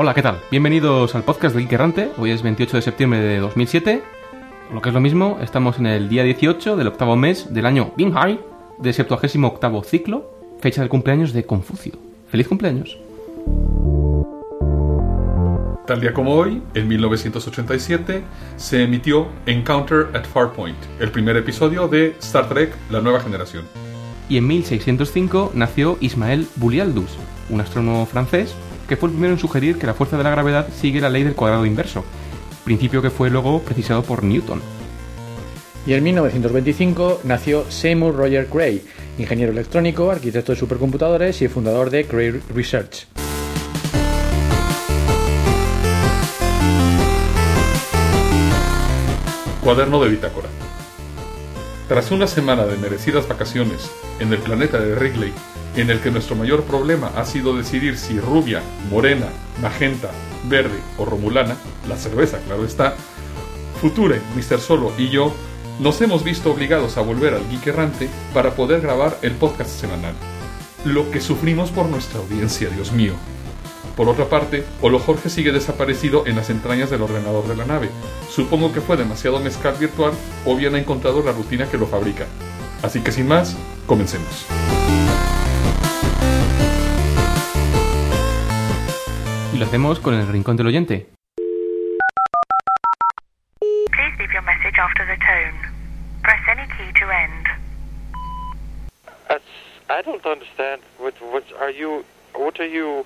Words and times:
Hola, 0.00 0.14
¿qué 0.14 0.22
tal? 0.22 0.38
Bienvenidos 0.48 1.16
al 1.16 1.24
podcast 1.24 1.56
de 1.56 1.62
Geek 1.62 1.72
Errante. 1.72 2.12
Hoy 2.18 2.30
es 2.30 2.44
28 2.44 2.76
de 2.76 2.82
septiembre 2.82 3.18
de 3.18 3.40
2007. 3.40 4.00
Lo 4.72 4.80
que 4.80 4.90
es 4.90 4.94
lo 4.94 5.00
mismo, 5.00 5.38
estamos 5.42 5.80
en 5.80 5.86
el 5.86 6.08
día 6.08 6.22
18 6.22 6.76
del 6.76 6.86
octavo 6.86 7.16
mes 7.16 7.52
del 7.52 7.66
año 7.66 7.90
Binghai, 7.96 8.38
del 8.78 8.94
78 8.94 9.82
ciclo, 9.82 10.30
fecha 10.60 10.82
del 10.82 10.88
cumpleaños 10.88 11.32
de 11.32 11.44
Confucio. 11.44 11.94
¡Feliz 12.28 12.46
cumpleaños! 12.46 12.96
Tal 15.88 16.00
día 16.00 16.14
como 16.14 16.32
hoy, 16.32 16.62
en 16.74 16.86
1987, 16.86 18.22
se 18.54 18.84
emitió 18.84 19.26
Encounter 19.46 20.10
at 20.14 20.26
Farpoint, 20.26 20.78
el 21.00 21.10
primer 21.10 21.36
episodio 21.36 21.88
de 21.88 22.14
Star 22.20 22.48
Trek 22.48 22.72
La 22.92 23.00
Nueva 23.00 23.18
Generación. 23.18 23.64
Y 24.28 24.36
en 24.36 24.46
1605 24.46 25.50
nació 25.54 25.98
Ismael 26.00 26.46
Boulialdus, 26.54 27.18
un 27.50 27.60
astrónomo 27.60 28.06
francés 28.06 28.54
que 28.88 28.96
fue 28.96 29.08
el 29.08 29.12
primero 29.12 29.34
en 29.34 29.38
sugerir 29.38 29.78
que 29.78 29.86
la 29.86 29.94
fuerza 29.94 30.16
de 30.16 30.24
la 30.24 30.30
gravedad 30.30 30.68
sigue 30.74 31.00
la 31.00 31.10
ley 31.10 31.22
del 31.22 31.34
cuadrado 31.34 31.66
inverso, 31.66 32.04
principio 32.64 33.02
que 33.02 33.10
fue 33.10 33.30
luego 33.30 33.60
precisado 33.62 34.02
por 34.02 34.24
Newton. 34.24 34.60
Y 35.86 35.94
en 35.94 36.02
1925 36.02 37.20
nació 37.24 37.70
Seymour 37.70 38.16
Roger 38.16 38.46
Cray, 38.46 38.82
ingeniero 39.18 39.52
electrónico, 39.52 40.10
arquitecto 40.10 40.52
de 40.52 40.58
supercomputadores 40.58 41.40
y 41.42 41.48
fundador 41.48 41.90
de 41.90 42.04
Cray 42.04 42.40
Research. 42.54 43.06
Cuaderno 49.62 50.02
de 50.02 50.10
bitácora. 50.10 50.48
Tras 51.88 52.10
una 52.10 52.26
semana 52.26 52.66
de 52.66 52.76
merecidas 52.76 53.26
vacaciones 53.26 53.90
en 54.20 54.30
el 54.30 54.40
planeta 54.40 54.78
de 54.78 54.94
Wrigley, 54.94 55.32
en 55.74 55.88
el 55.88 56.00
que 56.00 56.10
nuestro 56.10 56.36
mayor 56.36 56.64
problema 56.64 57.10
ha 57.16 57.24
sido 57.24 57.56
decidir 57.56 57.96
si 57.96 58.20
rubia, 58.20 58.60
morena, 58.90 59.28
magenta, 59.62 60.10
verde 60.44 60.78
o 60.98 61.06
romulana, 61.06 61.56
la 61.88 61.96
cerveza 61.96 62.40
claro 62.46 62.66
está, 62.66 62.94
Future, 63.80 64.20
Mr. 64.36 64.60
Solo 64.60 64.92
y 64.98 65.08
yo 65.08 65.32
nos 65.80 65.98
hemos 66.02 66.24
visto 66.24 66.52
obligados 66.52 66.98
a 66.98 67.00
volver 67.00 67.32
al 67.32 67.48
Geek 67.48 67.68
Errante 67.68 68.10
para 68.34 68.54
poder 68.54 68.82
grabar 68.82 69.16
el 69.22 69.32
podcast 69.32 69.70
semanal. 69.70 70.12
Lo 70.84 71.10
que 71.10 71.22
sufrimos 71.22 71.70
por 71.70 71.86
nuestra 71.86 72.20
audiencia, 72.20 72.68
Dios 72.68 72.92
mío. 72.92 73.14
Por 73.98 74.08
otra 74.08 74.26
parte, 74.26 74.64
Olo 74.80 75.00
Jorge 75.00 75.28
sigue 75.28 75.50
desaparecido 75.50 76.24
en 76.24 76.36
las 76.36 76.50
entrañas 76.50 76.88
del 76.88 77.02
ordenador 77.02 77.48
de 77.48 77.56
la 77.56 77.64
nave. 77.64 77.90
Supongo 78.30 78.72
que 78.72 78.80
fue 78.80 78.96
demasiado 78.96 79.40
mezcal 79.40 79.74
virtual 79.74 80.12
o 80.46 80.54
bien 80.54 80.76
ha 80.76 80.78
encontrado 80.78 81.20
la 81.20 81.32
rutina 81.32 81.68
que 81.68 81.78
lo 81.78 81.86
fabrica. 81.88 82.24
Así 82.80 83.02
que 83.02 83.10
sin 83.10 83.26
más, 83.26 83.56
comencemos. 83.88 84.46
Y 89.52 89.58
lo 89.58 89.64
hacemos 89.64 89.98
con 89.98 90.14
el 90.14 90.28
rincón 90.28 90.56
del 90.56 90.68
oyente. 90.68 91.08
Please 93.90 94.16
leave 94.20 94.32
your 94.32 94.44
message 94.44 94.78
after 94.78 95.04
the 95.06 95.16
tone. 95.16 95.58
Press 96.22 96.40
any 96.48 96.68
key 96.68 96.92
to 97.00 97.10
end. 97.10 97.48
That's, 99.28 99.42
I 99.90 100.02
don't 100.02 100.24
understand. 100.24 100.82
What, 101.00 101.14
what 101.20 101.42
are 101.60 101.72
you? 101.72 102.04
What 102.36 102.60
are 102.60 102.68
you? 102.68 103.04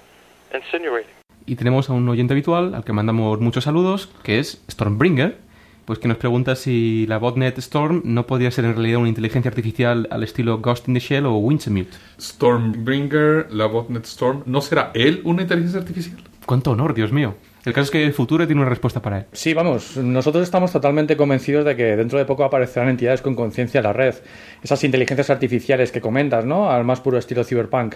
Y 1.47 1.57
tenemos 1.57 1.91
a 1.91 1.93
un 1.93 2.09
oyente 2.09 2.35
habitual 2.35 2.75
al 2.75 2.85
que 2.85 2.93
mandamos 2.93 3.41
muchos 3.41 3.65
saludos, 3.65 4.11
que 4.23 4.39
es 4.39 4.63
Stormbringer, 4.71 5.39
pues 5.85 5.99
que 5.99 6.09
nos 6.09 6.17
pregunta 6.17 6.55
si 6.55 7.07
la 7.09 7.19
botnet 7.19 7.59
Storm 7.59 8.03
no 8.05 8.27
podría 8.27 8.51
ser 8.51 8.65
en 8.65 8.75
realidad 8.75 9.01
una 9.01 9.09
inteligencia 9.09 9.49
artificial 9.49 10.07
al 10.11 10.23
estilo 10.23 10.59
Ghost 10.59 10.87
in 10.89 10.95
the 10.95 11.01
Shell 11.01 11.27
o 11.27 11.37
Winsemute. 11.37 11.91
Stormbringer, 12.21 13.49
la 13.51 13.67
botnet 13.67 14.05
Storm, 14.05 14.43
¿no 14.47 14.61
será 14.61 14.93
él 14.95 15.21
una 15.25 15.43
inteligencia 15.43 15.81
artificial? 15.81 16.23
¡Cuánto 16.47 16.71
honor, 16.71 16.95
Dios 16.95 17.13
mío! 17.13 17.35
El 17.65 17.73
caso 17.73 17.85
es 17.85 17.91
que 17.93 18.05
el 18.05 18.13
futuro 18.13 18.45
tiene 18.47 18.61
una 18.61 18.71
respuesta 18.71 19.01
para 19.01 19.19
él. 19.19 19.25
Sí, 19.33 19.55
vamos, 19.55 19.97
nosotros 19.97 20.43
estamos 20.43 20.73
totalmente 20.73 21.17
convencidos 21.17 21.65
de 21.65 21.77
que 21.77 21.97
dentro 21.97 22.19
de 22.19 22.25
poco 22.25 22.43
aparecerán 22.43 22.89
entidades 22.89 23.23
con 23.23 23.37
conciencia 23.37 23.79
en 23.79 23.85
la 23.85 23.93
red. 23.93 24.15
Esas 24.63 24.83
inteligencias 24.83 25.31
artificiales 25.31 25.93
que 25.93 26.01
comentas, 26.01 26.45
¿no? 26.45 26.71
Al 26.71 26.85
más 26.85 27.01
puro 27.01 27.19
estilo 27.19 27.45
cyberpunk. 27.45 27.95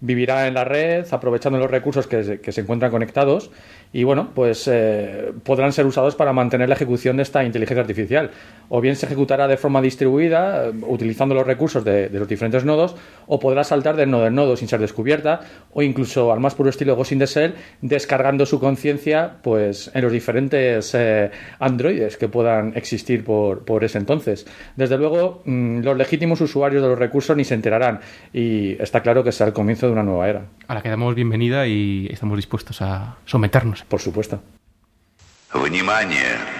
Vivirá 0.00 0.46
en 0.46 0.54
la 0.54 0.64
red, 0.64 1.06
aprovechando 1.10 1.58
los 1.58 1.70
recursos 1.70 2.06
que 2.06 2.22
se, 2.22 2.40
que 2.40 2.52
se 2.52 2.60
encuentran 2.60 2.90
conectados 2.90 3.50
y 3.92 4.04
bueno, 4.04 4.28
pues 4.34 4.68
eh, 4.70 5.32
podrán 5.42 5.72
ser 5.72 5.86
usados 5.86 6.14
para 6.14 6.32
mantener 6.32 6.68
la 6.68 6.74
ejecución 6.74 7.16
de 7.16 7.22
esta 7.22 7.44
inteligencia 7.44 7.80
artificial 7.80 8.30
O 8.73 8.79
bien 8.79 8.95
se 8.95 9.05
ejecutará 9.05 9.49
de 9.49 9.57
forma 9.57 9.81
distribuida, 9.81 10.67
eh, 10.67 10.71
utilizando 10.87 11.35
los 11.35 11.45
recursos 11.45 11.83
de, 11.83 12.07
de, 12.07 12.19
los 12.19 12.27
diferentes 12.27 12.63
nodos, 12.63 12.95
o 13.27 13.37
podrá 13.37 13.65
saltar 13.65 13.97
de 13.97 14.05
nodo 14.05 14.27
en 14.27 14.33
nodo 14.33 14.55
sin 14.55 14.69
ser 14.69 14.79
descubierta, 14.79 15.41
o 15.73 15.81
incluso 15.81 16.31
al 16.31 16.39
más 16.39 16.55
puro 16.55 16.69
estilo 16.69 16.95
Ghost 16.95 17.11
in 17.11 17.19
the 17.19 17.25
Shell, 17.25 17.53
descargando 17.81 18.45
su 18.45 18.61
conciencia 18.61 19.33
pues, 19.41 19.91
en 19.93 20.01
los 20.01 20.11
diferentes 20.13 20.95
eh, 20.95 21.31
androides 21.59 22.15
que 22.15 22.29
puedan 22.29 22.71
existir 22.77 23.25
por, 23.25 23.65
por, 23.65 23.83
ese 23.83 23.97
entonces. 23.97 24.47
Desde 24.77 24.97
luego, 24.97 25.41
mmm, 25.43 25.81
los 25.81 25.97
legítimos 25.97 26.39
usuarios 26.39 26.81
de 26.81 26.87
los 26.87 26.97
recursos 26.97 27.35
ni 27.35 27.43
se 27.43 27.55
enterarán, 27.55 27.99
y 28.31 28.81
está 28.81 29.01
claro 29.01 29.21
que 29.21 29.33
será 29.33 29.49
el 29.49 29.53
comienzo 29.53 29.87
de 29.87 29.91
una 29.91 30.03
nueva 30.03 30.29
era. 30.29 30.45
A 30.69 30.75
la 30.75 30.81
que 30.81 30.87
damos 30.87 31.13
bienvenida 31.13 31.67
y 31.67 32.07
estamos 32.09 32.37
dispuestos 32.37 32.81
a 32.81 33.17
someternos. 33.25 33.83
Por 33.83 33.99
supuesto. 33.99 34.39
Внимание! 35.53 36.54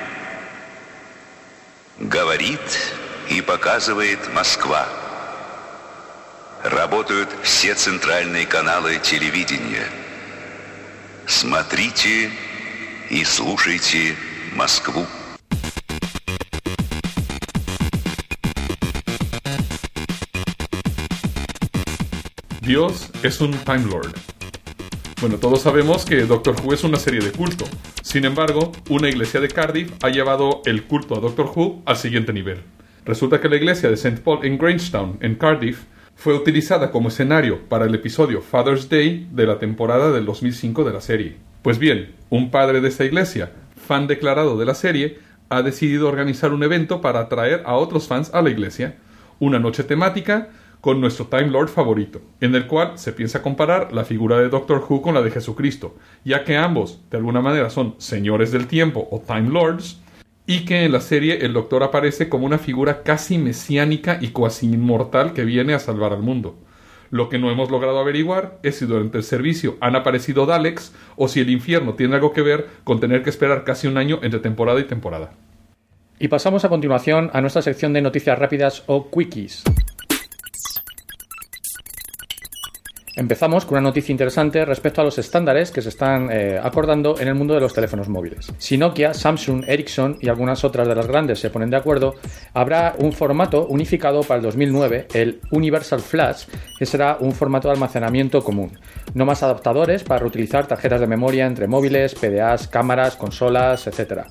Говорит 1.99 2.61
и 3.31 3.41
показывает 3.41 4.19
Москва. 4.34 4.87
Работают 6.62 7.31
все 7.43 7.75
центральные 7.75 8.45
каналы 8.45 8.99
телевидения. 8.99 9.89
Смотрите 11.27 12.31
и 13.09 13.25
слушайте 13.25 14.15
Москву. 14.55 15.07
Dios 22.61 23.09
es 23.23 23.41
un 23.41 23.55
Time 23.65 23.87
Lord. 23.87 24.35
Bueno, 25.19 25.38
todos 25.38 25.62
sabemos 25.62 26.04
que 26.04 26.27
Doctor 26.27 26.56
Who 26.62 26.75
es 26.75 26.84
una 26.84 26.99
serie 26.99 27.21
de 27.21 27.32
culto. 27.32 27.65
Sin 28.03 28.27
embargo, 28.27 28.71
una 28.91 29.09
iglesia 29.09 29.41
de 29.41 29.49
Cardiff 29.49 29.93
ha 30.03 30.10
llevado 30.10 30.60
el 30.66 30.84
culto 30.84 31.16
a 31.16 31.21
Doctor 31.21 31.50
Who 31.54 31.81
al 31.87 31.97
siguiente 31.97 32.34
nivel. 32.34 32.59
Resulta 33.06 33.41
que 33.41 33.49
la 33.49 33.56
iglesia 33.56 33.88
de 33.88 33.94
St. 33.94 34.21
Paul 34.21 34.44
en 34.44 34.59
Grangetown, 34.59 35.16
en 35.22 35.37
Cardiff, 35.37 35.84
fue 36.16 36.34
utilizada 36.34 36.91
como 36.91 37.09
escenario 37.09 37.66
para 37.66 37.87
el 37.87 37.94
episodio 37.94 38.43
Father's 38.43 38.91
Day 38.91 39.27
de 39.32 39.47
la 39.47 39.59
temporada 39.59 40.12
del 40.12 40.27
2005 40.27 40.84
de 40.84 40.93
la 40.93 41.00
serie. 41.00 41.37
Pues 41.62 41.78
bien, 41.78 42.12
un 42.28 42.50
padre 42.50 42.83
de 42.83 42.88
esa 42.88 43.06
iglesia, 43.06 43.53
fan 43.75 44.06
declarado 44.06 44.59
de 44.59 44.66
la 44.66 44.75
serie, 44.75 45.19
ha 45.48 45.62
decidido 45.62 46.09
organizar 46.09 46.53
un 46.53 46.62
evento 46.62 47.00
para 47.00 47.21
atraer 47.21 47.62
a 47.65 47.77
otros 47.77 48.06
fans 48.06 48.34
a 48.34 48.43
la 48.43 48.50
iglesia, 48.50 48.97
una 49.38 49.59
noche 49.59 49.83
temática 49.83 50.50
con 50.81 51.00
nuestro 51.00 51.26
Time 51.26 51.48
Lord 51.48 51.69
favorito, 51.69 52.20
en 52.41 52.54
el 52.54 52.66
cual 52.66 52.98
se 52.98 53.12
piensa 53.12 53.42
comparar 53.42 53.92
la 53.92 54.04
figura 54.04 54.38
de 54.38 54.48
Doctor 54.48 54.84
Who 54.88 55.03
con 55.03 55.14
la 55.14 55.22
de 55.22 55.31
Jesucristo, 55.31 55.97
ya 56.25 56.44
que 56.44 56.56
ambos, 56.56 57.00
de 57.10 57.16
alguna 57.16 57.41
manera, 57.41 57.70
son 57.70 57.94
señores 57.98 58.53
del 58.53 58.66
tiempo 58.66 59.09
o 59.10 59.20
Time 59.20 59.50
Lords, 59.50 60.00
y 60.47 60.65
que 60.65 60.84
en 60.84 60.92
la 60.92 61.00
serie 61.00 61.44
el 61.44 61.53
Doctor 61.53 61.82
aparece 61.82 62.28
como 62.28 62.47
una 62.47 62.59
figura 62.59 63.03
casi 63.03 63.36
mesiánica 63.36 64.19
y 64.20 64.28
cuasi 64.28 64.66
inmortal 64.66 65.32
que 65.32 65.44
viene 65.44 65.75
a 65.75 65.81
salvar 65.81 66.12
al 66.12 66.22
mundo. 66.22 66.56
Lo 67.10 67.28
que 67.28 67.38
no 67.38 67.50
hemos 67.50 67.70
logrado 67.70 67.98
averiguar 67.98 68.59
es 68.62 68.78
si 68.78 68.86
durante 68.86 69.19
el 69.19 69.25
servicio 69.25 69.76
han 69.81 69.97
aparecido 69.97 70.47
Daleks 70.47 70.92
o 71.16 71.28
si 71.28 71.41
el 71.41 71.50
infierno 71.50 71.94
tiene 71.94 72.15
algo 72.15 72.32
que 72.32 72.42
ver 72.42 72.66
con 72.84 73.00
tener 73.00 73.22
que 73.22 73.31
esperar 73.31 73.65
casi 73.65 73.86
un 73.86 73.97
año 73.97 74.19
entre 74.22 74.41
temporada 74.41 74.81
y 74.81 74.84
temporada. 74.84 75.32
Y 76.19 76.28
pasamos 76.28 76.65
a 76.65 76.68
continuación 76.68 77.30
a 77.33 77.41
nuestra 77.41 77.62
sección 77.62 77.92
de 77.92 78.01
noticias 78.01 78.39
rápidas 78.39 78.84
o 78.86 79.10
quickies. 79.10 79.65
Empezamos 83.18 83.65
con 83.65 83.78
una 83.78 83.89
noticia 83.89 84.13
interesante 84.13 84.63
respecto 84.66 85.01
a 85.01 85.04
los 85.04 85.16
estándares 85.16 85.71
que 85.71 85.80
se 85.80 85.89
están 85.89 86.28
eh, 86.30 86.60
acordando 86.63 87.18
en 87.18 87.28
el 87.28 87.34
mundo 87.34 87.54
de 87.54 87.60
los 87.60 87.72
teléfonos 87.72 88.10
móviles. 88.10 88.53
Si 88.59 88.77
Nokia, 88.77 89.15
Samsung, 89.15 89.65
Ericsson 89.66 90.18
y 90.21 90.28
algunas 90.28 90.65
otras 90.65 90.86
de 90.86 90.95
las 90.95 91.07
grandes 91.07 91.39
se 91.39 91.48
ponen 91.48 91.71
de 91.71 91.78
acuerdo, 91.78 92.16
habrá 92.53 92.95
un 92.98 93.15
formato 93.15 93.68
unificado 93.68 94.21
para 94.21 94.36
el 94.36 94.42
2009, 94.42 95.09
el 95.15 95.41
Universal 95.51 96.01
Flash, 96.01 96.45
que 96.78 96.84
será 96.84 97.16
un 97.18 97.33
formato 97.33 97.68
de 97.68 97.74
almacenamiento 97.74 98.45
común. 98.45 98.78
No 99.15 99.24
más 99.24 99.42
adaptadores 99.42 100.04
para 100.04 100.21
reutilizar 100.21 100.66
tarjetas 100.66 101.01
de 101.01 101.07
memoria 101.07 101.47
entre 101.47 101.66
móviles, 101.68 102.15
PDAs, 102.15 102.68
cámaras, 102.68 103.16
consolas, 103.16 103.86
etc. 103.86 104.24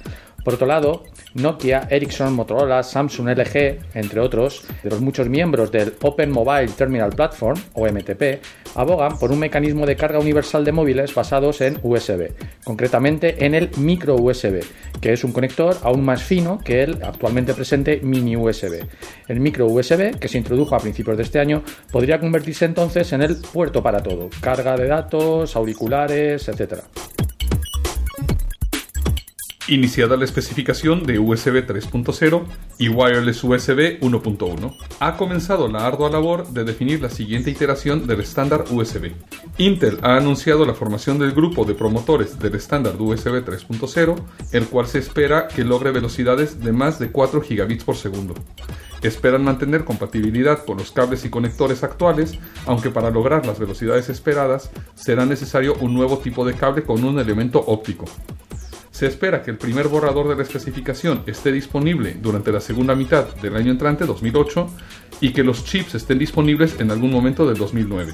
Por 0.43 0.53
otro 0.53 0.67
lado, 0.67 1.01
Nokia, 1.35 1.87
Ericsson, 1.89 2.33
Motorola, 2.33 2.81
Samsung, 2.81 3.29
LG, 3.29 3.79
entre 3.93 4.19
otros, 4.19 4.63
de 4.81 4.89
los 4.89 5.01
muchos 5.01 5.27
miembros 5.27 5.71
del 5.71 5.93
Open 6.01 6.31
Mobile 6.31 6.69
Terminal 6.69 7.11
Platform, 7.11 7.59
o 7.73 7.85
MTP, 7.85 8.41
abogan 8.75 9.19
por 9.19 9.31
un 9.31 9.39
mecanismo 9.39 9.85
de 9.85 9.95
carga 9.95 10.19
universal 10.19 10.63
de 10.63 10.71
móviles 10.71 11.13
basados 11.13 11.61
en 11.61 11.77
USB, 11.83 12.31
concretamente 12.63 13.45
en 13.45 13.53
el 13.53 13.69
micro 13.77 14.15
USB, 14.15 14.63
que 15.01 15.13
es 15.13 15.23
un 15.23 15.33
conector 15.33 15.77
aún 15.83 16.03
más 16.03 16.23
fino 16.23 16.59
que 16.59 16.83
el 16.83 17.03
actualmente 17.03 17.53
presente 17.53 17.99
mini 18.01 18.35
USB. 18.37 18.85
El 19.27 19.39
micro 19.39 19.67
USB, 19.67 20.17
que 20.17 20.27
se 20.27 20.37
introdujo 20.37 20.75
a 20.75 20.79
principios 20.79 21.17
de 21.17 21.23
este 21.23 21.39
año, 21.39 21.63
podría 21.91 22.19
convertirse 22.19 22.65
entonces 22.65 23.11
en 23.13 23.21
el 23.21 23.35
puerto 23.37 23.83
para 23.83 24.01
todo, 24.01 24.29
carga 24.39 24.77
de 24.77 24.87
datos, 24.87 25.55
auriculares, 25.55 26.47
etc. 26.47 26.83
iniciada 29.67 30.15
la 30.15 30.25
especificación 30.25 31.03
de 31.03 31.17
USB 31.17 31.65
3.0 31.65 32.43
y 32.77 32.89
Wireless 32.89 33.43
USB 33.43 33.99
1.1. 33.99 34.77
Ha 34.99 35.17
comenzado 35.17 35.67
la 35.67 35.87
ardua 35.87 36.09
labor 36.09 36.47
de 36.49 36.63
definir 36.63 37.01
la 37.01 37.09
siguiente 37.09 37.49
iteración 37.49 38.05
del 38.05 38.21
estándar 38.21 38.65
USB. 38.69 39.11
Intel 39.57 39.97
ha 40.03 40.17
anunciado 40.17 40.65
la 40.65 40.75
formación 40.75 41.17
del 41.17 41.31
grupo 41.31 41.65
de 41.65 41.73
promotores 41.73 42.37
del 42.37 42.55
estándar 42.55 42.95
USB 42.99 43.43
3.0, 43.43 44.15
el 44.51 44.67
cual 44.67 44.87
se 44.87 44.99
espera 44.99 45.47
que 45.47 45.63
logre 45.63 45.91
velocidades 45.91 46.59
de 46.59 46.71
más 46.71 46.99
de 46.99 47.11
4 47.11 47.41
gigabits 47.41 47.83
por 47.83 47.95
segundo. 47.95 48.35
Esperan 49.01 49.43
mantener 49.43 49.83
compatibilidad 49.83 50.63
con 50.63 50.77
los 50.77 50.91
cables 50.91 51.25
y 51.25 51.29
conectores 51.29 51.83
actuales, 51.83 52.37
aunque 52.65 52.89
para 52.89 53.09
lograr 53.09 53.45
las 53.45 53.59
velocidades 53.59 54.09
esperadas 54.09 54.69
será 54.95 55.25
necesario 55.25 55.75
un 55.79 55.93
nuevo 55.93 56.19
tipo 56.19 56.45
de 56.45 56.53
cable 56.53 56.83
con 56.83 57.03
un 57.03 57.19
elemento 57.19 57.63
óptico. 57.65 58.05
Se 58.95 59.07
espera 59.07 59.43
que 59.43 59.51
el 59.51 59.57
primer 59.57 59.89
borrador 59.89 60.29
de 60.29 60.37
la 60.37 60.43
especificación 60.43 61.23
esté 61.25 61.51
disponible 61.51 62.15
durante 62.21 62.49
la 62.49 62.61
segunda 62.61 62.95
mitad 62.95 63.25
del 63.41 63.57
año 63.57 63.69
entrante, 63.69 64.05
2008, 64.05 64.69
y 65.19 65.33
que 65.33 65.43
los 65.43 65.65
chips 65.65 65.95
estén 65.95 66.17
disponibles 66.17 66.79
en 66.79 66.89
algún 66.91 67.11
momento 67.11 67.45
del 67.45 67.57
2009. 67.57 68.13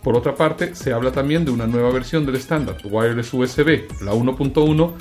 Por 0.00 0.16
otra 0.16 0.36
parte, 0.36 0.76
se 0.76 0.92
habla 0.92 1.10
también 1.10 1.44
de 1.44 1.50
una 1.50 1.66
nueva 1.66 1.90
versión 1.90 2.24
del 2.24 2.36
estándar 2.36 2.76
Wireless 2.84 3.34
USB, 3.34 3.88
la 4.00 4.12
1.1, 4.12 4.92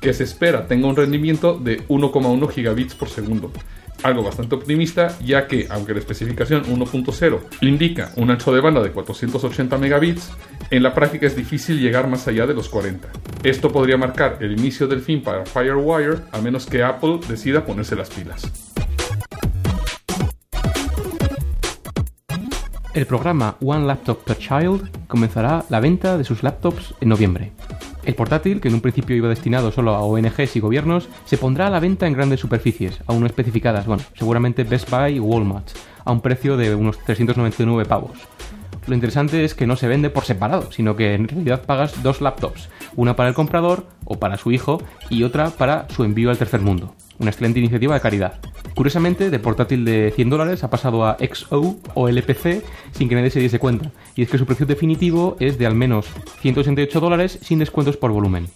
que 0.00 0.14
se 0.14 0.24
espera 0.24 0.66
tenga 0.66 0.88
un 0.88 0.96
rendimiento 0.96 1.58
de 1.58 1.86
1,1 1.88 2.48
gigabits 2.48 2.94
por 2.94 3.10
segundo, 3.10 3.52
algo 4.02 4.22
bastante 4.22 4.54
optimista, 4.54 5.16
ya 5.24 5.46
que, 5.46 5.66
aunque 5.70 5.92
la 5.92 6.00
especificación 6.00 6.64
1.0 6.64 7.40
indica 7.60 8.12
un 8.16 8.30
ancho 8.30 8.52
de 8.52 8.60
banda 8.60 8.82
de 8.82 8.90
480 8.90 9.78
megabits, 9.78 10.30
en 10.70 10.82
la 10.82 10.94
práctica 10.94 11.26
es 11.26 11.36
difícil 11.36 11.80
llegar 11.80 12.08
más 12.08 12.26
allá 12.28 12.46
de 12.46 12.54
los 12.54 12.68
40. 12.68 13.08
Esto 13.42 13.72
podría 13.72 13.96
marcar 13.96 14.38
el 14.40 14.52
inicio 14.52 14.86
del 14.86 15.00
fin 15.00 15.22
para 15.22 15.44
FireWire, 15.44 16.18
a 16.32 16.40
menos 16.40 16.66
que 16.66 16.82
Apple 16.82 17.20
decida 17.28 17.64
ponerse 17.64 17.96
las 17.96 18.10
pilas. 18.10 18.69
El 22.92 23.06
programa 23.06 23.54
One 23.64 23.86
Laptop 23.86 24.24
Per 24.24 24.36
Child 24.36 25.06
comenzará 25.06 25.64
la 25.68 25.78
venta 25.78 26.18
de 26.18 26.24
sus 26.24 26.42
laptops 26.42 26.92
en 27.00 27.10
noviembre. 27.10 27.52
El 28.02 28.16
portátil, 28.16 28.60
que 28.60 28.66
en 28.66 28.74
un 28.74 28.80
principio 28.80 29.14
iba 29.14 29.28
destinado 29.28 29.70
solo 29.70 29.94
a 29.94 30.00
ONGs 30.00 30.56
y 30.56 30.60
gobiernos, 30.60 31.08
se 31.24 31.38
pondrá 31.38 31.68
a 31.68 31.70
la 31.70 31.78
venta 31.78 32.08
en 32.08 32.14
grandes 32.14 32.40
superficies, 32.40 32.98
aún 33.06 33.20
no 33.20 33.26
especificadas, 33.26 33.86
bueno, 33.86 34.02
seguramente 34.14 34.64
Best 34.64 34.90
Buy 34.90 35.14
y 35.14 35.20
Walmart, 35.20 35.68
a 36.04 36.10
un 36.10 36.20
precio 36.20 36.56
de 36.56 36.74
unos 36.74 36.98
399 36.98 37.84
pavos. 37.84 38.18
Lo 38.88 38.94
interesante 38.96 39.44
es 39.44 39.54
que 39.54 39.68
no 39.68 39.76
se 39.76 39.86
vende 39.86 40.10
por 40.10 40.24
separado, 40.24 40.72
sino 40.72 40.96
que 40.96 41.14
en 41.14 41.28
realidad 41.28 41.62
pagas 41.62 42.02
dos 42.02 42.20
laptops, 42.20 42.70
una 42.96 43.14
para 43.14 43.28
el 43.28 43.36
comprador 43.36 43.86
o 44.04 44.18
para 44.18 44.36
su 44.36 44.50
hijo 44.50 44.82
y 45.10 45.22
otra 45.22 45.50
para 45.50 45.88
su 45.90 46.02
envío 46.02 46.30
al 46.30 46.38
tercer 46.38 46.60
mundo. 46.60 46.96
Una 47.20 47.30
excelente 47.30 47.58
iniciativa 47.60 47.94
de 47.94 48.00
caridad. 48.00 48.40
Curiosamente, 48.74 49.28
de 49.28 49.38
portátil 49.38 49.84
de 49.84 50.10
100 50.16 50.30
dólares 50.30 50.64
ha 50.64 50.70
pasado 50.70 51.04
a 51.04 51.18
XO 51.18 51.78
o 51.94 52.08
LPC 52.08 52.64
sin 52.92 53.10
que 53.10 53.14
nadie 53.14 53.30
se 53.30 53.40
diese 53.40 53.58
cuenta, 53.58 53.92
y 54.16 54.22
es 54.22 54.30
que 54.30 54.38
su 54.38 54.46
precio 54.46 54.64
definitivo 54.64 55.36
es 55.38 55.58
de 55.58 55.66
al 55.66 55.74
menos 55.74 56.06
168 56.40 56.98
dólares 56.98 57.38
sin 57.42 57.58
descuentos 57.58 57.98
por 57.98 58.10
volumen. 58.10 58.48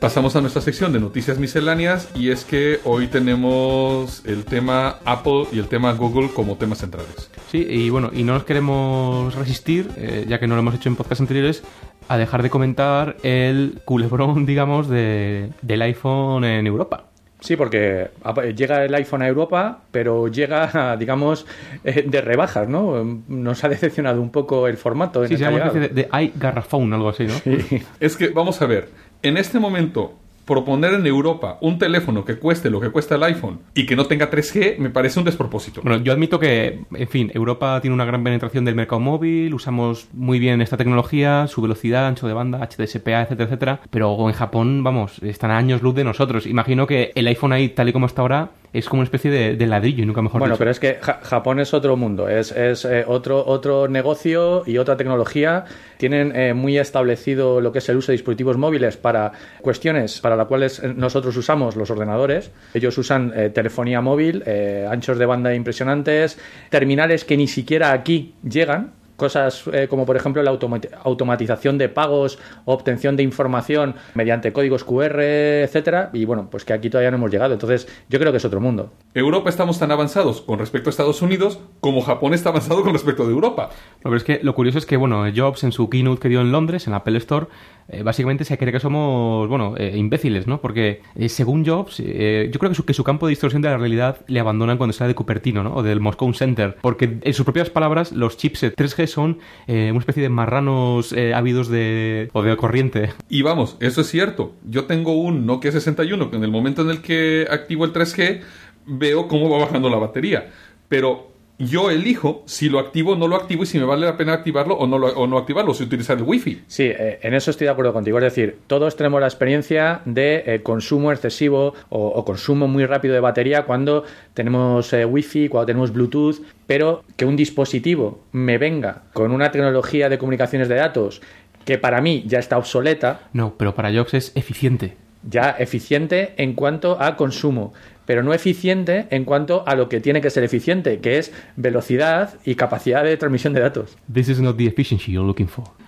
Pasamos 0.00 0.34
a 0.34 0.40
nuestra 0.40 0.62
sección 0.62 0.94
de 0.94 0.98
noticias 1.00 1.38
misceláneas 1.38 2.08
y 2.14 2.30
es 2.30 2.46
que 2.46 2.80
hoy 2.84 3.06
tenemos 3.08 4.22
el 4.24 4.46
tema 4.46 4.96
Apple 5.04 5.44
y 5.52 5.58
el 5.58 5.68
tema 5.68 5.92
Google 5.92 6.30
como 6.34 6.56
temas 6.56 6.78
centrales. 6.78 7.30
Sí, 7.50 7.66
y 7.68 7.90
bueno, 7.90 8.10
y 8.10 8.22
no 8.24 8.32
nos 8.32 8.44
queremos 8.44 9.34
resistir, 9.34 9.90
eh, 9.98 10.24
ya 10.26 10.38
que 10.40 10.46
no 10.46 10.54
lo 10.54 10.60
hemos 10.60 10.74
hecho 10.74 10.88
en 10.88 10.96
podcasts 10.96 11.20
anteriores, 11.20 11.62
a 12.08 12.16
dejar 12.16 12.42
de 12.42 12.48
comentar 12.48 13.16
el 13.22 13.82
culebrón, 13.84 14.46
digamos, 14.46 14.88
de, 14.88 15.50
del 15.60 15.82
iPhone 15.82 16.44
en 16.44 16.66
Europa. 16.66 17.04
Sí, 17.40 17.56
porque 17.56 18.08
llega 18.56 18.84
el 18.84 18.94
iPhone 18.94 19.22
a 19.22 19.28
Europa, 19.28 19.80
pero 19.90 20.28
llega, 20.28 20.96
digamos, 20.98 21.44
eh, 21.84 22.04
de 22.06 22.20
rebajas, 22.22 22.68
¿no? 22.70 23.04
Nos 23.28 23.64
ha 23.64 23.68
decepcionado 23.68 24.22
un 24.22 24.30
poco 24.30 24.66
el 24.66 24.78
formato. 24.78 25.22
En 25.22 25.28
Sí, 25.28 25.34
el 25.34 25.38
se 25.40 25.44
llama 25.44 25.56
una 25.56 25.64
llegado. 25.66 25.84
especie 25.84 26.04
de, 26.04 26.08
de 26.10 26.24
iGarrafone, 26.24 26.94
algo 26.96 27.08
así, 27.10 27.24
¿no? 27.26 27.34
Sí. 27.34 27.82
Es 27.98 28.16
que, 28.16 28.28
vamos 28.28 28.60
a 28.60 28.66
ver, 28.66 28.88
en 29.22 29.36
este 29.36 29.58
momento, 29.58 30.14
proponer 30.50 30.94
en 30.94 31.06
Europa 31.06 31.58
un 31.60 31.78
teléfono 31.78 32.24
que 32.24 32.36
cueste 32.36 32.70
lo 32.70 32.80
que 32.80 32.90
cuesta 32.90 33.14
el 33.14 33.22
iPhone 33.22 33.60
y 33.72 33.86
que 33.86 33.94
no 33.94 34.06
tenga 34.06 34.30
3G 34.30 34.78
me 34.78 34.90
parece 34.90 35.20
un 35.20 35.24
despropósito. 35.24 35.80
Bueno, 35.82 36.02
yo 36.02 36.12
admito 36.12 36.40
que, 36.40 36.80
en 36.92 37.08
fin, 37.08 37.30
Europa 37.34 37.80
tiene 37.80 37.94
una 37.94 38.04
gran 38.04 38.24
penetración 38.24 38.64
del 38.64 38.74
mercado 38.74 39.00
móvil, 39.00 39.54
usamos 39.54 40.08
muy 40.12 40.40
bien 40.40 40.60
esta 40.60 40.76
tecnología, 40.76 41.46
su 41.46 41.62
velocidad, 41.62 42.08
ancho 42.08 42.26
de 42.26 42.32
banda, 42.32 42.58
HDSPA, 42.58 43.22
etcétera, 43.22 43.44
etcétera, 43.44 43.80
pero 43.90 44.28
en 44.28 44.34
Japón, 44.34 44.82
vamos, 44.82 45.20
están 45.22 45.52
a 45.52 45.56
años 45.56 45.82
luz 45.82 45.94
de 45.94 46.02
nosotros. 46.02 46.46
Imagino 46.46 46.86
que 46.88 47.12
el 47.14 47.28
iPhone 47.28 47.52
ahí, 47.52 47.68
tal 47.68 47.88
y 47.88 47.92
como 47.92 48.06
está 48.06 48.22
ahora, 48.22 48.50
es 48.72 48.88
como 48.88 49.00
una 49.00 49.04
especie 49.04 49.30
de, 49.30 49.56
de 49.56 49.66
ladrillo, 49.66 50.02
y 50.02 50.06
nunca 50.06 50.22
mejor 50.22 50.38
Bueno, 50.40 50.54
dicho. 50.54 50.58
pero 50.60 50.70
es 50.70 50.78
que 50.78 50.98
Ja- 51.00 51.20
Japón 51.22 51.58
es 51.60 51.74
otro 51.74 51.96
mundo, 51.96 52.28
es, 52.28 52.52
es, 52.52 52.84
eh, 52.84 53.04
otro, 53.06 53.44
otro 53.46 53.88
negocio 53.88 54.62
y 54.66 54.78
otra 54.78 54.96
tecnología. 54.96 55.64
Tienen 55.96 56.34
eh, 56.36 56.54
muy 56.54 56.78
establecido 56.78 57.60
lo 57.60 57.72
que 57.72 57.78
es 57.80 57.88
el 57.88 57.96
uso 57.96 58.12
de 58.12 58.14
dispositivos 58.18 58.56
móviles 58.56 58.96
para 58.96 59.32
cuestiones 59.60 60.20
para 60.20 60.36
las 60.36 60.46
cuales 60.46 60.78
eh, 60.78 60.92
nosotros 60.96 61.36
usamos 61.36 61.74
los 61.76 61.90
ordenadores. 61.90 62.50
Ellos 62.74 62.96
usan 62.98 63.32
eh, 63.34 63.50
telefonía 63.50 64.00
móvil, 64.00 64.44
anchos 64.88 65.18
de 65.18 65.26
banda 65.26 65.54
impresionantes, 65.54 66.38
terminales 66.70 67.24
que 67.24 67.36
ni 67.36 67.46
siquiera 67.48 67.92
aquí 67.92 68.34
llegan. 68.48 68.92
Cosas 69.20 69.64
eh, 69.72 69.86
como, 69.88 70.06
por 70.06 70.16
ejemplo, 70.16 70.42
la 70.42 70.50
automa- 70.50 70.80
automatización 71.04 71.76
de 71.78 71.88
pagos, 71.88 72.38
obtención 72.64 73.16
de 73.16 73.22
información 73.22 73.94
mediante 74.14 74.52
códigos 74.52 74.82
QR, 74.84 75.20
etcétera. 75.20 76.10
Y 76.12 76.24
bueno, 76.24 76.48
pues 76.50 76.64
que 76.64 76.72
aquí 76.72 76.88
todavía 76.88 77.10
no 77.10 77.18
hemos 77.18 77.30
llegado. 77.30 77.52
Entonces, 77.52 77.86
yo 78.08 78.18
creo 78.18 78.32
que 78.32 78.38
es 78.38 78.44
otro 78.44 78.60
mundo. 78.60 78.90
Europa 79.14 79.50
estamos 79.50 79.78
tan 79.78 79.92
avanzados 79.92 80.40
con 80.40 80.58
respecto 80.58 80.88
a 80.88 80.90
Estados 80.90 81.20
Unidos 81.22 81.58
como 81.80 82.00
Japón 82.00 82.32
está 82.34 82.48
avanzado 82.48 82.82
con 82.82 82.92
respecto 82.94 83.26
de 83.26 83.32
Europa. 83.32 83.70
No, 83.96 84.04
pero 84.04 84.16
es 84.16 84.24
que 84.24 84.40
lo 84.42 84.54
curioso 84.54 84.78
es 84.78 84.86
que, 84.86 84.96
bueno, 84.96 85.24
Jobs 85.36 85.62
en 85.64 85.72
su 85.72 85.90
keynote 85.90 86.20
que 86.20 86.28
dio 86.28 86.40
en 86.40 86.50
Londres, 86.52 86.86
en 86.86 86.92
la 86.92 86.98
Apple 86.98 87.18
Store, 87.18 87.46
eh, 87.88 88.02
básicamente 88.02 88.44
se 88.44 88.56
cree 88.56 88.72
que 88.72 88.80
somos, 88.80 89.48
bueno, 89.48 89.74
eh, 89.76 89.96
imbéciles, 89.96 90.46
¿no? 90.46 90.60
Porque 90.60 91.02
eh, 91.16 91.28
según 91.28 91.66
Jobs, 91.66 92.00
eh, 92.00 92.48
yo 92.52 92.58
creo 92.58 92.70
que 92.70 92.74
su, 92.76 92.84
que 92.84 92.94
su 92.94 93.02
campo 93.04 93.26
de 93.26 93.30
distorsión 93.30 93.60
de 93.62 93.68
la 93.68 93.76
realidad 93.78 94.18
le 94.28 94.38
abandonan 94.40 94.78
cuando 94.78 94.92
sale 94.92 95.08
de 95.08 95.14
Cupertino, 95.14 95.62
¿no? 95.64 95.74
O 95.74 95.82
del 95.82 96.00
Moscow 96.00 96.32
Center. 96.32 96.76
Porque 96.80 97.18
en 97.20 97.34
sus 97.34 97.44
propias 97.44 97.68
palabras, 97.68 98.12
los 98.12 98.36
chipset 98.36 98.74
3G 98.76 99.06
son 99.10 99.38
eh, 99.66 99.90
una 99.90 100.00
especie 100.00 100.22
de 100.22 100.28
marranos 100.28 101.12
eh, 101.12 101.34
ávidos 101.34 101.68
de... 101.68 102.30
o 102.32 102.42
de 102.42 102.56
corriente. 102.56 103.12
Y 103.28 103.42
vamos, 103.42 103.76
eso 103.80 104.00
es 104.00 104.08
cierto. 104.08 104.52
Yo 104.68 104.84
tengo 104.84 105.12
un 105.12 105.46
Nokia 105.46 105.72
61 105.72 106.30
que 106.30 106.36
en 106.36 106.44
el 106.44 106.50
momento 106.50 106.82
en 106.82 106.90
el 106.90 107.02
que 107.02 107.46
activo 107.50 107.84
el 107.84 107.92
3G 107.92 108.40
veo 108.86 109.28
cómo 109.28 109.50
va 109.50 109.58
bajando 109.58 109.88
la 109.88 109.98
batería. 109.98 110.50
Pero 110.88 111.29
yo 111.60 111.90
elijo 111.90 112.42
si 112.46 112.68
lo 112.68 112.78
activo 112.80 113.12
o 113.12 113.16
no 113.16 113.28
lo 113.28 113.36
activo 113.36 113.62
y 113.62 113.66
si 113.66 113.78
me 113.78 113.84
vale 113.84 114.06
la 114.06 114.16
pena 114.16 114.32
activarlo 114.32 114.74
o 114.74 114.86
no, 114.86 114.98
lo- 114.98 115.08
o 115.16 115.26
no 115.28 115.38
activarlo, 115.38 115.72
si 115.74 115.84
utilizar 115.84 116.16
el 116.16 116.24
Wi-Fi. 116.24 116.62
Sí, 116.66 116.84
eh, 116.84 117.20
en 117.22 117.34
eso 117.34 117.50
estoy 117.52 117.66
de 117.66 117.70
acuerdo 117.70 117.92
contigo. 117.92 118.18
Es 118.18 118.24
decir, 118.24 118.58
todos 118.66 118.96
tenemos 118.96 119.20
la 119.20 119.26
experiencia 119.28 120.00
de 120.04 120.42
eh, 120.46 120.62
consumo 120.62 121.12
excesivo 121.12 121.74
o, 121.90 122.06
o 122.08 122.24
consumo 122.24 122.66
muy 122.66 122.86
rápido 122.86 123.14
de 123.14 123.20
batería 123.20 123.62
cuando 123.64 124.04
tenemos 124.34 124.92
eh, 124.92 125.04
Wi-Fi, 125.04 125.48
cuando 125.48 125.66
tenemos 125.66 125.92
Bluetooth, 125.92 126.36
pero 126.66 127.04
que 127.16 127.24
un 127.26 127.36
dispositivo 127.36 128.20
me 128.32 128.58
venga 128.58 129.02
con 129.12 129.30
una 129.30 129.50
tecnología 129.50 130.08
de 130.08 130.18
comunicaciones 130.18 130.68
de 130.68 130.76
datos 130.76 131.20
que 131.64 131.76
para 131.76 132.00
mí 132.00 132.24
ya 132.26 132.38
está 132.38 132.56
obsoleta, 132.56 133.28
No, 133.34 133.54
pero 133.58 133.74
para 133.74 133.92
Jobs 133.92 134.14
es 134.14 134.32
eficiente. 134.34 134.96
ya 135.22 135.50
eficiente 135.58 136.32
en 136.38 136.54
cuanto 136.54 136.96
a 137.00 137.16
consumo, 137.16 137.74
pero 138.10 138.24
no 138.24 138.34
eficiente 138.34 139.06
en 139.10 139.24
cuanto 139.24 139.62
a 139.68 139.76
lo 139.76 139.88
que 139.88 140.00
tiene 140.00 140.20
que 140.20 140.30
ser 140.30 140.42
eficiente, 140.42 140.98
que 140.98 141.18
es 141.18 141.32
velocidad 141.54 142.34
y 142.44 142.56
capacidad 142.56 143.04
de 143.04 143.16
transmisión 143.16 143.52
de 143.52 143.60
datos. 143.60 143.96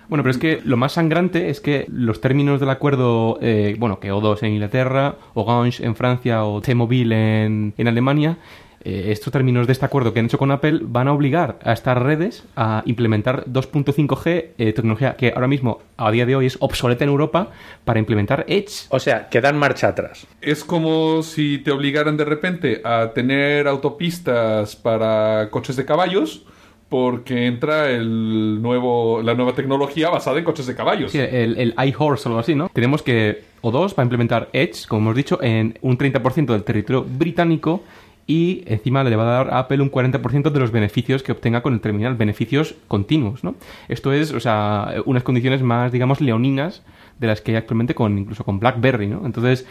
Bueno, 0.07 0.23
pero 0.23 0.31
es 0.31 0.37
que 0.37 0.61
lo 0.63 0.77
más 0.77 0.93
sangrante 0.93 1.49
es 1.49 1.59
que 1.59 1.85
los 1.89 2.21
términos 2.21 2.61
del 2.61 2.69
acuerdo, 2.69 3.39
eh, 3.41 3.75
bueno, 3.77 3.99
que 3.99 4.13
O2 4.13 4.41
en 4.43 4.53
Inglaterra, 4.53 5.17
Orange 5.33 5.85
en 5.85 5.97
Francia 5.97 6.45
o 6.45 6.61
T-Mobile 6.61 7.43
en, 7.43 7.73
en 7.77 7.87
Alemania, 7.89 8.37
eh, 8.85 9.11
estos 9.11 9.31
términos 9.31 9.65
de 9.67 9.73
este 9.73 9.85
acuerdo 9.85 10.13
que 10.13 10.19
han 10.19 10.25
hecho 10.25 10.37
con 10.37 10.51
Apple 10.51 10.79
van 10.83 11.07
a 11.07 11.13
obligar 11.13 11.57
a 11.63 11.73
estas 11.73 11.97
redes 11.97 12.43
a 12.55 12.83
implementar 12.85 13.45
2.5G, 13.45 14.45
eh, 14.57 14.73
tecnología 14.73 15.15
que 15.15 15.31
ahora 15.33 15.47
mismo, 15.47 15.79
a 15.97 16.11
día 16.11 16.25
de 16.25 16.35
hoy, 16.35 16.47
es 16.47 16.57
obsoleta 16.59 17.03
en 17.03 17.09
Europa, 17.09 17.51
para 17.85 17.99
implementar 17.99 18.45
Edge. 18.47 18.87
O 18.89 18.99
sea, 18.99 19.29
que 19.29 19.41
dan 19.41 19.57
marcha 19.57 19.87
atrás. 19.87 20.27
Es 20.41 20.63
como 20.63 21.23
si 21.23 21.59
te 21.59 21.71
obligaran 21.71 22.17
de 22.17 22.25
repente 22.25 22.81
a 22.83 23.11
tener 23.13 23.67
autopistas 23.67 24.75
para 24.75 25.49
coches 25.49 25.75
de 25.75 25.85
caballos 25.85 26.45
porque 26.89 27.47
entra 27.47 27.89
el 27.89 28.61
nuevo, 28.61 29.23
la 29.23 29.33
nueva 29.33 29.55
tecnología 29.55 30.09
basada 30.09 30.37
en 30.37 30.43
coches 30.43 30.67
de 30.67 30.75
caballos. 30.75 31.11
Sí, 31.11 31.17
el, 31.17 31.57
el 31.57 31.73
iHorse 31.87 32.27
o 32.27 32.31
algo 32.31 32.39
así, 32.39 32.53
¿no? 32.53 32.69
Tenemos 32.69 33.01
que 33.01 33.45
O2 33.63 33.97
va 33.97 34.03
a 34.03 34.03
implementar 34.03 34.49
Edge, 34.53 34.85
como 34.87 35.01
hemos 35.01 35.15
dicho, 35.15 35.41
en 35.41 35.79
un 35.81 35.97
30% 35.97 36.47
del 36.47 36.63
territorio 36.63 37.03
británico 37.03 37.81
y 38.25 38.63
encima 38.67 39.03
le 39.03 39.15
va 39.15 39.23
a 39.23 39.43
dar 39.43 39.53
a 39.53 39.59
Apple 39.59 39.81
un 39.81 39.91
40% 39.91 40.51
de 40.51 40.59
los 40.59 40.71
beneficios 40.71 41.23
que 41.23 41.31
obtenga 41.31 41.61
con 41.61 41.73
el 41.73 41.81
terminal, 41.81 42.15
beneficios 42.15 42.75
continuos, 42.87 43.43
¿no? 43.43 43.55
Esto 43.89 44.13
es, 44.13 44.31
o 44.31 44.39
sea, 44.39 44.93
unas 45.05 45.23
condiciones 45.23 45.61
más, 45.61 45.91
digamos, 45.91 46.21
leoninas 46.21 46.83
de 47.19 47.27
las 47.27 47.41
que 47.41 47.51
hay 47.51 47.57
actualmente 47.57 47.95
con 47.95 48.17
incluso 48.17 48.43
con 48.43 48.59
BlackBerry, 48.59 49.07
¿no? 49.07 49.25
Entonces, 49.25 49.67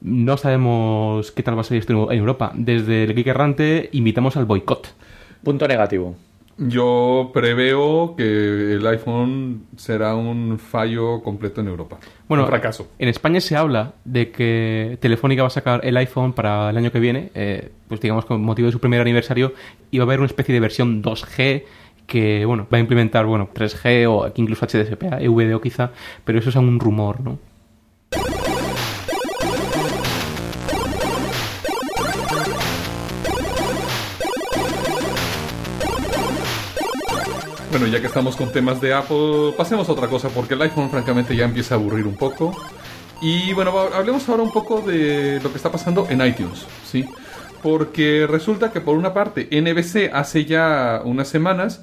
no 0.00 0.36
sabemos 0.36 1.32
qué 1.32 1.42
tal 1.42 1.56
va 1.56 1.62
a 1.62 1.64
ser 1.64 1.78
esto 1.78 2.12
en 2.12 2.18
Europa. 2.18 2.52
Desde 2.54 3.04
el 3.04 3.14
Geek 3.14 3.26
Errante 3.28 3.88
invitamos 3.92 4.36
al 4.36 4.44
boicot. 4.44 4.94
Punto 5.42 5.66
negativo. 5.66 6.14
Yo 6.56 7.30
preveo 7.34 8.14
que 8.16 8.74
el 8.74 8.86
iPhone 8.86 9.66
será 9.76 10.14
un 10.14 10.58
fallo 10.58 11.22
completo 11.22 11.60
en 11.60 11.68
Europa. 11.68 11.98
Bueno, 12.28 12.44
un 12.44 12.48
fracaso. 12.48 12.88
En 12.98 13.08
España 13.08 13.40
se 13.40 13.56
habla 13.56 13.94
de 14.04 14.30
que 14.30 14.98
Telefónica 15.00 15.42
va 15.42 15.48
a 15.48 15.50
sacar 15.50 15.80
el 15.84 15.96
iPhone 15.96 16.32
para 16.32 16.70
el 16.70 16.76
año 16.76 16.92
que 16.92 17.00
viene, 17.00 17.30
eh, 17.34 17.72
pues 17.88 18.00
digamos 18.00 18.24
con 18.24 18.42
motivo 18.42 18.66
de 18.66 18.72
su 18.72 18.80
primer 18.80 19.00
aniversario, 19.00 19.54
y 19.90 19.98
va 19.98 20.04
a 20.04 20.06
haber 20.06 20.20
una 20.20 20.26
especie 20.26 20.52
de 20.52 20.60
versión 20.60 21.02
2G 21.02 21.64
que, 22.06 22.44
bueno, 22.44 22.66
va 22.72 22.78
a 22.78 22.80
implementar, 22.80 23.26
bueno, 23.26 23.48
3G 23.52 24.06
o 24.08 24.32
incluso 24.36 24.66
HDSPA, 24.66 25.18
VDO 25.28 25.60
quizá, 25.60 25.90
pero 26.24 26.38
eso 26.38 26.50
es 26.50 26.56
aún 26.56 26.68
un 26.68 26.80
rumor, 26.80 27.20
¿no? 27.20 27.38
Bueno, 37.74 37.88
ya 37.88 38.00
que 38.00 38.06
estamos 38.06 38.36
con 38.36 38.52
temas 38.52 38.80
de 38.80 38.94
Apple, 38.94 39.52
pasemos 39.56 39.88
a 39.88 39.92
otra 39.92 40.06
cosa, 40.06 40.28
porque 40.28 40.54
el 40.54 40.62
iPhone 40.62 40.90
francamente 40.90 41.34
ya 41.34 41.44
empieza 41.44 41.74
a 41.74 41.78
aburrir 41.78 42.06
un 42.06 42.14
poco. 42.14 42.56
Y 43.20 43.52
bueno, 43.52 43.76
hablemos 43.92 44.28
ahora 44.28 44.44
un 44.44 44.52
poco 44.52 44.80
de 44.80 45.40
lo 45.42 45.50
que 45.50 45.56
está 45.56 45.72
pasando 45.72 46.06
en 46.08 46.24
iTunes, 46.24 46.66
¿sí? 46.84 47.04
Porque 47.64 48.28
resulta 48.30 48.70
que 48.70 48.80
por 48.80 48.96
una 48.96 49.12
parte 49.12 49.48
NBC 49.50 50.14
hace 50.14 50.44
ya 50.44 51.02
unas 51.04 51.26
semanas 51.26 51.82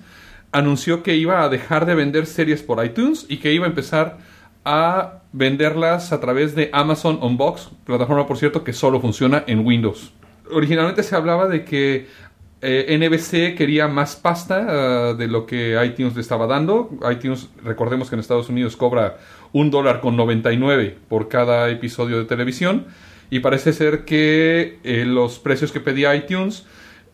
anunció 0.53 1.03
que 1.03 1.17
iba 1.17 1.43
a 1.43 1.50
dejar 1.50 1.86
de 1.86 1.95
vender 1.95 2.25
series 2.25 2.63
por 2.63 2.81
iTunes 2.86 3.25
y 3.27 3.39
que 3.39 3.51
iba 3.51 3.65
a 3.65 3.69
empezar 3.69 4.19
a 4.63 5.24
venderlas 5.33 6.13
a 6.13 6.21
través 6.21 6.55
de 6.55 6.69
Amazon 6.71 7.19
Unbox, 7.21 7.69
plataforma 7.83 8.27
por 8.27 8.38
cierto 8.38 8.63
que 8.63 8.71
solo 8.71 9.01
funciona 9.01 9.43
en 9.45 9.67
Windows. 9.67 10.13
Originalmente 10.53 11.03
se 11.03 11.17
hablaba 11.17 11.48
de 11.48 11.65
que 11.65 12.07
eh, 12.61 12.97
NBC 12.97 13.57
quería 13.57 13.87
más 13.87 14.15
pasta 14.15 14.65
ah, 14.69 15.13
de 15.13 15.27
lo 15.27 15.45
que 15.45 15.79
iTunes 15.83 16.15
le 16.15 16.21
estaba 16.21 16.45
dando. 16.47 16.91
iTunes, 17.11 17.49
recordemos 17.63 18.09
que 18.09 18.15
en 18.15 18.19
Estados 18.19 18.49
Unidos 18.49 18.77
cobra 18.77 19.17
un 19.51 19.71
dólar 19.71 19.99
con 19.99 20.15
99 20.15 20.97
por 21.09 21.27
cada 21.27 21.69
episodio 21.69 22.19
de 22.19 22.25
televisión. 22.25 22.85
Y 23.29 23.39
parece 23.39 23.73
ser 23.73 24.05
que 24.05 24.79
eh, 24.83 25.05
los 25.05 25.39
precios 25.39 25.71
que 25.71 25.79
pedía 25.79 26.15
iTunes 26.15 26.65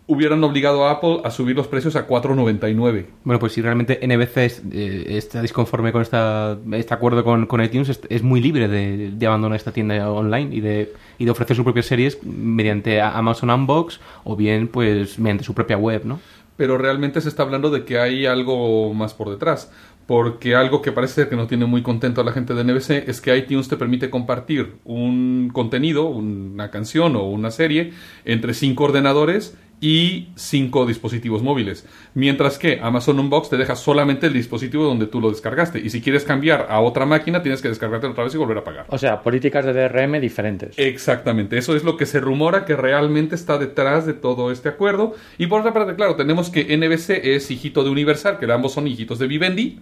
hubieran 0.08 0.44
obligado 0.44 0.86
a 0.88 0.92
Apple 0.92 1.20
a 1.26 1.32
subir 1.32 1.56
los 1.56 1.68
precios 1.68 1.96
a 1.98 2.08
4.99. 2.08 3.06
Bueno, 3.24 3.40
pues 3.40 3.54
si 3.54 3.62
realmente 3.62 4.00
NBC 4.02 4.38
es- 4.46 4.62
eh, 4.72 5.06
está 5.18 5.42
disconforme 5.42 5.92
con 5.92 6.02
esta, 6.02 6.58
este 6.72 6.94
acuerdo 6.94 7.24
con, 7.24 7.46
con 7.46 7.62
iTunes, 7.62 7.90
es, 7.90 8.00
es 8.10 8.24
muy 8.24 8.40
libre 8.42 8.68
de, 8.68 9.12
de 9.12 9.28
abandonar 9.28 9.58
esta 9.58 9.72
tienda 9.74 10.10
online 10.12 10.56
y 10.56 10.62
de, 10.62 10.94
y 11.18 11.26
de 11.26 11.32
ofrecer 11.32 11.56
sus 11.56 11.64
propias 11.66 11.88
series 11.88 12.24
mediante 12.24 13.02
Amazon 13.02 13.50
Unbox 13.50 14.00
o 14.24 14.36
bien 14.36 14.70
pues 14.70 15.20
mediante 15.20 15.44
su 15.44 15.54
propia 15.54 15.78
web, 15.78 16.04
¿no? 16.06 16.20
pero 16.56 16.80
realmente 16.80 17.22
se 17.22 17.30
está 17.30 17.44
hablando 17.44 17.70
de 17.70 17.86
que 17.86 18.00
hay 18.00 18.26
algo 18.26 18.92
más 18.96 19.14
por 19.14 19.30
detrás. 19.30 19.72
Porque 20.08 20.56
algo 20.56 20.82
que 20.82 20.92
parece 20.92 21.14
ser 21.16 21.30
que 21.30 21.36
no 21.36 21.46
tiene 21.46 21.66
muy 21.68 21.84
contento 21.84 22.22
a 22.22 22.24
la 22.24 22.32
gente 22.32 22.56
de 22.56 22.64
NBC 22.64 23.08
es 23.08 23.22
que 23.22 23.38
iTunes 23.38 23.68
te 23.68 23.78
permite 23.78 24.10
compartir 24.10 24.78
un 24.84 25.52
contenido, 25.54 26.08
una 26.08 26.72
canción 26.72 27.16
o 27.16 27.26
una 27.26 27.52
serie 27.52 27.92
entre 28.26 28.56
cinco 28.56 28.86
ordenadores 28.86 29.56
y 29.80 30.30
cinco 30.36 30.86
dispositivos 30.88 31.44
móviles. 31.44 31.86
Mientras 32.16 32.58
que 32.58 32.80
Amazon 32.82 33.20
Unbox 33.20 33.50
te 33.50 33.58
deja 33.58 33.76
solamente 33.76 34.26
el 34.26 34.34
dispositivo 34.34 34.84
donde 34.86 35.06
tú 35.06 35.22
lo 35.22 35.30
descargaste. 35.30 35.80
Y 35.80 35.92
si 35.92 36.02
quieres 36.02 36.24
cambiar 36.24 36.66
a 36.70 36.80
otra 36.80 37.06
máquina, 37.06 37.44
tienes 37.44 37.62
que 37.62 37.70
descargarte 37.70 38.08
otra 38.08 38.24
vez 38.24 38.34
y 38.34 38.38
volver 38.38 38.58
a 38.58 38.64
pagar. 38.64 38.86
O 38.90 38.98
sea, 38.98 39.22
políticas 39.22 39.66
de 39.66 39.74
DRM 39.74 40.20
diferentes. 40.20 40.78
Exactamente, 40.80 41.58
eso 41.60 41.76
es 41.76 41.84
lo 41.84 41.96
que 41.96 42.08
se 42.08 42.20
rumora 42.20 42.66
que 42.66 42.76
realmente 42.76 43.36
está 43.36 43.58
detrás 43.60 44.06
de 44.08 44.14
todo 44.14 44.52
este 44.52 44.70
acuerdo. 44.70 45.14
Y 45.38 45.46
por 45.48 45.62
otra 45.62 45.74
parte, 45.74 45.96
claro, 45.96 46.16
tenemos 46.16 46.50
que 46.50 46.76
NBC 46.76 47.10
es 47.36 47.52
hijito 47.52 47.84
de 47.84 47.92
Universal, 47.92 48.40
que 48.40 48.52
ambos 48.52 48.74
son 48.74 48.88
hijitos 48.88 49.20
de 49.20 49.28
Vivendi, 49.28 49.80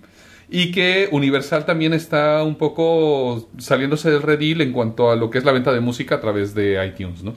y 0.50 0.72
que 0.72 1.08
Universal 1.12 1.66
también 1.66 1.94
está 1.94 2.44
un 2.44 2.56
poco 2.56 3.48
saliéndose 3.58 4.12
del 4.12 4.22
redil 4.22 4.60
en 4.62 4.74
cuanto 4.74 5.10
a 5.10 5.16
lo 5.16 5.30
que 5.30 5.38
es 5.38 5.46
la 5.46 5.52
venta 5.54 5.72
de 5.74 5.80
música 5.80 6.16
a 6.16 6.22
través 6.22 6.54
de 6.54 6.86
iTunes, 6.86 7.24
¿no? 7.24 7.34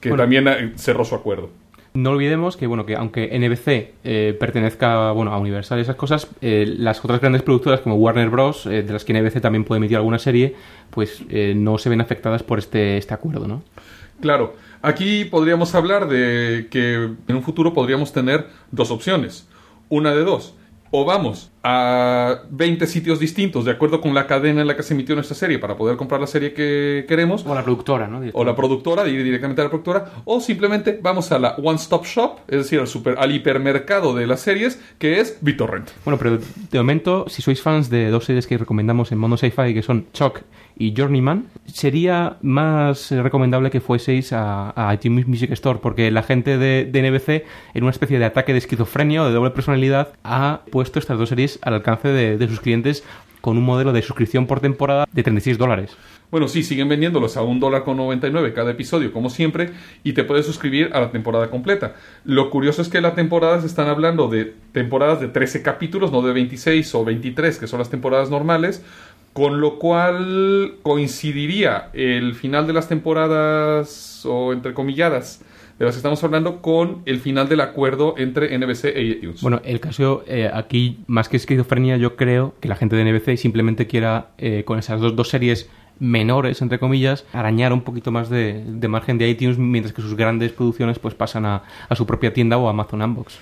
Que 0.00 0.08
Bueno. 0.10 0.24
también 0.24 0.48
eh, 0.48 0.72
cerró 0.76 1.04
su 1.04 1.14
acuerdo. 1.14 1.50
No 1.92 2.10
olvidemos 2.10 2.56
que, 2.56 2.68
bueno, 2.68 2.86
que 2.86 2.94
aunque 2.94 3.36
NBC 3.36 3.94
eh, 4.04 4.36
pertenezca 4.38 5.10
bueno, 5.10 5.32
a 5.32 5.38
Universal 5.38 5.78
y 5.78 5.82
esas 5.82 5.96
cosas, 5.96 6.28
eh, 6.40 6.64
las 6.78 7.04
otras 7.04 7.20
grandes 7.20 7.42
productoras 7.42 7.80
como 7.80 7.96
Warner 7.96 8.30
Bros., 8.30 8.66
eh, 8.66 8.82
de 8.82 8.92
las 8.92 9.04
que 9.04 9.12
NBC 9.12 9.40
también 9.40 9.64
puede 9.64 9.78
emitir 9.78 9.96
alguna 9.96 10.20
serie, 10.20 10.54
pues 10.90 11.22
eh, 11.30 11.52
no 11.56 11.78
se 11.78 11.88
ven 11.88 12.00
afectadas 12.00 12.44
por 12.44 12.60
este, 12.60 12.96
este 12.96 13.12
acuerdo, 13.12 13.48
¿no? 13.48 13.62
Claro, 14.20 14.54
aquí 14.82 15.24
podríamos 15.24 15.74
hablar 15.74 16.08
de 16.08 16.68
que 16.70 16.94
en 17.26 17.36
un 17.36 17.42
futuro 17.42 17.74
podríamos 17.74 18.12
tener 18.12 18.46
dos 18.70 18.92
opciones. 18.92 19.48
Una 19.88 20.14
de 20.14 20.22
dos. 20.22 20.54
O 20.92 21.04
vamos 21.04 21.50
a 21.62 22.42
20 22.50 22.86
sitios 22.86 23.18
distintos 23.18 23.64
de 23.64 23.72
acuerdo 23.72 24.00
con 24.00 24.14
la 24.14 24.26
cadena 24.26 24.62
en 24.62 24.66
la 24.66 24.76
que 24.76 24.82
se 24.82 24.94
emitió 24.94 25.14
nuestra 25.14 25.36
serie 25.36 25.58
para 25.58 25.76
poder 25.76 25.96
comprar 25.96 26.20
la 26.20 26.26
serie 26.26 26.52
que 26.54 27.04
queremos. 27.06 27.44
O 27.44 27.54
la 27.54 27.62
productora, 27.62 28.06
¿no? 28.06 28.22
O 28.32 28.44
la 28.44 28.56
productora, 28.56 29.06
ir 29.08 29.22
directamente 29.22 29.60
a 29.60 29.64
la 29.64 29.70
productora. 29.70 30.10
O 30.24 30.40
simplemente 30.40 30.98
vamos 31.02 31.30
a 31.32 31.38
la 31.38 31.54
One 31.56 31.76
Stop 31.76 32.06
Shop, 32.06 32.38
es 32.48 32.58
decir, 32.58 32.80
al, 32.80 32.86
super, 32.86 33.16
al 33.18 33.34
hipermercado 33.34 34.14
de 34.14 34.26
las 34.26 34.40
series, 34.40 34.80
que 34.98 35.20
es 35.20 35.38
BitTorrent. 35.40 35.90
Bueno, 36.04 36.18
pero 36.18 36.38
de 36.38 36.78
momento, 36.78 37.26
si 37.28 37.42
sois 37.42 37.60
fans 37.60 37.90
de 37.90 38.10
dos 38.10 38.24
series 38.24 38.46
que 38.46 38.56
recomendamos 38.56 39.12
en 39.12 39.18
Mono 39.18 39.36
Sci-Fi, 39.36 39.74
que 39.74 39.82
son 39.82 40.06
Chuck 40.12 40.40
y 40.76 40.94
Journeyman, 40.96 41.46
sería 41.66 42.38
más 42.40 43.10
recomendable 43.10 43.70
que 43.70 43.80
fueseis 43.80 44.32
a, 44.32 44.72
a 44.74 44.94
iTunes 44.94 45.26
Music 45.26 45.50
Store, 45.52 45.78
porque 45.82 46.10
la 46.10 46.22
gente 46.22 46.56
de, 46.56 46.86
de 46.90 47.10
NBC, 47.10 47.44
en 47.74 47.82
una 47.82 47.90
especie 47.90 48.18
de 48.18 48.24
ataque 48.24 48.52
de 48.52 48.58
esquizofrenia 48.58 49.22
o 49.22 49.26
de 49.26 49.32
doble 49.32 49.50
personalidad, 49.50 50.14
ha 50.24 50.62
puesto 50.70 50.98
estas 50.98 51.18
dos 51.18 51.28
series 51.28 51.49
al 51.62 51.74
alcance 51.74 52.08
de, 52.08 52.48
sus 52.48 52.60
clientes 52.60 53.04
con 53.40 53.56
un 53.56 53.64
modelo 53.64 53.92
de 53.92 54.02
suscripción 54.02 54.46
por 54.46 54.60
temporada 54.60 55.08
de 55.10 55.22
36 55.22 55.56
dólares. 55.56 55.96
Bueno, 56.30 56.46
sí, 56.46 56.62
siguen 56.62 56.88
vendiéndolos 56.88 57.36
a 57.36 57.42
un 57.42 57.58
dólar 57.58 57.82
con 57.82 57.96
99 57.96 58.52
cada 58.52 58.70
episodio, 58.70 59.12
como 59.12 59.30
siempre, 59.30 59.70
y 60.04 60.12
te 60.12 60.22
puedes 60.22 60.46
suscribir 60.46 60.90
a 60.92 61.00
la 61.00 61.10
temporada 61.10 61.50
completa. 61.50 61.96
Lo 62.24 62.50
curioso 62.50 62.82
es 62.82 62.88
que 62.88 63.00
las 63.00 63.16
temporadas 63.16 63.64
están 63.64 63.88
hablando 63.88 64.28
de 64.28 64.54
temporadas 64.72 65.20
de 65.20 65.28
13 65.28 65.62
capítulos, 65.62 66.12
no 66.12 66.22
de 66.22 66.32
26 66.32 66.94
o 66.94 67.04
23, 67.04 67.58
que 67.58 67.66
son 67.66 67.80
las 67.80 67.90
temporadas 67.90 68.30
normales, 68.30 68.84
con 69.32 69.60
lo 69.60 69.78
cual 69.78 70.74
coincidiría 70.82 71.88
el 71.94 72.34
final 72.34 72.66
de 72.66 72.74
las 72.74 72.88
temporadas, 72.88 74.24
o 74.24 74.52
entre 74.52 74.74
comilladas, 74.74 75.42
de 75.80 75.86
las 75.86 75.94
que 75.94 75.98
estamos 75.98 76.22
hablando, 76.22 76.62
con 76.62 77.02
el 77.06 77.18
final 77.18 77.48
del 77.48 77.60
acuerdo 77.62 78.14
entre 78.18 78.56
NBC 78.56 78.84
e 78.94 79.02
iTunes. 79.02 79.40
Bueno, 79.42 79.60
el 79.64 79.80
caso 79.80 80.22
eh, 80.28 80.48
aquí, 80.52 80.98
más 81.08 81.28
que 81.28 81.36
esquizofrenia, 81.38 81.96
yo 81.96 82.14
creo 82.14 82.54
que 82.60 82.68
la 82.68 82.76
gente 82.76 82.94
de 82.96 83.04
NBC 83.12 83.36
simplemente 83.36 83.86
quiera, 83.88 84.28
eh, 84.38 84.62
con 84.64 84.78
esas 84.78 85.00
dos, 85.00 85.16
dos 85.16 85.28
series 85.28 85.68
menores, 85.98 86.62
entre 86.62 86.78
comillas, 86.78 87.26
arañar 87.32 87.72
un 87.72 87.80
poquito 87.82 88.10
más 88.12 88.30
de, 88.30 88.62
de 88.64 88.88
margen 88.88 89.18
de 89.18 89.28
iTunes, 89.28 89.58
mientras 89.58 89.92
que 89.92 90.00
sus 90.02 90.14
grandes 90.14 90.52
producciones 90.52 90.98
pues 90.98 91.14
pasan 91.14 91.44
a, 91.46 91.62
a 91.88 91.96
su 91.96 92.06
propia 92.06 92.32
tienda 92.32 92.56
o 92.58 92.66
a 92.68 92.70
Amazon 92.70 93.02
Unbox. 93.02 93.38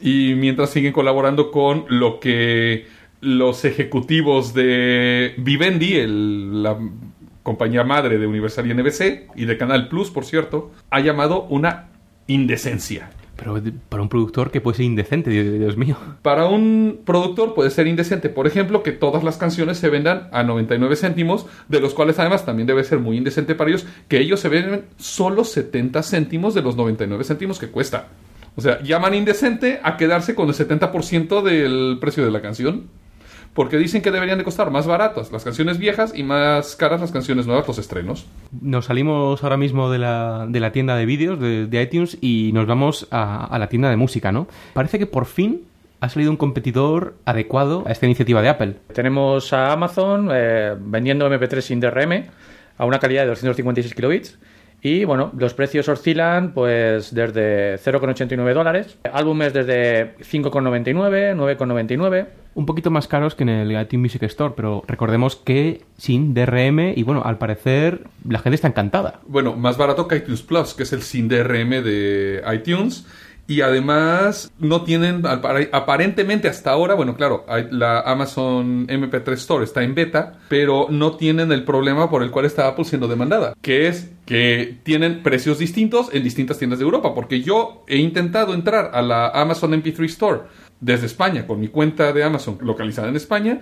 y 0.00 0.34
mientras 0.36 0.70
siguen 0.70 0.92
colaborando 0.92 1.50
con 1.50 1.84
lo 1.88 2.18
que 2.20 2.86
los 3.20 3.64
ejecutivos 3.64 4.54
de 4.54 5.34
Vivendi, 5.38 5.94
el- 5.94 6.62
la 6.62 6.78
compañía 7.44 7.84
madre 7.84 8.18
de 8.18 8.26
Universal 8.26 8.66
y 8.66 8.74
NBC 8.74 9.30
y 9.36 9.44
de 9.44 9.56
Canal 9.56 9.88
Plus, 9.88 10.10
por 10.10 10.24
cierto, 10.24 10.72
ha 10.90 10.98
llamado 10.98 11.42
una 11.44 11.90
indecencia. 12.26 13.10
Pero 13.36 13.60
para 13.88 14.02
un 14.02 14.08
productor 14.08 14.50
que 14.50 14.60
puede 14.60 14.76
ser 14.76 14.86
indecente, 14.86 15.30
Dios 15.30 15.76
mío. 15.76 15.96
Para 16.22 16.46
un 16.46 17.00
productor 17.04 17.54
puede 17.54 17.70
ser 17.70 17.86
indecente, 17.86 18.28
por 18.28 18.46
ejemplo, 18.46 18.82
que 18.82 18.92
todas 18.92 19.22
las 19.24 19.36
canciones 19.36 19.78
se 19.78 19.90
vendan 19.90 20.28
a 20.32 20.42
99 20.42 20.96
céntimos, 20.96 21.46
de 21.68 21.80
los 21.80 21.94
cuales 21.94 22.18
además 22.18 22.46
también 22.46 22.66
debe 22.66 22.84
ser 22.84 23.00
muy 23.00 23.16
indecente 23.16 23.54
para 23.54 23.70
ellos 23.70 23.86
que 24.08 24.20
ellos 24.20 24.40
se 24.40 24.48
venden 24.48 24.86
solo 24.96 25.44
70 25.44 26.02
céntimos 26.02 26.54
de 26.54 26.62
los 26.62 26.76
99 26.76 27.24
céntimos 27.24 27.58
que 27.58 27.68
cuesta. 27.68 28.08
O 28.56 28.60
sea, 28.60 28.80
llaman 28.82 29.14
indecente 29.14 29.80
a 29.82 29.96
quedarse 29.96 30.34
con 30.34 30.48
el 30.48 30.54
70% 30.54 31.42
del 31.42 31.98
precio 32.00 32.24
de 32.24 32.30
la 32.30 32.40
canción. 32.40 32.88
Porque 33.54 33.78
dicen 33.78 34.02
que 34.02 34.10
deberían 34.10 34.38
de 34.38 34.44
costar 34.44 34.70
más 34.70 34.86
baratas 34.86 35.30
las 35.32 35.44
canciones 35.44 35.78
viejas 35.78 36.12
y 36.14 36.24
más 36.24 36.76
caras 36.76 37.00
las 37.00 37.12
canciones 37.12 37.46
nuevas, 37.46 37.66
los 37.66 37.78
estrenos. 37.78 38.26
Nos 38.60 38.86
salimos 38.86 39.42
ahora 39.44 39.56
mismo 39.56 39.90
de 39.90 39.98
la, 39.98 40.46
de 40.48 40.60
la 40.60 40.72
tienda 40.72 40.96
de 40.96 41.06
vídeos 41.06 41.40
de, 41.40 41.66
de 41.66 41.82
iTunes 41.82 42.18
y 42.20 42.50
nos 42.52 42.66
vamos 42.66 43.06
a, 43.10 43.46
a 43.46 43.58
la 43.58 43.68
tienda 43.68 43.90
de 43.90 43.96
música, 43.96 44.32
¿no? 44.32 44.48
Parece 44.72 44.98
que 44.98 45.06
por 45.06 45.26
fin 45.26 45.62
ha 46.00 46.08
salido 46.08 46.30
un 46.30 46.36
competidor 46.36 47.14
adecuado 47.24 47.84
a 47.86 47.92
esta 47.92 48.06
iniciativa 48.06 48.42
de 48.42 48.48
Apple. 48.48 48.76
Tenemos 48.92 49.52
a 49.52 49.72
Amazon 49.72 50.28
eh, 50.32 50.74
vendiendo 50.78 51.28
MP3 51.28 51.60
sin 51.60 51.80
DRM 51.80 52.24
a 52.76 52.84
una 52.84 52.98
calidad 52.98 53.22
de 53.22 53.28
256 53.28 53.94
kilobits. 53.94 54.38
Y 54.86 55.06
bueno, 55.06 55.32
los 55.38 55.54
precios 55.54 55.88
oscilan 55.88 56.52
pues 56.52 57.14
desde 57.14 57.76
0,89 57.76 58.52
dólares, 58.52 58.98
álbumes 59.10 59.54
desde 59.54 60.14
5,99, 60.18 61.34
9,99. 61.34 62.26
Un 62.54 62.66
poquito 62.66 62.90
más 62.90 63.08
caros 63.08 63.34
que 63.34 63.44
en 63.44 63.48
el 63.48 63.80
iTunes 63.80 64.12
Music 64.12 64.24
Store, 64.24 64.52
pero 64.54 64.84
recordemos 64.86 65.36
que 65.36 65.80
sin 65.96 66.34
DRM 66.34 66.92
y 66.94 67.02
bueno, 67.02 67.22
al 67.24 67.38
parecer 67.38 68.02
la 68.28 68.40
gente 68.40 68.56
está 68.56 68.68
encantada. 68.68 69.20
Bueno, 69.26 69.56
más 69.56 69.78
barato 69.78 70.06
que 70.06 70.16
iTunes 70.16 70.42
Plus, 70.42 70.74
que 70.74 70.82
es 70.82 70.92
el 70.92 71.00
sin 71.00 71.28
DRM 71.28 71.82
de 71.82 72.42
iTunes. 72.52 73.06
Y 73.46 73.60
además 73.60 74.50
no 74.58 74.84
tienen, 74.84 75.22
apar- 75.24 75.68
aparentemente 75.72 76.48
hasta 76.48 76.70
ahora, 76.70 76.94
bueno, 76.94 77.14
claro, 77.14 77.44
la 77.70 78.00
Amazon 78.00 78.86
MP3 78.86 79.32
Store 79.34 79.64
está 79.64 79.82
en 79.82 79.94
beta, 79.94 80.38
pero 80.48 80.86
no 80.88 81.16
tienen 81.16 81.52
el 81.52 81.64
problema 81.64 82.08
por 82.08 82.22
el 82.22 82.30
cual 82.30 82.46
está 82.46 82.66
Apple 82.68 82.86
siendo 82.86 83.06
demandada, 83.06 83.54
que 83.60 83.86
es 83.88 84.10
que 84.24 84.78
tienen 84.82 85.22
precios 85.22 85.58
distintos 85.58 86.08
en 86.14 86.24
distintas 86.24 86.58
tiendas 86.58 86.78
de 86.78 86.86
Europa, 86.86 87.14
porque 87.14 87.42
yo 87.42 87.84
he 87.86 87.98
intentado 87.98 88.54
entrar 88.54 88.90
a 88.94 89.02
la 89.02 89.28
Amazon 89.28 89.72
MP3 89.72 90.04
Store 90.06 90.40
desde 90.80 91.06
España 91.06 91.46
con 91.46 91.60
mi 91.60 91.68
cuenta 91.68 92.12
de 92.12 92.24
Amazon 92.24 92.58
localizada 92.62 93.08
en 93.08 93.16
España 93.16 93.60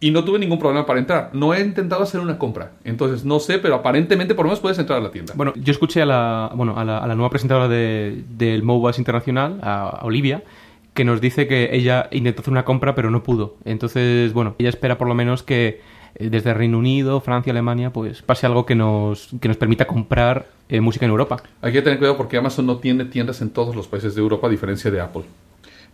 y 0.00 0.10
no 0.10 0.24
tuve 0.24 0.38
ningún 0.38 0.58
problema 0.58 0.86
para 0.86 0.98
entrar. 0.98 1.30
No 1.34 1.52
he 1.54 1.60
intentado 1.60 2.02
hacer 2.02 2.20
una 2.20 2.38
compra, 2.38 2.72
entonces 2.84 3.24
no 3.24 3.38
sé, 3.38 3.58
pero 3.58 3.74
aparentemente 3.74 4.34
por 4.34 4.44
lo 4.46 4.48
menos 4.48 4.60
puedes 4.60 4.78
entrar 4.78 4.98
a 4.98 5.02
la 5.02 5.10
tienda. 5.10 5.34
Bueno, 5.36 5.52
yo 5.56 5.70
escuché 5.72 6.00
a 6.02 6.06
la, 6.06 6.50
bueno, 6.54 6.78
a 6.78 6.84
la, 6.84 6.98
a 6.98 7.06
la 7.06 7.14
nueva 7.14 7.30
presentadora 7.30 7.68
de- 7.68 8.24
del 8.30 8.62
Mobile 8.62 8.94
Internacional, 8.98 9.58
a, 9.62 9.88
a 9.90 10.04
Olivia, 10.06 10.42
que 10.94 11.04
nos 11.04 11.20
dice 11.20 11.46
que 11.46 11.70
ella 11.76 12.08
intentó 12.10 12.40
hacer 12.40 12.52
una 12.52 12.64
compra 12.64 12.94
pero 12.94 13.10
no 13.10 13.22
pudo. 13.22 13.56
Entonces, 13.64 14.32
bueno, 14.32 14.54
ella 14.58 14.70
espera 14.70 14.98
por 14.98 15.06
lo 15.06 15.14
menos 15.14 15.42
que 15.42 15.80
eh, 16.16 16.28
desde 16.30 16.52
Reino 16.54 16.78
Unido, 16.78 17.20
Francia, 17.20 17.52
Alemania, 17.52 17.90
pues 17.92 18.22
pase 18.22 18.44
algo 18.46 18.66
que 18.66 18.74
nos, 18.74 19.28
que 19.40 19.46
nos 19.48 19.56
permita 19.56 19.86
comprar 19.86 20.46
eh, 20.68 20.80
música 20.80 21.04
en 21.04 21.12
Europa. 21.12 21.42
Hay 21.62 21.72
que 21.72 21.82
tener 21.82 21.98
cuidado 21.98 22.16
porque 22.16 22.36
Amazon 22.36 22.66
no 22.66 22.78
tiene 22.78 23.04
tiendas 23.04 23.40
en 23.42 23.50
todos 23.50 23.76
los 23.76 23.86
países 23.86 24.14
de 24.16 24.20
Europa 24.20 24.48
a 24.48 24.50
diferencia 24.50 24.90
de 24.90 25.00
Apple. 25.00 25.22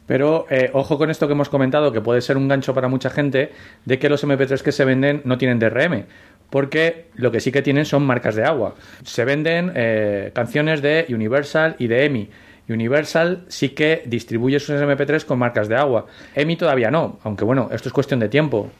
Pero 0.07 0.47
eh, 0.51 0.71
ojo 0.73 0.99
con 0.99 1.11
esto 1.11 1.27
que 1.27 1.33
hemos 1.33 1.49
comentado, 1.49 1.93
que 1.93 2.01
puede 2.01 2.21
ser 2.21 2.37
un 2.37 2.49
gancho 2.49 2.75
para 2.75 2.89
mucha 2.89 3.11
gente, 3.11 3.53
de 3.85 3.99
que 3.99 4.09
los 4.09 4.25
MP3 4.25 4.61
que 4.63 4.73
se 4.73 4.85
venden 4.85 5.23
no 5.25 5.39
tienen 5.39 5.59
DRM. 5.59 6.05
Porque 6.51 7.07
lo 7.17 7.33
que 7.33 7.41
sí 7.41 7.51
que 7.51 7.63
tienen 7.63 7.85
son 7.85 8.07
marcas 8.07 8.37
de 8.37 8.45
agua. 8.45 8.75
Se 9.03 9.25
venden 9.25 9.73
eh, 9.75 10.31
canciones 10.33 10.81
de 10.81 11.07
Universal 11.09 11.75
y 11.79 11.89
de 11.89 12.05
EMI. 12.05 12.31
Universal 12.69 13.45
sí 13.49 13.71
que 13.71 14.03
distribuye 14.07 14.59
sus 14.59 14.81
MP3 14.81 15.25
con 15.25 15.39
marcas 15.39 15.69
de 15.69 15.77
agua. 15.77 16.07
EMI 16.35 16.57
todavía 16.57 16.91
no, 16.91 17.19
aunque 17.23 17.45
bueno, 17.45 17.69
esto 17.73 17.89
es 17.89 17.93
cuestión 17.93 18.21
de 18.21 18.29
tiempo. 18.29 18.71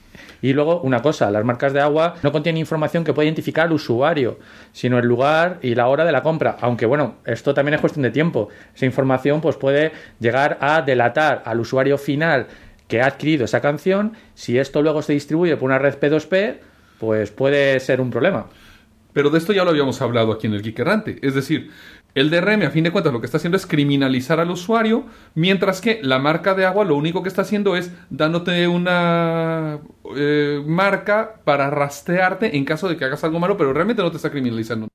Y 0.47 0.53
luego, 0.53 0.81
una 0.83 1.03
cosa, 1.03 1.29
las 1.33 1.45
marcas 1.45 1.73
de 1.73 1.81
agua 1.81 2.15
no 2.23 2.31
contienen 2.31 2.61
información 2.61 3.03
que 3.03 3.13
pueda 3.13 3.27
identificar 3.27 3.67
al 3.67 3.73
usuario, 3.73 4.39
sino 4.71 4.97
el 4.97 5.05
lugar 5.05 5.59
y 5.61 5.75
la 5.75 5.89
hora 5.89 6.05
de 6.05 6.13
la 6.13 6.23
compra. 6.23 6.57
Aunque 6.61 6.87
bueno, 6.87 7.17
esto 7.25 7.53
también 7.53 7.75
es 7.75 7.81
cuestión 7.81 8.05
de 8.05 8.13
tiempo. 8.13 8.49
Esa 8.73 8.87
información 8.87 9.41
pues 9.41 9.57
puede 9.57 9.91
llegar 10.21 10.57
a 10.61 10.83
delatar 10.83 11.43
al 11.45 11.59
usuario 11.59 11.99
final 11.99 12.47
que 12.87 13.03
ha 13.03 13.07
adquirido 13.07 13.45
esa 13.45 13.61
canción. 13.61 14.13
Si 14.35 14.57
esto 14.57 14.83
luego 14.83 15.03
se 15.03 15.15
distribuye 15.15 15.57
por 15.57 15.69
una 15.69 15.81
red 15.81 15.99
P2P, 15.99 16.59
pues 17.01 17.33
puede 17.33 17.81
ser 17.81 18.01
un 18.01 18.11
problema. 18.11 18.47
Pero 19.13 19.31
de 19.31 19.39
esto 19.39 19.53
ya 19.53 19.65
lo 19.65 19.71
habíamos 19.71 20.01
hablado 20.01 20.31
aquí 20.31 20.47
en 20.47 20.53
el 20.53 20.63
Geek 20.63 20.79
Errante. 20.79 21.19
Es 21.23 21.35
decir, 21.35 21.73
el 22.17 22.31
DRM, 22.31 22.63
a 22.63 22.71
fin 22.71 22.83
de 22.83 22.91
cuentas, 22.91 23.13
lo 23.13 23.21
que 23.21 23.27
está 23.27 23.37
haciendo 23.37 23.59
es 23.59 23.67
criminalizar 23.67 24.41
al 24.41 24.51
usuario, 24.51 25.05
mientras 25.35 25.83
que 25.83 26.01
la 26.03 26.19
marca 26.19 26.55
de 26.55 26.65
agua 26.65 26.87
lo 26.87 26.97
único 26.97 27.23
que 27.23 27.29
está 27.29 27.43
haciendo 27.43 27.77
es 27.77 27.93
dándote 28.09 28.67
una 28.69 29.81
eh, 30.17 30.63
marca 30.67 31.43
para 31.45 31.69
rastrearte 31.69 32.57
en 32.57 32.65
caso 32.65 32.89
de 32.89 32.97
que 32.97 33.05
hagas 33.05 33.23
algo 33.23 33.39
malo, 33.39 33.59
pero 33.59 33.75
realmente 33.75 34.03
no 34.03 34.11
te 34.11 34.17
está 34.17 34.31
criminalizando. 34.31 34.89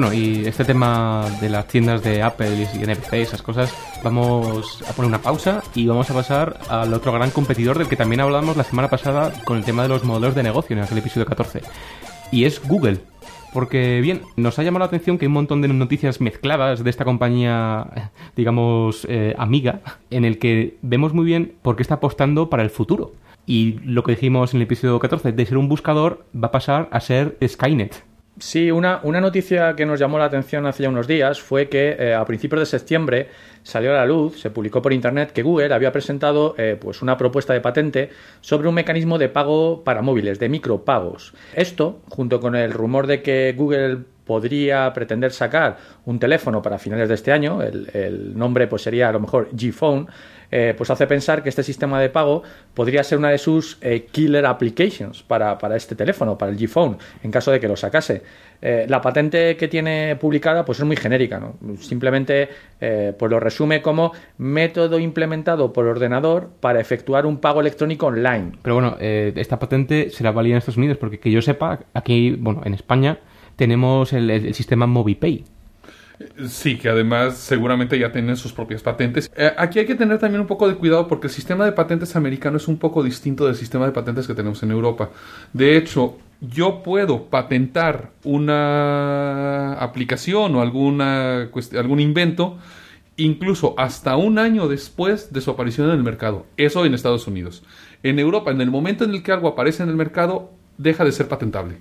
Bueno, 0.00 0.14
y 0.14 0.46
este 0.46 0.64
tema 0.64 1.26
de 1.42 1.50
las 1.50 1.66
tiendas 1.66 2.02
de 2.02 2.22
Apple 2.22 2.66
y 2.74 2.78
NFC, 2.78 3.12
esas 3.16 3.42
cosas, 3.42 3.70
vamos 4.02 4.82
a 4.88 4.94
poner 4.94 5.10
una 5.10 5.20
pausa 5.20 5.62
y 5.74 5.86
vamos 5.86 6.10
a 6.10 6.14
pasar 6.14 6.58
al 6.70 6.94
otro 6.94 7.12
gran 7.12 7.30
competidor 7.30 7.76
del 7.76 7.86
que 7.86 7.96
también 7.96 8.22
hablamos 8.22 8.56
la 8.56 8.64
semana 8.64 8.88
pasada 8.88 9.30
con 9.44 9.58
el 9.58 9.64
tema 9.64 9.82
de 9.82 9.90
los 9.90 10.02
modelos 10.02 10.34
de 10.34 10.42
negocio 10.42 10.74
en 10.74 10.82
aquel 10.82 10.96
episodio 10.96 11.26
14. 11.26 11.60
Y 12.32 12.46
es 12.46 12.66
Google. 12.66 13.00
Porque, 13.52 14.00
bien, 14.00 14.22
nos 14.36 14.58
ha 14.58 14.62
llamado 14.62 14.78
la 14.78 14.86
atención 14.86 15.18
que 15.18 15.26
hay 15.26 15.28
un 15.28 15.34
montón 15.34 15.60
de 15.60 15.68
noticias 15.68 16.18
mezcladas 16.22 16.82
de 16.82 16.88
esta 16.88 17.04
compañía, 17.04 18.10
digamos, 18.34 19.06
eh, 19.06 19.34
amiga, 19.36 19.82
en 20.08 20.24
el 20.24 20.38
que 20.38 20.78
vemos 20.80 21.12
muy 21.12 21.26
bien 21.26 21.56
por 21.60 21.76
qué 21.76 21.82
está 21.82 21.96
apostando 21.96 22.48
para 22.48 22.62
el 22.62 22.70
futuro. 22.70 23.12
Y 23.44 23.80
lo 23.84 24.02
que 24.02 24.12
dijimos 24.12 24.54
en 24.54 24.60
el 24.60 24.62
episodio 24.62 24.98
14, 24.98 25.32
de 25.32 25.44
ser 25.44 25.58
un 25.58 25.68
buscador, 25.68 26.24
va 26.34 26.48
a 26.48 26.52
pasar 26.52 26.88
a 26.90 27.00
ser 27.00 27.36
Skynet. 27.46 28.08
Sí, 28.40 28.70
una, 28.70 29.00
una 29.02 29.20
noticia 29.20 29.76
que 29.76 29.84
nos 29.84 30.00
llamó 30.00 30.18
la 30.18 30.24
atención 30.24 30.64
hace 30.64 30.82
ya 30.82 30.88
unos 30.88 31.06
días 31.06 31.38
fue 31.42 31.68
que 31.68 31.94
eh, 31.98 32.14
a 32.14 32.24
principios 32.24 32.60
de 32.60 32.66
septiembre 32.66 33.28
salió 33.62 33.90
a 33.90 33.96
la 33.96 34.06
luz, 34.06 34.40
se 34.40 34.48
publicó 34.48 34.80
por 34.80 34.94
internet 34.94 35.32
que 35.32 35.42
Google 35.42 35.74
había 35.74 35.92
presentado 35.92 36.54
eh, 36.56 36.78
pues 36.80 37.02
una 37.02 37.18
propuesta 37.18 37.52
de 37.52 37.60
patente 37.60 38.08
sobre 38.40 38.66
un 38.66 38.74
mecanismo 38.74 39.18
de 39.18 39.28
pago 39.28 39.84
para 39.84 40.00
móviles, 40.00 40.38
de 40.38 40.48
micropagos. 40.48 41.34
Esto, 41.54 42.00
junto 42.08 42.40
con 42.40 42.56
el 42.56 42.72
rumor 42.72 43.06
de 43.06 43.20
que 43.20 43.52
Google 43.54 43.98
podría 44.24 44.90
pretender 44.94 45.32
sacar 45.32 45.76
un 46.06 46.18
teléfono 46.18 46.62
para 46.62 46.78
finales 46.78 47.10
de 47.10 47.16
este 47.16 47.32
año, 47.32 47.60
el, 47.60 47.90
el 47.92 48.38
nombre 48.38 48.68
pues 48.68 48.80
sería 48.80 49.10
a 49.10 49.12
lo 49.12 49.20
mejor 49.20 49.50
G-Phone, 49.50 50.08
eh, 50.50 50.74
pues 50.76 50.90
hace 50.90 51.06
pensar 51.06 51.42
que 51.42 51.48
este 51.48 51.62
sistema 51.62 52.00
de 52.00 52.08
pago 52.08 52.42
podría 52.74 53.04
ser 53.04 53.18
una 53.18 53.30
de 53.30 53.38
sus 53.38 53.78
eh, 53.80 54.06
killer 54.10 54.46
applications 54.46 55.22
para, 55.22 55.56
para, 55.58 55.76
este 55.76 55.94
teléfono, 55.94 56.36
para 56.36 56.50
el 56.50 56.58
G-Phone, 56.58 56.98
en 57.22 57.30
caso 57.30 57.52
de 57.52 57.60
que 57.60 57.68
lo 57.68 57.76
sacase. 57.76 58.22
Eh, 58.62 58.86
la 58.88 59.00
patente 59.00 59.56
que 59.56 59.68
tiene 59.68 60.16
publicada 60.16 60.64
pues 60.64 60.78
es 60.78 60.84
muy 60.84 60.96
genérica, 60.96 61.38
¿no? 61.38 61.54
simplemente 61.78 62.48
pues 62.78 63.30
lo 63.30 63.40
resume 63.40 63.82
como 63.82 64.12
método 64.38 64.98
implementado 64.98 65.72
por 65.72 65.86
ordenador 65.86 66.50
para 66.60 66.80
efectuar 66.80 67.26
un 67.26 67.38
pago 67.38 67.60
electrónico 67.60 68.06
online. 68.06 68.52
Pero 68.62 68.74
bueno, 68.74 68.96
esta 68.98 69.58
patente 69.58 70.10
será 70.10 70.32
válida 70.32 70.54
en 70.54 70.58
Estados 70.58 70.78
Unidos 70.78 70.96
porque 70.98 71.18
que 71.18 71.30
yo 71.30 71.42
sepa, 71.42 71.80
aquí, 71.94 72.32
bueno, 72.38 72.62
en 72.64 72.74
España 72.74 73.18
tenemos 73.56 74.12
el, 74.12 74.30
el 74.30 74.54
sistema 74.54 74.86
MobiPay. 74.86 75.44
Sí, 76.48 76.76
que 76.76 76.88
además 76.88 77.38
seguramente 77.38 77.98
ya 77.98 78.12
tienen 78.12 78.36
sus 78.36 78.52
propias 78.52 78.82
patentes. 78.82 79.30
Eh, 79.36 79.52
aquí 79.56 79.78
hay 79.78 79.86
que 79.86 79.94
tener 79.94 80.18
también 80.18 80.40
un 80.40 80.46
poco 80.46 80.68
de 80.68 80.74
cuidado 80.74 81.08
porque 81.08 81.28
el 81.28 81.32
sistema 81.32 81.64
de 81.64 81.72
patentes 81.72 82.14
americano 82.14 82.58
es 82.58 82.68
un 82.68 82.78
poco 82.78 83.02
distinto 83.02 83.46
del 83.46 83.54
sistema 83.54 83.86
de 83.86 83.92
patentes 83.92 84.26
que 84.26 84.34
tenemos 84.34 84.62
en 84.62 84.70
Europa. 84.70 85.10
De 85.52 85.76
hecho, 85.78 86.18
yo 86.40 86.82
puedo 86.82 87.24
patentar 87.24 88.10
una 88.24 89.74
aplicación 89.74 90.54
o 90.56 90.60
alguna 90.60 91.48
algún 91.76 92.00
invento 92.00 92.58
incluso 93.16 93.74
hasta 93.78 94.16
un 94.16 94.38
año 94.38 94.68
después 94.68 95.32
de 95.32 95.40
su 95.40 95.50
aparición 95.50 95.88
en 95.88 95.96
el 95.96 96.02
mercado. 96.02 96.46
Eso 96.56 96.84
en 96.84 96.94
Estados 96.94 97.26
Unidos. 97.26 97.62
En 98.02 98.18
Europa, 98.18 98.50
en 98.50 98.60
el 98.60 98.70
momento 98.70 99.04
en 99.04 99.12
el 99.12 99.22
que 99.22 99.32
algo 99.32 99.48
aparece 99.48 99.82
en 99.82 99.90
el 99.90 99.96
mercado, 99.96 100.50
deja 100.78 101.04
de 101.04 101.12
ser 101.12 101.28
patentable. 101.28 101.78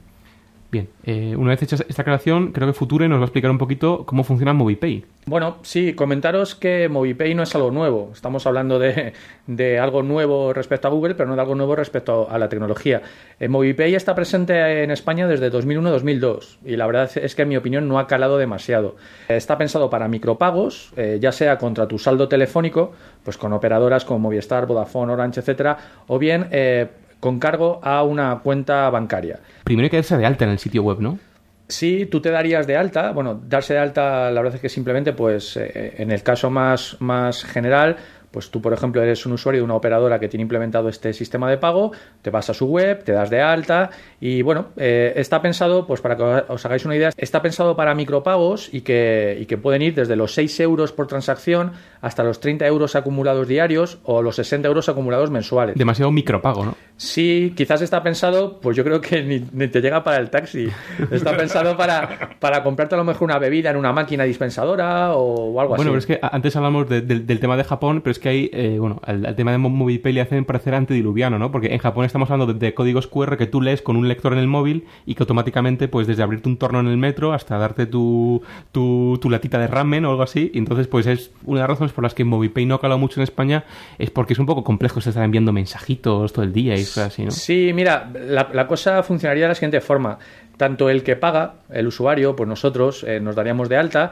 Bien, 0.71 0.87
eh, 1.03 1.35
una 1.35 1.49
vez 1.49 1.63
hecha 1.63 1.77
esta 1.87 2.03
aclaración, 2.03 2.51
creo 2.51 2.67
que 2.67 2.73
Future 2.73 3.07
nos 3.07 3.17
va 3.17 3.23
a 3.23 3.25
explicar 3.25 3.49
un 3.49 3.57
poquito 3.57 4.05
cómo 4.05 4.23
funciona 4.23 4.53
MobiPay. 4.53 5.03
Bueno, 5.25 5.57
sí, 5.63 5.93
comentaros 5.93 6.53
que 6.53 6.87
MobiPay 6.89 7.33
no 7.33 7.41
es 7.41 7.55
algo 7.55 7.71
nuevo. 7.71 8.11
Estamos 8.13 8.45
hablando 8.45 8.77
de, 8.77 9.13
de, 9.47 9.79
algo 9.79 10.03
nuevo 10.03 10.53
respecto 10.53 10.87
a 10.87 10.91
Google, 10.91 11.15
pero 11.15 11.27
no 11.27 11.35
de 11.35 11.41
algo 11.41 11.55
nuevo 11.55 11.75
respecto 11.75 12.29
a 12.29 12.37
la 12.37 12.49
tecnología. 12.49 13.01
Eh, 13.39 13.47
está 13.95 14.13
presente 14.13 14.83
en 14.83 14.91
España 14.91 15.27
desde 15.27 15.51
2001-2002 15.51 16.57
y 16.65 16.75
la 16.75 16.85
verdad 16.85 17.09
es 17.15 17.33
que 17.33 17.41
en 17.41 17.49
mi 17.49 17.57
opinión 17.57 17.87
no 17.87 17.97
ha 17.97 18.05
calado 18.05 18.37
demasiado. 18.37 18.95
Está 19.27 19.57
pensado 19.57 19.89
para 19.89 20.07
micropagos, 20.07 20.93
eh, 20.97 21.17
ya 21.19 21.31
sea 21.31 21.57
contra 21.57 21.87
tu 21.87 21.97
saldo 21.97 22.27
telefónico, 22.27 22.93
pues 23.23 23.37
con 23.37 23.53
operadoras 23.53 24.05
como 24.05 24.19
Movistar, 24.19 24.67
Vodafone, 24.67 25.13
Orange, 25.13 25.39
etcétera, 25.39 25.77
o 26.07 26.19
bien 26.19 26.47
eh, 26.51 26.87
con 27.19 27.39
cargo 27.39 27.79
a 27.83 28.03
una 28.03 28.39
cuenta 28.39 28.89
bancaria. 28.89 29.39
Primero 29.63 29.85
hay 29.85 29.89
que 29.89 29.97
darse 29.97 30.17
de 30.17 30.25
alta 30.25 30.45
en 30.45 30.51
el 30.51 30.59
sitio 30.59 30.83
web, 30.83 30.99
¿no? 30.99 31.19
Sí, 31.67 32.07
tú 32.07 32.19
te 32.19 32.31
darías 32.31 32.65
de 32.65 32.75
alta. 32.75 33.11
Bueno, 33.11 33.39
darse 33.47 33.73
de 33.73 33.79
alta, 33.79 34.31
la 34.31 34.41
verdad 34.41 34.55
es 34.55 34.61
que 34.61 34.69
simplemente, 34.69 35.13
pues, 35.13 35.55
eh, 35.55 35.95
en 35.99 36.11
el 36.11 36.23
caso 36.23 36.49
más, 36.49 36.97
más 36.99 37.43
general, 37.43 37.97
Pues 38.31 38.51
tú, 38.51 38.61
por 38.61 38.73
ejemplo, 38.73 39.01
eres 39.01 39.25
un 39.25 39.31
usuario 39.33 39.61
de 39.61 39.65
una 39.65 39.73
operadora 39.75 40.19
que 40.19 40.27
tiene 40.27 40.43
implementado 40.43 40.87
este 40.89 41.13
sistema 41.13 41.49
de 41.49 41.57
pago, 41.57 41.91
te 42.21 42.29
vas 42.29 42.49
a 42.49 42.53
su 42.53 42.67
web, 42.67 43.03
te 43.03 43.11
das 43.11 43.29
de 43.29 43.41
alta 43.41 43.89
y 44.21 44.41
bueno, 44.43 44.67
eh, 44.77 45.13
está 45.15 45.41
pensado, 45.41 45.87
pues 45.87 45.99
para 46.01 46.15
que 46.15 46.23
os 46.23 46.65
hagáis 46.65 46.85
una 46.85 46.95
idea, 46.95 47.09
está 47.17 47.41
pensado 47.41 47.75
para 47.75 47.95
micropagos 47.95 48.73
y 48.73 48.81
que, 48.81 49.37
y 49.41 49.45
que 49.45 49.57
pueden 49.57 49.81
ir 49.81 49.95
desde 49.95 50.15
los 50.15 50.33
6 50.35 50.59
euros 50.59 50.91
por 50.91 51.07
transacción 51.07 51.71
hasta 52.01 52.23
los 52.23 52.39
30 52.39 52.67
euros 52.67 52.95
acumulados 52.95 53.47
diarios 53.47 53.99
o 54.03 54.21
los 54.21 54.35
60 54.35 54.67
euros 54.67 54.87
acumulados 54.89 55.31
mensuales. 55.31 55.75
Demasiado 55.75 56.11
micropago, 56.11 56.65
¿no? 56.65 56.75
Sí, 56.97 57.53
quizás 57.55 57.81
está 57.81 58.03
pensado, 58.03 58.59
pues 58.59 58.75
yo 58.77 58.83
creo 58.83 58.99
que 59.01 59.23
ni, 59.23 59.43
ni 59.53 59.67
te 59.69 59.81
llega 59.81 60.03
para 60.03 60.17
el 60.17 60.29
taxi. 60.29 60.67
Está 61.11 61.35
pensado 61.35 61.77
para, 61.77 62.35
para 62.39 62.61
comprarte 62.61 62.95
a 62.95 62.97
lo 62.97 63.05
mejor 63.05 63.23
una 63.23 63.39
bebida 63.39 63.69
en 63.69 63.77
una 63.77 63.93
máquina 63.93 64.25
dispensadora 64.25 65.13
o, 65.15 65.53
o 65.53 65.61
algo 65.61 65.75
Bueno, 65.75 65.91
pero 65.91 65.97
así. 65.97 66.11
es 66.13 66.19
que 66.19 66.27
antes 66.29 66.55
hablamos 66.55 66.89
de- 66.89 67.01
del- 67.01 67.25
del 67.25 67.39
tema 67.39 67.55
de 67.57 67.63
Japón, 67.63 68.01
pero 68.01 68.11
es 68.11 68.18
que 68.19 68.29
hay, 68.29 68.49
eh, 68.53 68.77
bueno, 68.79 68.99
al, 69.03 69.25
al 69.25 69.35
tema 69.35 69.51
de 69.51 69.57
Mo- 69.57 69.69
MobilePay 69.69 70.13
le 70.13 70.21
hacen 70.21 70.45
parecer 70.45 70.73
antediluviano, 70.75 71.39
¿no? 71.39 71.51
Porque 71.51 71.73
en 71.73 71.79
Japón 71.79 72.05
estamos 72.05 72.29
hablando 72.31 72.53
de, 72.53 72.73
códigos 72.73 73.07
QR 73.07 73.37
que 73.37 73.47
tú 73.47 73.61
lees 73.61 73.81
con 73.81 73.95
un 73.95 74.07
lector 74.07 74.33
en 74.33 74.39
el 74.39 74.47
móvil 74.47 74.85
y 75.05 75.15
que 75.15 75.23
automáticamente, 75.23 75.87
pues 75.87 76.07
desde 76.07 76.23
abrirte 76.23 76.49
un 76.49 76.57
torno 76.57 76.79
en 76.79 76.87
el 76.87 76.97
metro 76.97 77.33
hasta 77.33 77.57
darte 77.57 77.85
tu, 77.85 78.41
tu, 78.71 79.17
tu 79.21 79.29
latita 79.29 79.57
de 79.59 79.67
ramen 79.67 80.05
o 80.05 80.09
algo 80.11 80.23
así, 80.23 80.51
y 80.53 80.57
entonces 80.57 80.87
pues 80.87 81.07
es 81.07 81.31
una 81.45 81.59
de 81.59 81.61
las 81.63 81.69
razones 81.69 81.93
por 81.93 82.03
las 82.03 82.13
que 82.13 82.23
MobilePay 82.25 82.65
no 82.65 82.75
ha 82.75 82.81
calado 82.81 82.99
mucho 82.99 83.19
en 83.19 83.23
España, 83.23 83.63
es 83.97 84.09
porque 84.11 84.33
es 84.33 84.39
un 84.39 84.45
poco 84.45 84.63
complejo 84.63 84.99
estar 84.99 85.23
enviando 85.23 85.51
mensajitos 85.53 86.33
todo 86.33 86.43
el 86.43 86.53
día 86.53 86.75
y 86.75 86.79
cosas 86.79 87.07
así, 87.07 87.23
¿no? 87.25 87.31
Sí, 87.31 87.71
mira, 87.73 88.11
la, 88.27 88.49
la 88.53 88.67
cosa 88.67 89.01
funcionaría 89.03 89.43
de 89.43 89.49
la 89.49 89.55
siguiente 89.55 89.81
forma. 89.81 90.19
Tanto 90.57 90.89
el 90.89 91.03
que 91.03 91.15
paga, 91.15 91.53
el 91.69 91.87
usuario, 91.87 92.35
pues 92.35 92.49
nosotros 92.49 93.05
eh, 93.07 93.21
nos 93.21 93.33
daríamos 93.35 93.69
de 93.69 93.77
alta 93.77 94.11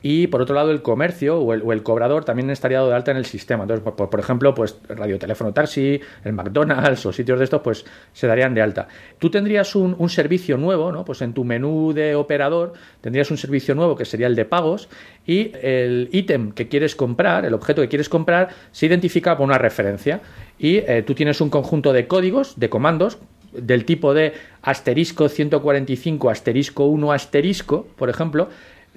y 0.00 0.28
por 0.28 0.40
otro 0.42 0.54
lado 0.54 0.70
el 0.70 0.80
comercio 0.80 1.40
o 1.40 1.52
el, 1.72 1.82
cobrador 1.82 2.24
también 2.24 2.50
estaría 2.50 2.78
dado 2.78 2.90
de 2.90 2.94
alta 2.96 3.10
en 3.10 3.16
el 3.16 3.24
sistema. 3.24 3.64
Entonces, 3.64 3.82
por, 3.82 3.96
por- 3.96 4.10
por 4.10 4.20
ejemplo, 4.20 4.54
pues 4.54 4.78
radioteléfono 4.88 5.52
taxi, 5.52 6.00
el 6.24 6.32
McDonald's 6.32 7.04
o 7.06 7.12
sitios 7.12 7.38
de 7.38 7.44
estos, 7.44 7.60
pues 7.62 7.84
se 8.12 8.26
darían 8.28 8.54
de 8.54 8.62
alta. 8.62 8.86
Tú 9.18 9.28
tendrías 9.30 9.74
un, 9.74 9.96
un 9.98 10.08
servicio 10.08 10.56
nuevo, 10.56 10.92
¿no? 10.92 11.04
Pues 11.04 11.20
en 11.22 11.32
tu 11.32 11.42
menú 11.44 11.92
de 11.92 12.14
operador 12.14 12.74
tendrías 13.00 13.30
un 13.32 13.38
servicio 13.38 13.74
nuevo 13.74 13.96
que 13.96 14.04
sería 14.04 14.28
el 14.28 14.36
de 14.36 14.44
pagos 14.44 14.88
y 15.26 15.50
el 15.62 16.08
ítem 16.12 16.52
que 16.52 16.68
quieres 16.68 16.94
comprar, 16.94 17.44
el 17.44 17.54
objeto 17.54 17.82
que 17.82 17.88
quieres 17.88 18.08
comprar, 18.08 18.50
se 18.70 18.86
identifica 18.86 19.36
por 19.36 19.46
una 19.46 19.58
referencia 19.58 20.20
y 20.60 20.76
eh, 20.76 21.02
tú 21.06 21.14
tienes 21.14 21.40
un 21.40 21.50
conjunto 21.50 21.92
de 21.92 22.06
códigos, 22.06 22.58
de 22.58 22.68
comandos, 22.70 23.18
del 23.52 23.84
tipo 23.84 24.12
de 24.14 24.34
asterisco 24.62 25.28
145, 25.28 26.30
asterisco 26.30 26.84
1, 26.86 27.12
asterisco, 27.12 27.86
por 27.96 28.10
ejemplo, 28.10 28.48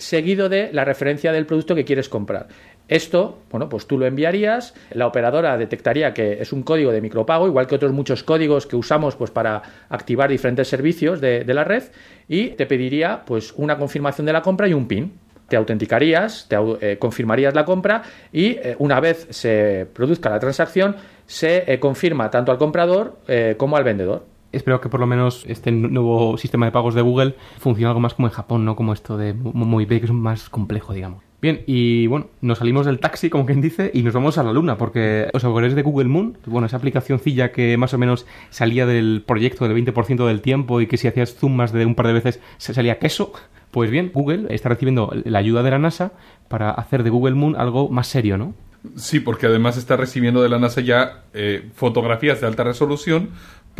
seguido 0.01 0.49
de 0.49 0.71
la 0.73 0.83
referencia 0.83 1.31
del 1.31 1.45
producto 1.45 1.75
que 1.75 1.85
quieres 1.85 2.09
comprar. 2.09 2.47
Esto, 2.87 3.39
bueno, 3.49 3.69
pues 3.69 3.87
tú 3.87 3.97
lo 3.97 4.05
enviarías, 4.05 4.73
la 4.91 5.07
operadora 5.07 5.57
detectaría 5.57 6.13
que 6.13 6.41
es 6.41 6.51
un 6.51 6.63
código 6.63 6.91
de 6.91 6.99
micropago, 6.99 7.47
igual 7.47 7.67
que 7.67 7.75
otros 7.75 7.93
muchos 7.93 8.23
códigos 8.23 8.67
que 8.67 8.75
usamos 8.75 9.15
pues, 9.15 9.31
para 9.31 9.61
activar 9.89 10.29
diferentes 10.29 10.67
servicios 10.67 11.21
de, 11.21 11.45
la 11.45 11.63
red, 11.63 11.83
y 12.27 12.49
te 12.49 12.65
pediría 12.65 13.23
pues, 13.25 13.53
una 13.55 13.77
confirmación 13.77 14.25
de 14.25 14.33
la 14.33 14.41
compra 14.41 14.67
y 14.67 14.73
un 14.73 14.87
PIN 14.87 15.13
te 15.47 15.57
autenticarías, 15.57 16.47
te 16.47 16.55
eh, 16.79 16.97
confirmarías 16.97 17.53
la 17.53 17.65
compra 17.65 18.03
y 18.31 18.51
eh, 18.51 18.75
una 18.79 19.01
vez 19.01 19.27
se 19.31 19.85
produzca 19.93 20.29
la 20.29 20.39
transacción 20.39 20.95
se 21.25 21.69
eh, 21.69 21.77
confirma 21.77 22.31
tanto 22.31 22.53
al 22.53 22.57
comprador 22.57 23.19
como 23.57 23.75
al 23.75 23.83
vendedor. 23.83 24.30
Espero 24.51 24.81
que 24.81 24.89
por 24.89 24.99
lo 24.99 25.07
menos 25.07 25.45
este 25.47 25.71
nuevo 25.71 26.37
sistema 26.37 26.65
de 26.65 26.71
pagos 26.71 26.93
de 26.95 27.01
Google 27.01 27.35
funcione 27.59 27.87
algo 27.87 27.99
más 27.99 28.13
como 28.13 28.27
en 28.27 28.33
Japón, 28.33 28.65
no 28.65 28.75
como 28.75 28.93
esto 28.93 29.17
de 29.17 29.33
Mo- 29.33 29.51
MobilePay, 29.53 29.99
que 29.99 30.05
es 30.05 30.11
más 30.11 30.49
complejo, 30.49 30.93
digamos. 30.93 31.23
Bien, 31.41 31.61
y 31.65 32.05
bueno, 32.05 32.27
nos 32.41 32.59
salimos 32.59 32.85
del 32.85 32.99
taxi, 32.99 33.31
como 33.31 33.47
quien 33.47 33.61
dice, 33.61 33.89
y 33.95 34.03
nos 34.03 34.13
vamos 34.13 34.37
a 34.37 34.43
la 34.43 34.53
luna, 34.53 34.77
porque 34.77 35.27
os 35.33 35.43
acordáis 35.43 35.73
de 35.73 35.81
Google 35.81 36.07
Moon, 36.07 36.37
bueno, 36.45 36.67
esa 36.67 36.77
aplicacioncilla 36.77 37.51
que 37.51 37.77
más 37.77 37.95
o 37.95 37.97
menos 37.97 38.27
salía 38.51 38.85
del 38.85 39.23
proyecto 39.25 39.67
del 39.67 39.73
20% 39.85 40.27
del 40.27 40.41
tiempo 40.41 40.81
y 40.81 40.87
que 40.87 40.97
si 40.97 41.07
hacías 41.07 41.33
zoom 41.33 41.55
más 41.55 41.71
de 41.71 41.85
un 41.87 41.95
par 41.95 42.05
de 42.07 42.13
veces 42.13 42.39
salía 42.59 42.99
queso. 42.99 43.33
Pues 43.71 43.89
bien, 43.89 44.11
Google 44.13 44.53
está 44.53 44.69
recibiendo 44.69 45.11
la 45.23 45.39
ayuda 45.39 45.63
de 45.63 45.71
la 45.71 45.79
NASA 45.79 46.11
para 46.47 46.69
hacer 46.71 47.01
de 47.03 47.09
Google 47.09 47.33
Moon 47.35 47.55
algo 47.55 47.89
más 47.89 48.05
serio, 48.07 48.37
¿no? 48.37 48.53
Sí, 48.95 49.19
porque 49.19 49.45
además 49.45 49.77
está 49.77 49.95
recibiendo 49.95 50.41
de 50.43 50.49
la 50.49 50.59
NASA 50.59 50.81
ya 50.81 51.23
eh, 51.33 51.69
fotografías 51.75 52.41
de 52.41 52.47
alta 52.47 52.63
resolución 52.63 53.29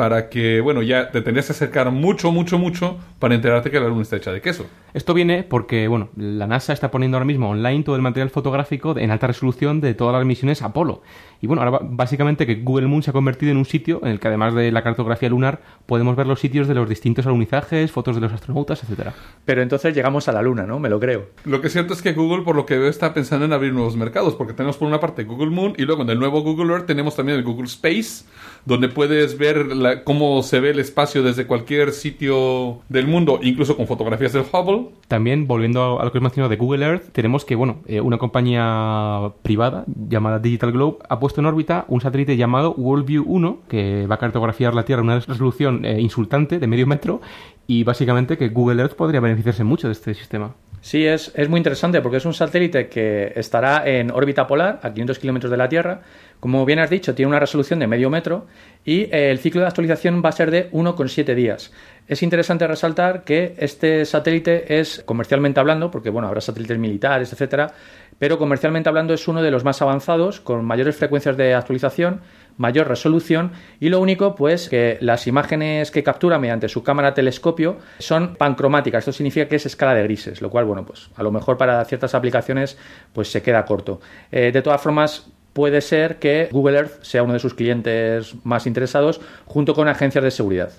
para 0.02 0.30
que, 0.30 0.62
bueno, 0.62 0.82
ya 0.82 1.12
te 1.12 1.22
tendrías 1.22 1.46
que 1.46 1.52
acercar 1.52 1.92
mucho, 1.92 2.32
mucho, 2.32 2.58
mucho 2.58 2.98
para 3.20 3.36
enterarte 3.36 3.70
que 3.70 3.80
la 3.80 3.88
luna 3.88 4.02
está 4.02 4.16
hecha 4.16 4.32
de 4.32 4.42
queso. 4.42 4.66
Esto 4.96 5.14
viene 5.14 5.44
porque, 5.44 5.88
bueno, 5.88 6.10
la 6.16 6.48
NASA 6.48 6.74
está 6.74 6.90
poniendo 6.90 7.18
ahora 7.18 7.26
mismo 7.26 7.52
online 7.52 7.84
todo 7.84 7.96
el 7.96 8.02
material 8.02 8.32
fotográfico 8.32 8.98
en 8.98 9.12
alta 9.12 9.28
resolución 9.28 9.80
de 9.80 9.94
todas 9.94 10.16
las 10.16 10.26
misiones 10.26 10.64
Apolo. 10.64 11.04
Y 11.40 11.48
bueno, 11.48 11.62
ahora 11.62 11.80
básicamente 11.84 12.46
que 12.46 12.56
Google 12.56 12.88
Moon 12.88 13.02
se 13.02 13.12
ha 13.12 13.14
convertido 13.14 13.52
en 13.52 13.58
un 13.58 13.66
sitio 13.66 14.00
en 14.04 14.10
el 14.10 14.20
que 14.20 14.28
además 14.28 14.54
de 14.54 14.72
la 14.72 14.84
cartografía 14.84 15.30
lunar 15.30 15.62
podemos 15.86 16.16
ver 16.16 16.28
los 16.28 16.40
sitios 16.40 16.68
de 16.68 16.76
los 16.76 16.90
distintos 16.90 17.26
alunizajes, 17.26 17.92
fotos 17.92 18.16
de 18.16 18.22
los 18.22 18.34
astronautas, 18.34 18.84
etcétera. 18.84 19.14
Pero 19.46 19.62
entonces 19.62 19.96
llegamos 19.96 20.28
a 20.28 20.34
la 20.34 20.42
luna, 20.42 20.64
¿no? 20.64 20.80
Me 20.80 20.90
lo 20.90 21.00
creo. 21.00 21.30
Lo 21.46 21.62
que 21.62 21.68
es 21.68 21.74
cierto 21.74 21.94
es 21.94 22.02
que 22.02 22.14
Google, 22.14 22.44
por 22.44 22.56
lo 22.56 22.66
que 22.66 22.78
veo, 22.78 22.90
está 22.90 23.14
pensando 23.14 23.46
en 23.46 23.54
abrir 23.54 23.74
nuevos 23.74 23.96
mercados, 23.96 24.36
porque 24.36 24.54
tenemos 24.54 24.78
por 24.78 24.88
una 24.88 25.00
parte 25.00 25.24
Google 25.24 25.50
Moon 25.50 25.74
y 25.78 25.84
luego 25.84 26.04
en 26.04 26.10
el 26.10 26.20
nuevo 26.20 26.42
Google 26.42 26.74
Earth 26.74 26.86
tenemos 26.86 27.16
también 27.16 27.40
el 27.40 27.44
Google 27.44 27.66
Space, 27.66 28.26
donde 28.66 28.90
puedes 28.90 29.38
ver 29.38 29.76
la- 29.76 30.04
cómo 30.04 30.44
se 30.44 30.60
ve 30.60 30.70
el 30.72 30.80
espacio 30.80 31.24
desde 31.24 31.48
cualquier 31.48 31.92
sitio 31.92 32.80
del 32.90 33.08
mundo, 33.08 33.40
incluso 33.42 33.76
con 33.76 33.88
fotografías 33.88 34.34
del 34.34 34.44
Hubble. 34.52 34.90
También, 35.08 35.48
volviendo 35.48 36.00
a 36.00 36.06
lo 36.06 36.12
que 36.12 36.18
os 36.20 36.22
mencionado 36.22 36.50
de 36.50 36.58
Google 36.58 36.86
Earth, 36.86 37.12
tenemos 37.12 37.44
que, 37.46 37.56
bueno, 37.56 37.78
eh, 37.88 38.02
una 38.02 38.18
compañía 38.18 39.32
privada 39.42 39.86
llamada 40.10 40.40
Digital 40.40 40.72
Globe 40.72 40.98
ha 41.10 41.20
puesto 41.20 41.42
en 41.42 41.48
órbita 41.48 41.86
un 41.88 42.02
satélite 42.02 42.38
llamado 42.38 42.74
Worldview 42.78 43.24
1, 43.28 43.60
que 43.68 44.06
va 44.08 44.16
a 44.16 44.20
cartografiar 44.20 44.74
la 44.76 44.84
Tierra 44.84 45.02
a 45.02 45.06
una 45.06 45.20
resolución 45.20 45.86
eh, 45.86 46.00
insultante 46.00 46.60
de 46.60 46.68
medio 46.68 46.88
metro, 46.88 47.22
y 47.68 47.84
básicamente 47.84 48.38
que 48.38 48.50
Google 48.50 48.82
Earth 48.82 48.96
podría 48.96 49.20
beneficiarse 49.22 49.64
mucho 49.64 49.88
de 49.88 49.94
este 49.94 50.14
sistema. 50.14 50.54
Sí, 50.82 51.06
es, 51.06 51.32
es 51.36 51.48
muy 51.48 51.60
interesante 51.60 52.02
porque 52.02 52.18
es 52.18 52.26
un 52.26 52.34
satélite 52.34 52.90
que 52.90 53.34
estará 53.36 53.88
en 53.88 54.10
órbita 54.10 54.48
polar 54.48 54.80
a 54.82 54.92
500 54.92 55.20
kilómetros 55.20 55.52
de 55.52 55.58
la 55.58 55.70
Tierra. 55.70 56.02
Como 56.40 56.66
bien 56.66 56.80
has 56.80 56.90
dicho, 56.90 57.14
tiene 57.14 57.30
una 57.30 57.40
resolución 57.40 57.78
de 57.78 57.86
medio 57.86 58.10
metro 58.10 58.48
y 58.84 59.02
eh, 59.02 59.30
el 59.30 59.38
ciclo 59.38 59.62
de 59.62 59.68
actualización 59.68 60.24
va 60.26 60.30
a 60.30 60.32
ser 60.32 60.50
de 60.50 60.72
1,7 60.72 61.36
días. 61.36 61.72
Es 62.08 62.24
interesante 62.24 62.66
resaltar 62.66 63.24
que 63.24 63.54
este 63.60 64.06
satélite 64.06 64.80
es 64.80 65.04
comercialmente 65.06 65.60
hablando, 65.60 65.92
porque 65.92 66.10
bueno, 66.10 66.28
habrá 66.28 66.42
satélites 66.42 66.80
militares, 66.80 67.32
etcétera, 67.32 67.74
pero 68.18 68.40
comercialmente 68.40 68.90
hablando 68.90 69.14
es 69.14 69.28
uno 69.28 69.44
de 69.44 69.52
los 69.52 69.64
más 69.64 69.84
avanzados, 69.84 70.42
con 70.42 70.66
mayores 70.66 70.96
frecuencias 70.96 71.38
de 71.38 71.54
actualización, 71.54 72.22
mayor 72.62 72.88
resolución 72.88 73.52
y 73.80 73.90
lo 73.90 74.00
único 74.00 74.36
pues 74.36 74.70
que 74.70 74.98
las 75.02 75.26
imágenes 75.26 75.90
que 75.90 76.04
captura 76.04 76.38
mediante 76.38 76.70
su 76.70 76.84
cámara 76.84 77.14
telescopio 77.14 77.80
son 77.98 78.36
pancromáticas, 78.36 79.00
esto 79.00 79.12
significa 79.12 79.48
que 79.48 79.56
es 79.56 79.66
escala 79.66 79.96
de 79.96 80.04
grises, 80.04 80.42
lo 80.42 80.50
cual 80.52 80.66
bueno 80.66 80.86
pues 80.86 81.10
a 81.16 81.24
lo 81.24 81.32
mejor 81.32 81.58
para 81.58 81.84
ciertas 81.86 82.14
aplicaciones 82.14 82.78
pues 83.14 83.32
se 83.32 83.42
queda 83.42 83.66
corto. 83.66 84.00
Eh, 84.32 84.52
de 84.54 84.62
todas 84.62 84.80
formas 84.80 85.28
puede 85.54 85.82
ser 85.82 86.20
que 86.20 86.50
Google 86.52 86.78
Earth 86.78 87.02
sea 87.02 87.24
uno 87.24 87.34
de 87.34 87.40
sus 87.40 87.56
clientes 87.56 88.36
más 88.46 88.68
interesados 88.68 89.20
junto 89.46 89.74
con 89.74 89.88
agencias 89.88 90.24
de 90.24 90.32
seguridad. 90.32 90.72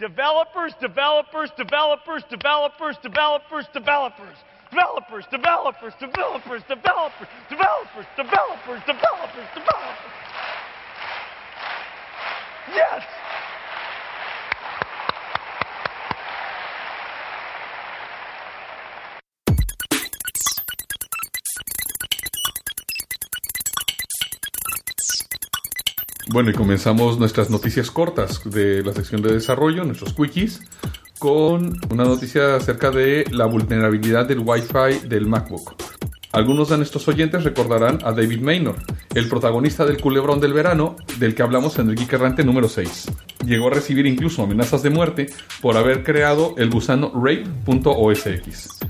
Developers, 0.00 0.76
developers, 0.80 1.54
developers, 1.56 2.24
developers, 2.28 2.98
developers, 3.02 3.72
developers. 3.72 4.38
Developers, 4.70 5.26
developers, 5.30 5.94
developers, 6.00 6.62
developers, 6.68 7.36
developers, 7.48 8.06
developers, 8.16 8.80
developers, 8.86 9.48
developers. 9.54 10.29
Bueno, 26.32 26.50
y 26.50 26.54
comenzamos 26.54 27.18
nuestras 27.18 27.50
noticias 27.50 27.90
cortas 27.90 28.40
de 28.44 28.84
la 28.84 28.92
sección 28.92 29.20
de 29.20 29.32
desarrollo, 29.32 29.84
nuestros 29.84 30.14
quickies, 30.14 30.60
con 31.18 31.76
una 31.90 32.04
noticia 32.04 32.54
acerca 32.54 32.92
de 32.92 33.24
la 33.32 33.46
vulnerabilidad 33.46 34.26
del 34.26 34.38
Wi-Fi 34.38 35.08
del 35.08 35.26
MacBook. 35.26 35.89
Algunos 36.32 36.68
de 36.68 36.76
nuestros 36.76 37.08
oyentes 37.08 37.42
recordarán 37.42 37.98
a 38.04 38.12
David 38.12 38.40
Maynor, 38.40 38.76
el 39.14 39.28
protagonista 39.28 39.84
del 39.84 40.00
culebrón 40.00 40.40
del 40.40 40.52
verano 40.52 40.94
del 41.18 41.34
que 41.34 41.42
hablamos 41.42 41.76
en 41.80 41.90
el 41.90 41.96
Geek 41.96 42.12
Errante 42.12 42.44
número 42.44 42.68
6. 42.68 43.10
Llegó 43.44 43.66
a 43.66 43.74
recibir 43.74 44.06
incluso 44.06 44.44
amenazas 44.44 44.84
de 44.84 44.90
muerte 44.90 45.26
por 45.60 45.76
haber 45.76 46.04
creado 46.04 46.54
el 46.56 46.70
gusano 46.70 47.10
rape.osx. 47.14 48.80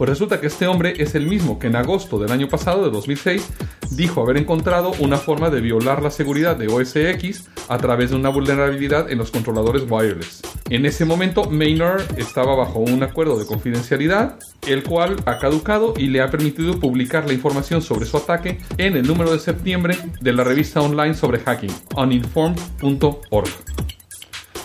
Pues 0.00 0.08
resulta 0.08 0.40
que 0.40 0.46
este 0.46 0.66
hombre 0.66 0.94
es 0.96 1.14
el 1.14 1.26
mismo 1.26 1.58
que 1.58 1.66
en 1.66 1.76
agosto 1.76 2.18
del 2.18 2.32
año 2.32 2.48
pasado, 2.48 2.82
de 2.86 2.90
2006, 2.90 3.50
dijo 3.90 4.22
haber 4.22 4.38
encontrado 4.38 4.92
una 4.98 5.18
forma 5.18 5.50
de 5.50 5.60
violar 5.60 6.02
la 6.02 6.10
seguridad 6.10 6.56
de 6.56 6.68
OS 6.68 6.96
X 6.96 7.50
a 7.68 7.76
través 7.76 8.08
de 8.08 8.16
una 8.16 8.30
vulnerabilidad 8.30 9.12
en 9.12 9.18
los 9.18 9.30
controladores 9.30 9.84
wireless. 9.86 10.40
En 10.70 10.86
ese 10.86 11.04
momento, 11.04 11.50
Maynard 11.50 12.18
estaba 12.18 12.56
bajo 12.56 12.78
un 12.78 13.02
acuerdo 13.02 13.38
de 13.38 13.44
confidencialidad, 13.44 14.38
el 14.66 14.84
cual 14.84 15.16
ha 15.26 15.38
caducado 15.38 15.92
y 15.94 16.06
le 16.06 16.22
ha 16.22 16.30
permitido 16.30 16.80
publicar 16.80 17.26
la 17.26 17.34
información 17.34 17.82
sobre 17.82 18.06
su 18.06 18.16
ataque 18.16 18.58
en 18.78 18.96
el 18.96 19.06
número 19.06 19.30
de 19.32 19.38
septiembre 19.38 19.98
de 20.18 20.32
la 20.32 20.44
revista 20.44 20.80
online 20.80 21.12
sobre 21.12 21.40
hacking, 21.40 21.74
uninformed.org. 21.94 23.50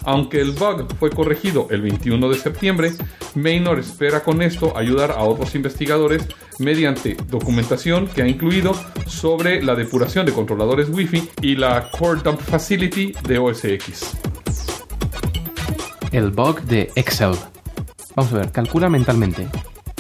Aunque 0.06 0.40
el 0.40 0.52
bug 0.52 0.88
fue 1.00 1.10
corregido 1.10 1.68
el 1.72 1.82
21 1.82 2.30
de 2.30 2.38
septiembre, 2.38 2.94
Maynard 3.34 3.80
espera 3.80 4.22
con 4.22 4.42
esto 4.42 4.78
ayudar 4.78 5.12
a 5.12 5.24
otros 5.24 5.56
investigadores 5.56 6.28
mediante 6.60 7.18
documentación 7.28 8.08
que 8.08 8.22
ha 8.22 8.28
incluido 8.28 8.74
sobre 9.08 9.64
la 9.64 9.76
depuración 9.76 10.26
de 10.26 10.32
controladores 10.32 10.90
Wi-Fi 10.90 11.30
y 11.42 11.56
la 11.56 11.90
Core 11.90 12.22
Dump 12.24 12.40
Facility 12.40 13.14
de 13.28 13.40
OS 13.40 13.66
X. 13.66 14.16
El 16.12 16.30
bug 16.30 16.62
de 16.62 16.92
Excel. 16.96 17.34
Vamos 18.16 18.32
a 18.32 18.38
ver, 18.38 18.52
calcula 18.52 18.90
mentalmente. 18.90 19.48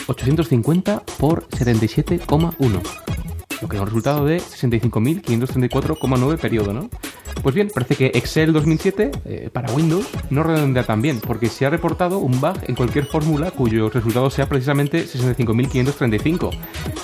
850 0.07 1.03
por 1.17 1.47
77,1. 1.49 3.14
Lo 3.61 3.67
que 3.67 3.77
da 3.77 3.83
un 3.83 3.87
resultado 3.87 4.25
de 4.25 4.37
65.534,9 4.37 6.37
periodo, 6.37 6.73
¿no? 6.73 6.89
Pues 7.41 7.53
bien, 7.53 7.69
parece 7.73 7.95
que 7.95 8.07
Excel 8.07 8.53
2007 8.53 9.11
eh, 9.25 9.49
para 9.53 9.71
Windows 9.71 10.07
no 10.29 10.43
redondea 10.43 10.83
tan 10.83 11.01
bien, 11.01 11.19
porque 11.19 11.47
se 11.47 11.65
ha 11.65 11.69
reportado 11.69 12.17
un 12.17 12.41
bug 12.41 12.57
en 12.67 12.75
cualquier 12.75 13.05
fórmula 13.05 13.51
cuyo 13.51 13.89
resultado 13.89 14.29
sea 14.29 14.47
precisamente 14.47 15.05
65.535. 15.05 16.49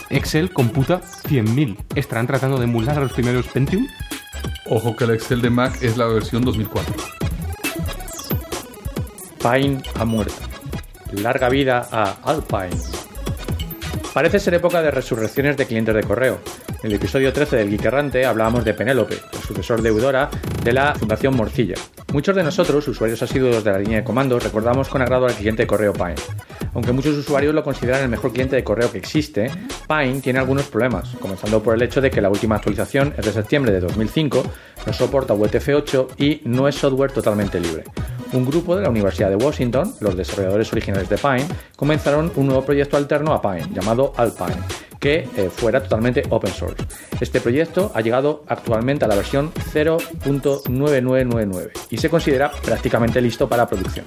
Excel 0.09 0.51
computa 0.51 1.01
100.000. 1.01 1.77
¿Estarán 1.95 2.27
tratando 2.27 2.57
de 2.57 2.63
emular 2.63 2.97
a 2.97 3.01
los 3.01 3.13
primeros 3.13 3.47
Pentium? 3.47 3.87
Ojo 4.65 4.95
que 4.95 5.03
el 5.03 5.11
Excel 5.11 5.41
de 5.41 5.49
Mac 5.49 5.77
es 5.81 5.97
la 5.97 6.07
versión 6.07 6.43
2004. 6.43 6.93
Pine 9.41 9.81
ha 9.95 10.05
muerto. 10.05 10.33
Larga 11.11 11.49
vida 11.49 11.87
a 11.91 12.17
Alpine. 12.23 13.00
Parece 14.13 14.39
ser 14.39 14.55
época 14.55 14.81
de 14.81 14.91
resurrecciones 14.91 15.55
de 15.55 15.65
clientes 15.65 15.95
de 15.95 16.03
correo. 16.03 16.39
En 16.83 16.89
el 16.89 16.97
episodio 16.97 17.31
13 17.31 17.55
del 17.55 17.69
Geek 17.69 18.25
hablábamos 18.25 18.65
de 18.65 18.73
Penélope, 18.73 19.15
el 19.15 19.39
sucesor 19.39 19.81
de 19.81 19.87
Eudora 19.87 20.29
de 20.63 20.73
la 20.73 20.93
Fundación 20.95 21.33
Morcilla. 21.33 21.75
Muchos 22.11 22.35
de 22.35 22.43
nosotros, 22.43 22.85
usuarios 22.89 23.23
asiduos 23.23 23.63
de 23.63 23.71
la 23.71 23.79
línea 23.79 23.99
de 23.99 24.03
comandos, 24.03 24.43
recordamos 24.43 24.89
con 24.89 25.01
agrado 25.01 25.27
al 25.27 25.33
cliente 25.33 25.63
de 25.63 25.67
correo 25.67 25.93
Pine. 25.93 26.15
Aunque 26.73 26.91
muchos 26.91 27.15
usuarios 27.15 27.55
lo 27.55 27.63
consideran 27.63 28.03
el 28.03 28.09
mejor 28.09 28.33
cliente 28.33 28.57
de 28.57 28.65
correo 28.65 28.91
que 28.91 28.97
existe, 28.97 29.49
Pine 29.87 30.19
tiene 30.19 30.39
algunos 30.39 30.65
problemas, 30.65 31.15
comenzando 31.21 31.63
por 31.63 31.75
el 31.75 31.81
hecho 31.81 32.01
de 32.01 32.11
que 32.11 32.19
la 32.19 32.29
última 32.29 32.57
actualización 32.57 33.13
es 33.17 33.25
de 33.25 33.31
septiembre 33.31 33.71
de 33.71 33.79
2005, 33.79 34.43
no 34.87 34.93
soporta 34.93 35.33
UTF-8 35.33 36.07
y 36.17 36.41
no 36.43 36.67
es 36.67 36.75
software 36.75 37.13
totalmente 37.13 37.61
libre. 37.61 37.85
Un 38.33 38.45
grupo 38.45 38.75
de 38.75 38.83
la 38.83 38.89
Universidad 38.89 39.29
de 39.29 39.35
Washington, 39.35 39.93
los 39.99 40.15
desarrolladores 40.15 40.71
originales 40.71 41.09
de 41.09 41.17
Pine, 41.17 41.45
comenzaron 41.75 42.31
un 42.35 42.45
nuevo 42.47 42.63
proyecto 42.63 42.95
alterno 42.95 43.33
a 43.33 43.41
Pine, 43.41 43.67
llamado 43.73 44.13
Alpine, 44.15 44.61
que 44.99 45.27
eh, 45.35 45.49
fuera 45.49 45.83
totalmente 45.83 46.23
open 46.29 46.53
source. 46.53 46.85
Este 47.19 47.41
proyecto 47.41 47.91
ha 47.93 47.99
llegado 48.01 48.45
actualmente 48.47 49.03
a 49.03 49.09
la 49.09 49.15
versión 49.15 49.51
0.9999 49.53 51.71
y 51.89 51.97
se 51.97 52.09
considera 52.09 52.49
prácticamente 52.63 53.19
listo 53.21 53.49
para 53.49 53.67
producción. 53.67 54.05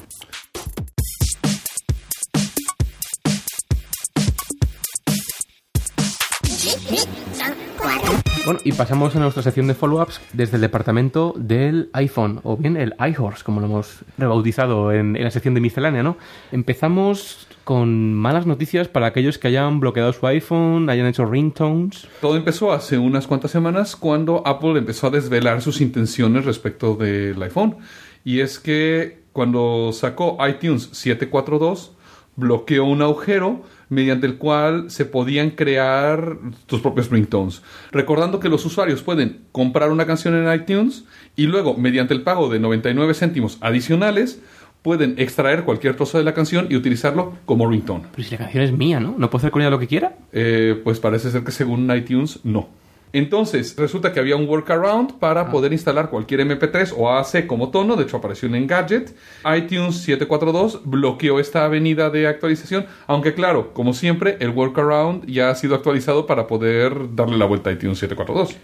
Bueno, 8.45 8.61
y 8.63 8.73
pasamos 8.73 9.17
a 9.17 9.21
nuestra 9.21 9.43
sección 9.43 9.69
de 9.69 9.75
follow-ups 9.75 10.21
desde 10.35 10.57
el 10.57 10.61
departamento 10.61 11.33
del 11.35 11.89
iPhone, 11.95 12.41
o 12.43 12.59
bien 12.59 12.77
el 12.77 12.95
iHorse, 12.99 13.43
como 13.43 13.59
lo 13.63 13.67
hemos 13.67 14.01
rebautizado 14.19 14.93
en, 14.93 15.15
la 15.15 15.31
sección 15.31 15.55
de 15.55 15.63
miscelánea, 15.63 16.03
¿no? 16.03 16.19
Empezamos 16.53 17.49
con 17.65 18.13
malas 18.13 18.45
noticias 18.45 18.87
para 18.87 19.07
aquellos 19.07 19.39
que 19.39 19.49
hayan 19.49 19.81
bloqueado 19.81 20.13
su 20.13 20.27
iPhone, 20.27 20.91
hayan 20.91 21.07
hecho 21.07 21.25
ringtones. 21.25 22.07
Todo 22.21 22.37
empezó 22.37 22.73
hace 22.73 22.99
unas 22.99 23.27
cuantas 23.27 23.51
semanas 23.51 23.97
cuando 23.97 24.47
Apple 24.47 24.79
empezó 24.79 25.07
a 25.07 25.11
desvelar 25.11 25.63
sus 25.63 25.81
intenciones 25.81 26.45
respecto 26.45 26.97
del 26.97 27.43
iPhone. 27.43 27.79
Y 28.25 28.41
es 28.41 28.59
que 28.59 29.23
cuando 29.33 29.91
sacó 29.95 30.37
iTunes 30.47 30.91
742, 30.93 31.93
bloqueó 32.37 32.85
un 32.85 33.01
agujero 33.01 33.63
mediante 33.89 34.27
el 34.27 34.37
cual 34.37 34.91
se 34.91 35.05
podían 35.05 35.51
crear 35.51 36.39
tus 36.67 36.81
propios 36.81 37.11
ringtones. 37.11 37.63
Recordando 37.93 38.41
que 38.41 38.49
los 38.49 38.65
usuarios 38.65 39.03
pueden 39.03 39.41
comprar 39.53 39.91
una 39.91 40.07
canción 40.07 40.35
en 40.35 40.53
iTunes 40.53 41.05
y 41.37 41.47
luego, 41.47 41.77
mediante 41.77 42.15
el 42.15 42.23
pago 42.23 42.49
de 42.49 42.61
99 42.61 43.15
céntimos 43.15 43.59
adicionales, 43.61 44.41
pueden 44.83 45.15
extraer 45.17 45.65
cualquier 45.65 45.97
trozo 45.97 46.19
de 46.19 46.25
la 46.25 46.35
canción 46.35 46.67
y 46.69 46.77
utilizarlo 46.77 47.39
como 47.47 47.69
ringtone. 47.69 48.05
Pero 48.15 48.23
si 48.23 48.33
la 48.33 48.39
canción 48.39 48.65
es 48.65 48.73
mía, 48.73 49.01
¿no? 49.01 49.15
¿No 49.17 49.31
puedo 49.31 49.41
hacer 49.41 49.51
con 49.51 49.63
ella 49.63 49.71
lo 49.71 49.79
que 49.79 49.87
quiera? 49.87 50.17
Eh, 50.33 50.79
pues 50.85 51.01
parece 51.01 51.31
ser 51.31 51.43
que 51.43 51.53
según 51.53 51.91
iTunes, 51.91 52.41
no. 52.45 52.69
Entonces, 53.15 53.77
resulta 53.79 54.13
que 54.13 54.19
había 54.19 54.35
un 54.35 54.49
workaround 54.49 55.21
para 55.21 55.49
poder 55.49 55.73
instalar 55.73 56.11
cualquier 56.11 56.41
MP3 56.41 56.93
o 56.97 57.09
AAC 57.09 57.47
como 57.47 57.71
tono, 57.71 57.95
de 57.95 58.03
hecho 58.03 58.17
apareció 58.17 58.49
en 58.49 58.57
Engadget. 58.57 59.15
iTunes 59.57 59.99
742 59.99 60.81
bloqueó 60.85 61.39
esta 61.39 61.65
avenida 61.65 62.11
de 62.11 62.27
actualización, 62.27 62.87
aunque 63.07 63.33
claro, 63.33 63.73
como 63.73 63.93
siempre, 63.93 64.37
el 64.41 64.51
workaround 64.51 65.27
ya 65.27 65.51
ha 65.51 65.55
sido 65.55 65.77
actualizado 65.77 66.27
para 66.27 66.49
poder 66.49 67.15
darle 67.15 67.39
la 67.39 67.47
vuelta 67.47 67.71
a 67.71 67.75
iTunes 67.75 67.99
742. 67.99 68.59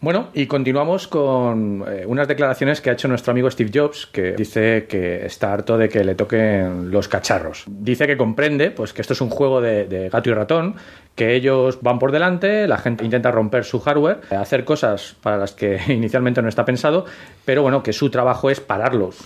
Bueno, 0.00 0.28
y 0.34 0.46
continuamos 0.46 1.08
con 1.08 1.84
eh, 1.88 2.04
unas 2.06 2.28
declaraciones 2.28 2.80
que 2.80 2.90
ha 2.90 2.92
hecho 2.92 3.08
nuestro 3.08 3.30
amigo 3.30 3.50
Steve 3.50 3.70
Jobs, 3.72 4.06
que 4.06 4.32
dice 4.32 4.86
que 4.86 5.24
está 5.24 5.52
harto 5.52 5.78
de 5.78 5.88
que 5.88 6.04
le 6.04 6.14
toquen 6.14 6.90
los 6.90 7.08
cacharros. 7.08 7.64
Dice 7.66 8.06
que 8.06 8.16
comprende 8.16 8.70
pues, 8.70 8.92
que 8.92 9.00
esto 9.00 9.14
es 9.14 9.20
un 9.20 9.30
juego 9.30 9.60
de, 9.60 9.86
de 9.86 10.10
gato 10.10 10.28
y 10.28 10.34
ratón, 10.34 10.74
que 11.14 11.34
ellos 11.34 11.78
van 11.80 11.98
por 11.98 12.12
delante, 12.12 12.66
la 12.66 12.78
gente 12.78 13.04
intenta 13.04 13.30
romper 13.30 13.64
su 13.64 13.80
hardware, 13.80 14.20
hacer 14.30 14.64
cosas 14.64 15.16
para 15.22 15.38
las 15.38 15.52
que 15.52 15.80
inicialmente 15.88 16.42
no 16.42 16.48
está 16.48 16.64
pensado, 16.64 17.06
pero 17.44 17.62
bueno, 17.62 17.82
que 17.82 17.92
su 17.92 18.10
trabajo 18.10 18.50
es 18.50 18.60
pararlos. 18.60 19.16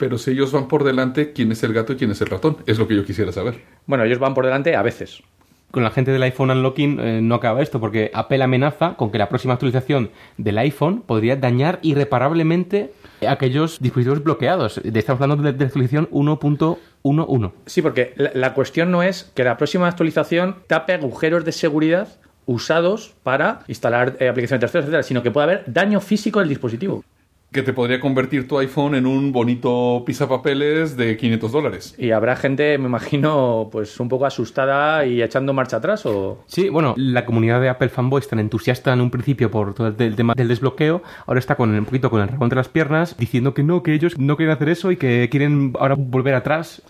Pero 0.00 0.16
si 0.16 0.30
ellos 0.30 0.50
van 0.50 0.66
por 0.66 0.82
delante, 0.82 1.34
¿quién 1.34 1.52
es 1.52 1.62
el 1.62 1.74
gato 1.74 1.92
y 1.92 1.96
quién 1.96 2.10
es 2.10 2.20
el 2.22 2.28
ratón? 2.28 2.56
Es 2.66 2.78
lo 2.78 2.88
que 2.88 2.96
yo 2.96 3.04
quisiera 3.04 3.32
saber. 3.32 3.60
Bueno, 3.84 4.04
ellos 4.04 4.18
van 4.18 4.32
por 4.32 4.46
delante 4.46 4.74
a 4.74 4.80
veces. 4.80 5.22
Con 5.70 5.84
la 5.84 5.90
gente 5.90 6.10
del 6.10 6.22
iPhone 6.24 6.50
Unlocking 6.50 7.00
eh, 7.00 7.20
no 7.22 7.36
acaba 7.36 7.62
esto, 7.62 7.78
porque 7.80 8.10
Apple 8.12 8.42
amenaza 8.42 8.94
con 8.96 9.10
que 9.10 9.18
la 9.18 9.28
próxima 9.28 9.54
actualización 9.54 10.10
del 10.36 10.58
iPhone 10.58 11.02
podría 11.02 11.36
dañar 11.36 11.78
irreparablemente 11.82 12.92
aquellos 13.26 13.80
dispositivos 13.80 14.24
bloqueados. 14.24 14.78
Estamos 14.78 15.22
hablando 15.22 15.44
de, 15.44 15.52
de 15.52 15.64
actualización 15.64 16.08
1.11. 16.10 17.52
Sí, 17.66 17.82
porque 17.82 18.14
la, 18.16 18.30
la 18.34 18.54
cuestión 18.54 18.90
no 18.90 19.02
es 19.02 19.30
que 19.34 19.44
la 19.44 19.56
próxima 19.56 19.86
actualización 19.86 20.56
tape 20.66 20.94
agujeros 20.94 21.44
de 21.44 21.52
seguridad 21.52 22.08
usados 22.46 23.14
para 23.22 23.60
instalar 23.68 24.16
eh, 24.18 24.28
aplicaciones 24.28 24.60
terceras, 24.60 24.84
etcétera, 24.84 25.02
sino 25.04 25.22
que 25.22 25.30
puede 25.30 25.44
haber 25.44 25.64
daño 25.66 26.00
físico 26.00 26.40
del 26.40 26.48
dispositivo. 26.48 27.04
Que 27.52 27.62
te 27.62 27.72
podría 27.72 27.98
convertir 27.98 28.46
tu 28.46 28.58
iPhone 28.58 28.94
en 28.94 29.06
un 29.06 29.32
bonito 29.32 30.04
pisapapeles 30.06 30.96
de 30.96 31.16
500 31.16 31.50
dólares. 31.50 31.94
Y 31.98 32.12
habrá 32.12 32.36
gente, 32.36 32.78
me 32.78 32.86
imagino, 32.86 33.68
pues 33.72 33.98
un 33.98 34.08
poco 34.08 34.24
asustada 34.26 35.04
y 35.04 35.20
echando 35.20 35.52
marcha 35.52 35.78
atrás 35.78 36.06
o... 36.06 36.44
Sí, 36.46 36.68
bueno, 36.68 36.94
la 36.96 37.26
comunidad 37.26 37.60
de 37.60 37.68
Apple 37.68 37.88
fanboys 37.88 38.28
tan 38.28 38.38
entusiasta 38.38 38.92
en 38.92 39.00
un 39.00 39.10
principio 39.10 39.50
por 39.50 39.74
todo 39.74 39.88
el, 39.88 39.96
el 39.98 40.14
tema 40.14 40.34
del 40.36 40.46
desbloqueo, 40.46 41.02
ahora 41.26 41.40
está 41.40 41.56
con 41.56 41.74
un 41.74 41.84
poquito 41.84 42.08
con 42.08 42.20
el 42.22 42.28
rabo 42.28 42.44
entre 42.44 42.56
las 42.56 42.68
piernas, 42.68 43.16
diciendo 43.18 43.52
que 43.52 43.64
no, 43.64 43.82
que 43.82 43.94
ellos 43.94 44.16
no 44.16 44.36
quieren 44.36 44.54
hacer 44.54 44.68
eso 44.68 44.92
y 44.92 44.96
que 44.96 45.28
quieren 45.28 45.72
ahora 45.78 45.96
volver 45.98 46.34
atrás. 46.34 46.82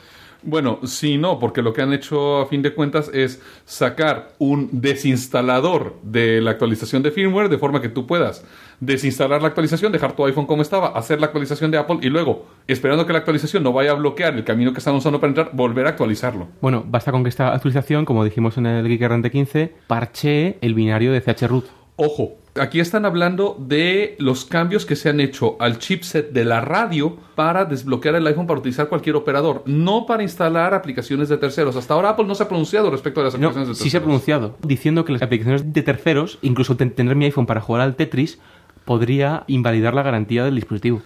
Bueno, 0.42 0.78
sí, 0.84 1.18
no, 1.18 1.38
porque 1.38 1.60
lo 1.60 1.74
que 1.74 1.82
han 1.82 1.92
hecho 1.92 2.38
a 2.38 2.46
fin 2.46 2.62
de 2.62 2.74
cuentas 2.74 3.10
es 3.12 3.42
sacar 3.66 4.32
un 4.38 4.70
desinstalador 4.72 5.96
de 6.02 6.40
la 6.40 6.52
actualización 6.52 7.02
de 7.02 7.10
firmware 7.10 7.50
de 7.50 7.58
forma 7.58 7.82
que 7.82 7.90
tú 7.90 8.06
puedas 8.06 8.44
desinstalar 8.80 9.42
la 9.42 9.48
actualización, 9.48 9.92
dejar 9.92 10.16
tu 10.16 10.24
iPhone 10.24 10.46
como 10.46 10.62
estaba, 10.62 10.88
hacer 10.88 11.20
la 11.20 11.26
actualización 11.26 11.70
de 11.70 11.78
Apple 11.78 11.98
y 12.02 12.08
luego, 12.08 12.46
esperando 12.66 13.06
que 13.06 13.12
la 13.12 13.18
actualización 13.20 13.62
no 13.62 13.72
vaya 13.72 13.90
a 13.92 13.94
bloquear 13.94 14.34
el 14.34 14.44
camino 14.44 14.72
que 14.72 14.78
están 14.78 14.94
usando 14.94 15.20
para 15.20 15.28
entrar, 15.30 15.50
volver 15.52 15.86
a 15.86 15.90
actualizarlo. 15.90 16.48
Bueno, 16.60 16.84
basta 16.86 17.12
con 17.12 17.22
que 17.22 17.28
esta 17.28 17.52
actualización, 17.54 18.04
como 18.04 18.24
dijimos 18.24 18.56
en 18.56 18.66
el 18.66 18.88
Geek 18.88 19.02
Errante 19.02 19.30
15, 19.30 19.74
parchee 19.86 20.58
el 20.60 20.74
binario 20.74 21.12
de 21.12 21.20
chroot. 21.34 21.66
Ojo, 21.96 22.36
aquí 22.58 22.80
están 22.80 23.04
hablando 23.04 23.54
de 23.58 24.16
los 24.18 24.46
cambios 24.46 24.86
que 24.86 24.96
se 24.96 25.10
han 25.10 25.20
hecho 25.20 25.56
al 25.60 25.78
chipset 25.78 26.32
de 26.32 26.46
la 26.46 26.62
radio 26.62 27.18
para 27.34 27.66
desbloquear 27.66 28.14
el 28.14 28.26
iPhone 28.26 28.46
para 28.46 28.58
utilizar 28.60 28.88
cualquier 28.88 29.16
operador, 29.16 29.62
no 29.66 30.06
para 30.06 30.22
instalar 30.22 30.72
aplicaciones 30.72 31.28
de 31.28 31.36
terceros. 31.36 31.76
Hasta 31.76 31.92
ahora 31.92 32.08
Apple 32.10 32.24
no 32.24 32.34
se 32.34 32.44
ha 32.44 32.48
pronunciado 32.48 32.90
respecto 32.90 33.20
a 33.20 33.24
las 33.24 33.34
No, 33.34 33.48
aplicaciones 33.48 33.68
de 33.68 33.72
terceros. 33.72 33.82
sí 33.84 33.90
se 33.90 33.98
ha 33.98 34.00
pronunciado, 34.00 34.56
diciendo 34.62 35.04
que 35.04 35.12
las 35.12 35.20
aplicaciones 35.20 35.70
de 35.74 35.82
terceros, 35.82 36.38
incluso 36.40 36.74
ten- 36.78 36.92
tener 36.92 37.16
mi 37.16 37.26
iPhone 37.26 37.44
para 37.44 37.60
jugar 37.60 37.82
al 37.82 37.96
Tetris, 37.96 38.40
podría 38.84 39.44
invalidar 39.46 39.94
la 39.94 40.02
garantía 40.02 40.44
del 40.44 40.54
dispositivo. 40.54 41.02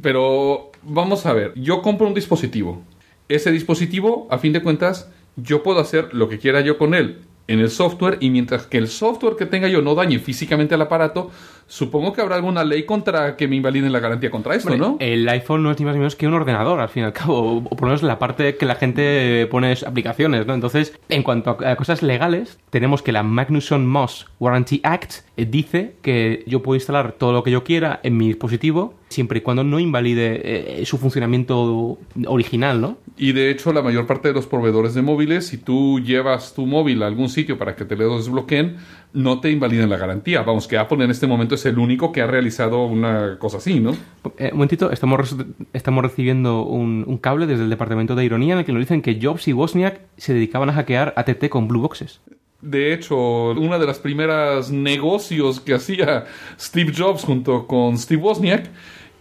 Pero 0.00 0.72
vamos 0.82 1.26
a 1.26 1.32
ver, 1.32 1.52
yo 1.54 1.82
compro 1.82 2.06
un 2.06 2.14
dispositivo. 2.14 2.82
Ese 3.28 3.50
dispositivo, 3.52 4.28
a 4.30 4.38
fin 4.38 4.52
de 4.52 4.62
cuentas, 4.62 5.10
yo 5.36 5.62
puedo 5.62 5.80
hacer 5.80 6.12
lo 6.12 6.28
que 6.28 6.38
quiera 6.38 6.60
yo 6.60 6.78
con 6.78 6.94
él. 6.94 7.20
En 7.46 7.60
el 7.60 7.70
software 7.70 8.18
y 8.20 8.30
mientras 8.30 8.66
que 8.66 8.78
el 8.78 8.88
software 8.88 9.36
que 9.36 9.46
tenga 9.46 9.68
yo 9.68 9.82
no 9.82 9.94
dañe 9.94 10.18
físicamente 10.18 10.74
al 10.74 10.82
aparato, 10.82 11.30
supongo 11.66 12.12
que 12.12 12.20
habrá 12.20 12.36
alguna 12.36 12.64
ley 12.64 12.84
contra 12.84 13.36
que 13.36 13.48
me 13.48 13.56
invaliden 13.56 13.92
la 13.92 14.00
garantía 14.00 14.30
contra 14.30 14.54
esto, 14.54 14.76
¿no? 14.76 14.96
El 15.00 15.28
iPhone 15.28 15.62
no 15.62 15.70
es 15.70 15.78
ni 15.78 15.84
más 15.84 15.94
ni 15.94 15.98
menos 15.98 16.16
que 16.16 16.26
un 16.26 16.34
ordenador, 16.34 16.80
al 16.80 16.88
fin 16.88 17.02
y 17.02 17.06
al 17.06 17.12
cabo, 17.12 17.58
o 17.58 17.62
por 17.64 17.82
lo 17.82 17.86
menos 17.88 18.02
la 18.02 18.18
parte 18.18 18.56
que 18.56 18.66
la 18.66 18.74
gente 18.74 19.46
pone 19.50 19.72
es 19.72 19.82
aplicaciones, 19.82 20.46
¿no? 20.46 20.54
Entonces, 20.54 20.98
en 21.08 21.22
cuanto 21.22 21.58
a 21.64 21.76
cosas 21.76 22.02
legales, 22.02 22.58
tenemos 22.70 23.02
que 23.02 23.12
la 23.12 23.22
Magnuson-Moss 23.22 24.26
Warranty 24.38 24.80
Act 24.82 25.24
eh, 25.36 25.46
dice 25.46 25.96
que 26.02 26.44
yo 26.46 26.62
puedo 26.62 26.76
instalar 26.76 27.12
todo 27.12 27.32
lo 27.32 27.42
que 27.42 27.50
yo 27.50 27.64
quiera 27.64 28.00
en 28.02 28.16
mi 28.16 28.28
dispositivo 28.28 28.94
siempre 29.08 29.38
y 29.38 29.42
cuando 29.42 29.64
no 29.64 29.78
invalide 29.78 30.80
eh, 30.80 30.86
su 30.86 30.98
funcionamiento 30.98 31.98
original, 32.26 32.80
¿no? 32.80 32.98
Y 33.16 33.32
de 33.32 33.50
hecho, 33.50 33.72
la 33.72 33.82
mayor 33.82 34.06
parte 34.06 34.28
de 34.28 34.34
los 34.34 34.46
proveedores 34.46 34.94
de 34.94 35.02
móviles, 35.02 35.46
si 35.46 35.58
tú 35.58 36.00
llevas 36.00 36.54
tu 36.54 36.66
móvil 36.66 37.02
a 37.02 37.06
algún 37.06 37.28
sitio 37.28 37.58
para 37.58 37.76
que 37.76 37.84
te 37.84 37.96
lo 37.96 38.16
desbloqueen, 38.16 38.76
no 39.12 39.40
te 39.40 39.50
invaliden 39.50 39.88
la 39.88 39.96
garantía. 39.96 40.42
Vamos, 40.42 40.66
que 40.66 40.76
Apple 40.76 41.04
en 41.04 41.10
este 41.10 41.26
momento 41.26 41.54
es 41.54 41.64
el 41.66 41.78
único 41.78 42.10
que 42.10 42.22
ha 42.22 42.26
realizado 42.26 42.84
una 42.86 43.38
cosa 43.38 43.58
así, 43.58 43.78
¿no? 43.78 43.92
Eh, 44.38 44.50
un 44.50 44.58
momentito, 44.58 44.90
estamos, 44.90 45.36
estamos 45.72 46.02
recibiendo 46.02 46.62
un, 46.64 47.04
un 47.06 47.18
cable 47.18 47.46
desde 47.46 47.64
el 47.64 47.70
departamento 47.70 48.16
de 48.16 48.24
ironía 48.24 48.54
en 48.54 48.60
el 48.60 48.64
que 48.64 48.72
nos 48.72 48.80
dicen 48.80 49.00
que 49.00 49.18
Jobs 49.22 49.46
y 49.46 49.52
Wozniak 49.52 50.00
se 50.16 50.34
dedicaban 50.34 50.70
a 50.70 50.72
hackear 50.72 51.14
ATT 51.16 51.48
con 51.48 51.68
Blue 51.68 51.80
Boxes. 51.80 52.20
De 52.64 52.94
hecho, 52.94 53.50
una 53.50 53.78
de 53.78 53.86
las 53.86 53.98
primeras 53.98 54.70
negocios 54.70 55.60
que 55.60 55.74
hacía 55.74 56.24
Steve 56.58 56.94
Jobs 56.96 57.22
junto 57.22 57.66
con 57.66 57.98
Steve 57.98 58.22
Wozniak, 58.22 58.70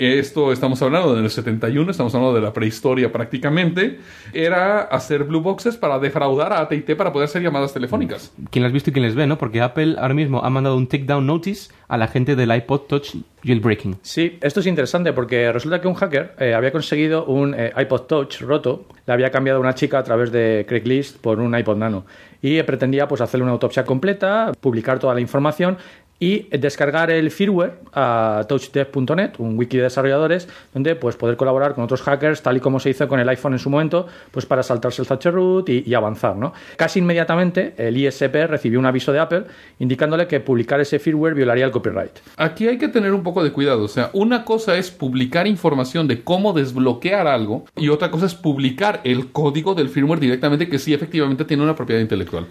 esto 0.06 0.52
estamos 0.52 0.82
hablando 0.82 1.16
del 1.16 1.30
71, 1.30 1.92
estamos 1.92 2.14
hablando 2.16 2.36
de 2.36 2.42
la 2.42 2.54
prehistoria 2.54 3.12
prácticamente, 3.12 4.00
era 4.34 4.82
hacer 4.82 5.24
blue 5.24 5.42
boxes 5.42 5.78
para 5.78 6.00
defraudar 6.00 6.54
a 6.54 6.62
AT&T 6.62 6.96
para 6.96 7.12
poder 7.12 7.28
hacer 7.28 7.42
llamadas 7.42 7.74
telefónicas. 7.74 8.34
¿Quién 8.50 8.64
las 8.64 8.72
ha 8.72 8.74
visto 8.74 8.90
y 8.90 8.94
quién 8.94 9.06
les 9.06 9.16
ve, 9.16 9.28
no? 9.28 9.38
Porque 9.38 9.62
Apple 9.62 9.96
ahora 10.00 10.14
mismo 10.14 10.44
ha 10.44 10.50
mandado 10.50 10.78
un 10.78 10.88
takedown 10.88 11.26
notice 11.26 11.72
a 11.88 11.98
la 11.98 12.08
gente 12.08 12.36
del 12.36 12.54
iPod 12.56 12.82
Touch 12.82 13.16
jailbreaking. 13.44 13.98
Sí, 14.02 14.38
esto 14.42 14.62
es 14.62 14.68
interesante 14.68 15.14
porque 15.14 15.52
resulta 15.52 15.80
que 15.80 15.88
un 15.88 15.94
hacker 15.94 16.36
eh, 16.40 16.54
había 16.54 16.72
conseguido 16.72 17.26
un 17.26 17.54
eh, 17.54 17.72
iPod 17.78 18.02
Touch 18.02 18.42
roto, 18.42 18.86
le 19.06 19.14
había 19.14 19.30
cambiado 19.32 19.58
a 19.58 19.62
una 19.62 19.76
chica 19.76 20.00
a 20.00 20.04
través 20.04 20.32
de 20.32 20.66
Craigslist 20.68 21.18
por 21.18 21.40
un 21.40 21.58
iPod 21.58 21.78
Nano 21.78 22.06
y 22.42 22.62
pretendía 22.64 23.08
pues 23.08 23.22
hacerle 23.22 23.44
una 23.44 23.54
autopsia 23.54 23.86
completa, 23.86 24.52
publicar 24.60 25.00
toda 25.00 25.14
la 25.14 25.22
información 25.22 25.78
y 26.24 26.48
descargar 26.58 27.12
el 27.12 27.32
firmware 27.32 27.80
a 27.92 28.46
touchdev.net, 28.48 29.32
un 29.40 29.60
wiki 29.60 29.76
de 29.76 29.84
desarrolladores, 29.84 30.48
donde 30.74 30.96
pues 30.96 31.18
poder 31.18 31.36
colaborar 31.36 31.76
con 31.76 31.84
otros 31.84 32.02
hackers, 32.02 32.42
tal 32.42 32.56
y 32.56 32.60
como 32.62 32.80
se 32.80 32.92
hizo 32.92 33.10
con 33.10 33.20
el 33.20 33.28
iPhone 33.28 33.52
en 33.52 33.60
su 33.60 33.70
momento, 33.70 34.08
pues 34.32 34.46
para 34.46 34.64
saltarse 34.64 35.02
el 35.02 35.08
Thatcher 35.10 35.34
root 35.34 35.68
y, 35.68 35.84
y 35.86 35.94
avanzar, 35.94 36.38
¿no? 36.38 36.54
Casi 36.78 37.00
inmediatamente 37.00 37.74
el 37.76 37.98
ISP 37.98 38.48
recibió 38.48 38.80
un 38.80 38.86
aviso 38.86 39.12
de 39.12 39.20
Apple 39.20 39.44
indicándole 39.80 40.26
que 40.26 40.40
publicar 40.40 40.80
ese 40.80 40.98
firmware 40.98 41.34
violaría 41.34 41.66
el 41.66 41.72
copyright. 41.72 42.20
Aquí 42.38 42.70
hay 42.70 42.78
que 42.78 42.88
tener 42.88 43.12
un 43.12 43.22
poco 43.22 43.44
de 43.44 43.52
cuidado, 43.52 43.84
o 43.84 43.90
sea, 43.90 44.10
una 44.14 44.46
cosa 44.46 44.78
es 44.78 44.92
publicar 44.92 45.46
información 45.46 46.08
de 46.08 46.24
cómo 46.24 46.54
desbloquear 46.54 47.28
algo 47.28 47.66
y 47.76 47.90
otra 47.90 48.12
cosa 48.12 48.28
es 48.28 48.34
publicar 48.34 49.02
el 49.04 49.34
código 49.34 49.76
del 49.76 49.90
firmware 49.90 50.22
directamente 50.22 50.70
que 50.70 50.80
sí 50.80 50.94
efectivamente 50.94 51.44
tiene 51.44 51.64
una 51.64 51.76
propiedad 51.76 52.00
intelectual. 52.00 52.48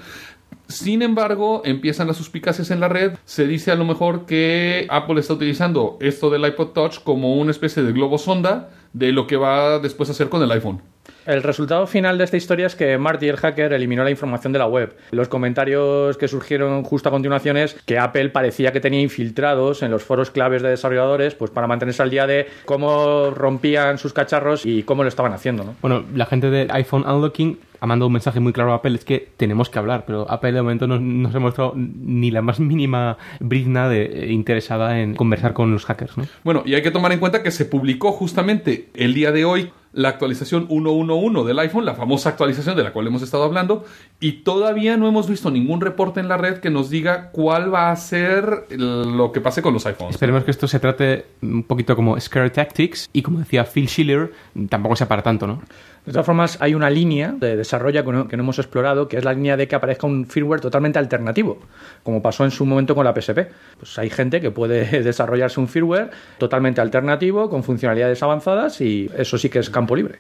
Sin 0.69 1.03
embargo, 1.03 1.62
empiezan 1.65 2.07
las 2.07 2.17
suspicacias 2.17 2.71
en 2.71 2.81
la 2.81 2.88
red. 2.88 3.12
Se 3.25 3.47
dice 3.47 3.71
a 3.71 3.75
lo 3.75 3.85
mejor 3.85 4.27
que 4.27 4.87
Apple 4.91 5.21
está 5.21 5.35
utilizando 5.35 5.99
esto 6.01 6.31
del 6.31 6.47
iPod 6.47 6.69
Touch 6.69 7.03
como 7.03 7.37
una 7.37 7.51
especie 7.51 7.83
de 7.83 7.93
globo 7.93 8.19
sonda 8.19 8.71
de 8.93 9.12
lo 9.12 9.27
que 9.27 9.37
va 9.37 9.79
después 9.79 10.09
a 10.09 10.12
hacer 10.12 10.29
con 10.29 10.43
el 10.43 10.51
iPhone. 10.51 10.83
El 11.27 11.43
resultado 11.43 11.87
final 11.87 12.19
de 12.19 12.25
esta 12.25 12.37
historia 12.37 12.67
es 12.67 12.75
que 12.75 12.99
Marty, 12.99 13.29
el 13.29 13.37
hacker, 13.37 13.73
eliminó 13.73 14.03
la 14.03 14.11
información 14.11 14.53
de 14.53 14.59
la 14.59 14.67
web. 14.67 14.97
Los 15.12 15.29
comentarios 15.29 16.17
que 16.17 16.27
surgieron 16.27 16.83
justo 16.83 17.09
a 17.09 17.12
continuación 17.12 17.57
es 17.57 17.75
que 17.75 17.99
Apple 17.99 18.31
parecía 18.31 18.73
que 18.73 18.81
tenía 18.81 19.01
infiltrados 19.01 19.83
en 19.83 19.91
los 19.91 20.03
foros 20.03 20.31
claves 20.31 20.62
de 20.62 20.71
desarrolladores 20.71 21.35
pues 21.35 21.51
para 21.51 21.67
mantenerse 21.67 22.03
al 22.03 22.11
día 22.11 22.27
de 22.27 22.47
cómo 22.65 23.31
rompían 23.31 23.99
sus 23.99 24.12
cacharros 24.12 24.67
y 24.67 24.83
cómo 24.83 25.03
lo 25.03 25.09
estaban 25.09 25.33
haciendo. 25.33 25.65
¿no? 25.65 25.77
Bueno, 25.81 26.05
la 26.15 26.27
gente 26.27 26.51
de 26.51 26.67
iPhone 26.71 27.05
Unlocking 27.07 27.59
ha 27.83 27.87
mandado 27.87 28.07
un 28.07 28.12
mensaje 28.12 28.38
muy 28.38 28.53
claro 28.53 28.71
a 28.73 28.77
Apple, 28.77 28.95
es 28.95 29.05
que 29.05 29.33
tenemos 29.37 29.68
que 29.68 29.77
hablar, 29.77 30.05
pero 30.07 30.31
Apple 30.31 30.53
de 30.53 30.62
momento 30.62 30.87
no, 30.87 31.01
no 31.01 31.33
se 31.33 31.37
ha 31.37 31.40
mostrado 31.40 31.73
ni 31.75 32.31
la 32.31 32.40
más 32.40 32.61
mínima 32.61 33.18
brizna 33.40 33.88
de, 33.88 34.05
eh, 34.05 34.33
interesada 34.33 35.01
en 35.01 35.16
conversar 35.16 35.53
con 35.53 35.73
los 35.73 35.85
hackers, 35.87 36.16
¿no? 36.16 36.25
Bueno, 36.45 36.62
y 36.64 36.77
hay 36.77 36.83
que 36.83 36.92
tomar 36.92 37.11
en 37.11 37.18
cuenta 37.18 37.42
que 37.42 37.51
se 37.51 37.64
publicó 37.64 38.12
justamente 38.12 38.88
el 38.95 39.14
día 39.14 39.33
de 39.33 39.45
hoy 39.45 39.73
la 39.93 40.09
actualización 40.09 40.69
1.1.1 40.69 41.45
del 41.45 41.59
iPhone, 41.59 41.85
la 41.85 41.95
famosa 41.95 42.31
actualización 42.31 42.77
de 42.77 42.83
la 42.83 42.93
cual 42.93 43.07
hemos 43.07 43.23
estado 43.23 43.45
hablando, 43.45 43.85
y 44.21 44.33
todavía 44.45 44.97
no 44.97 45.09
hemos 45.09 45.29
visto 45.29 45.51
ningún 45.51 45.81
reporte 45.81 46.21
en 46.21 46.29
la 46.29 46.37
red 46.37 46.59
que 46.59 46.71
nos 46.71 46.91
diga 46.91 47.31
cuál 47.31 47.73
va 47.73 47.91
a 47.91 47.97
ser 47.97 48.67
lo 48.71 49.33
que 49.33 49.41
pase 49.41 49.63
con 49.63 49.75
los 49.75 49.85
iPhones. 49.87 50.15
Esperemos 50.15 50.45
que 50.45 50.51
esto 50.51 50.67
se 50.67 50.81
trate 50.81 51.27
un 51.43 51.65
poquito 51.65 51.95
como 51.97 52.19
Scare 52.19 52.51
Tactics 52.51 53.11
y 53.13 53.23
como 53.23 53.39
decía 53.39 53.65
Phil 53.65 53.89
Schiller, 53.89 54.33
tampoco 54.69 54.97
sea 54.97 55.09
para 55.09 55.23
tanto, 55.23 55.47
¿no? 55.47 55.63
De 56.05 56.11
todas 56.11 56.27
formas, 56.27 56.59
hay 56.61 56.75
una 56.75 56.91
línea 56.91 57.31
de 57.31 57.57
desarrollo 57.57 58.05
que 58.05 58.11
no, 58.11 58.27
que 58.27 58.37
no 58.37 58.43
hemos 58.43 58.59
explorado, 58.59 59.07
que 59.07 59.19
es 59.19 59.25
la 59.25 59.35
línea 59.35 59.57
de 59.57 59.69
que 59.69 59.77
aparezca 59.77 60.05
un 60.05 60.27
firmware 60.27 60.61
totalmente 60.61 60.99
alternativo, 60.99 61.61
como 62.03 62.21
pasó 62.21 62.45
en 62.45 62.51
su 62.51 62.67
momento 62.67 62.97
con 62.97 63.05
la 63.05 63.15
PSP. 63.15 63.39
Pues 63.79 63.97
hay 64.01 64.11
gente 64.11 64.41
que 64.41 64.51
puede 64.51 64.85
desarrollarse 65.05 65.61
un 65.61 65.69
firmware 65.69 66.11
totalmente 66.39 66.81
alternativo, 66.81 67.49
con 67.49 67.63
funcionalidades 67.63 68.21
avanzadas, 68.21 68.81
y 68.81 69.09
eso 69.17 69.39
sí 69.39 69.49
que 69.49 69.61
es 69.61 69.71
campo 69.71 69.82
libre. 69.97 70.18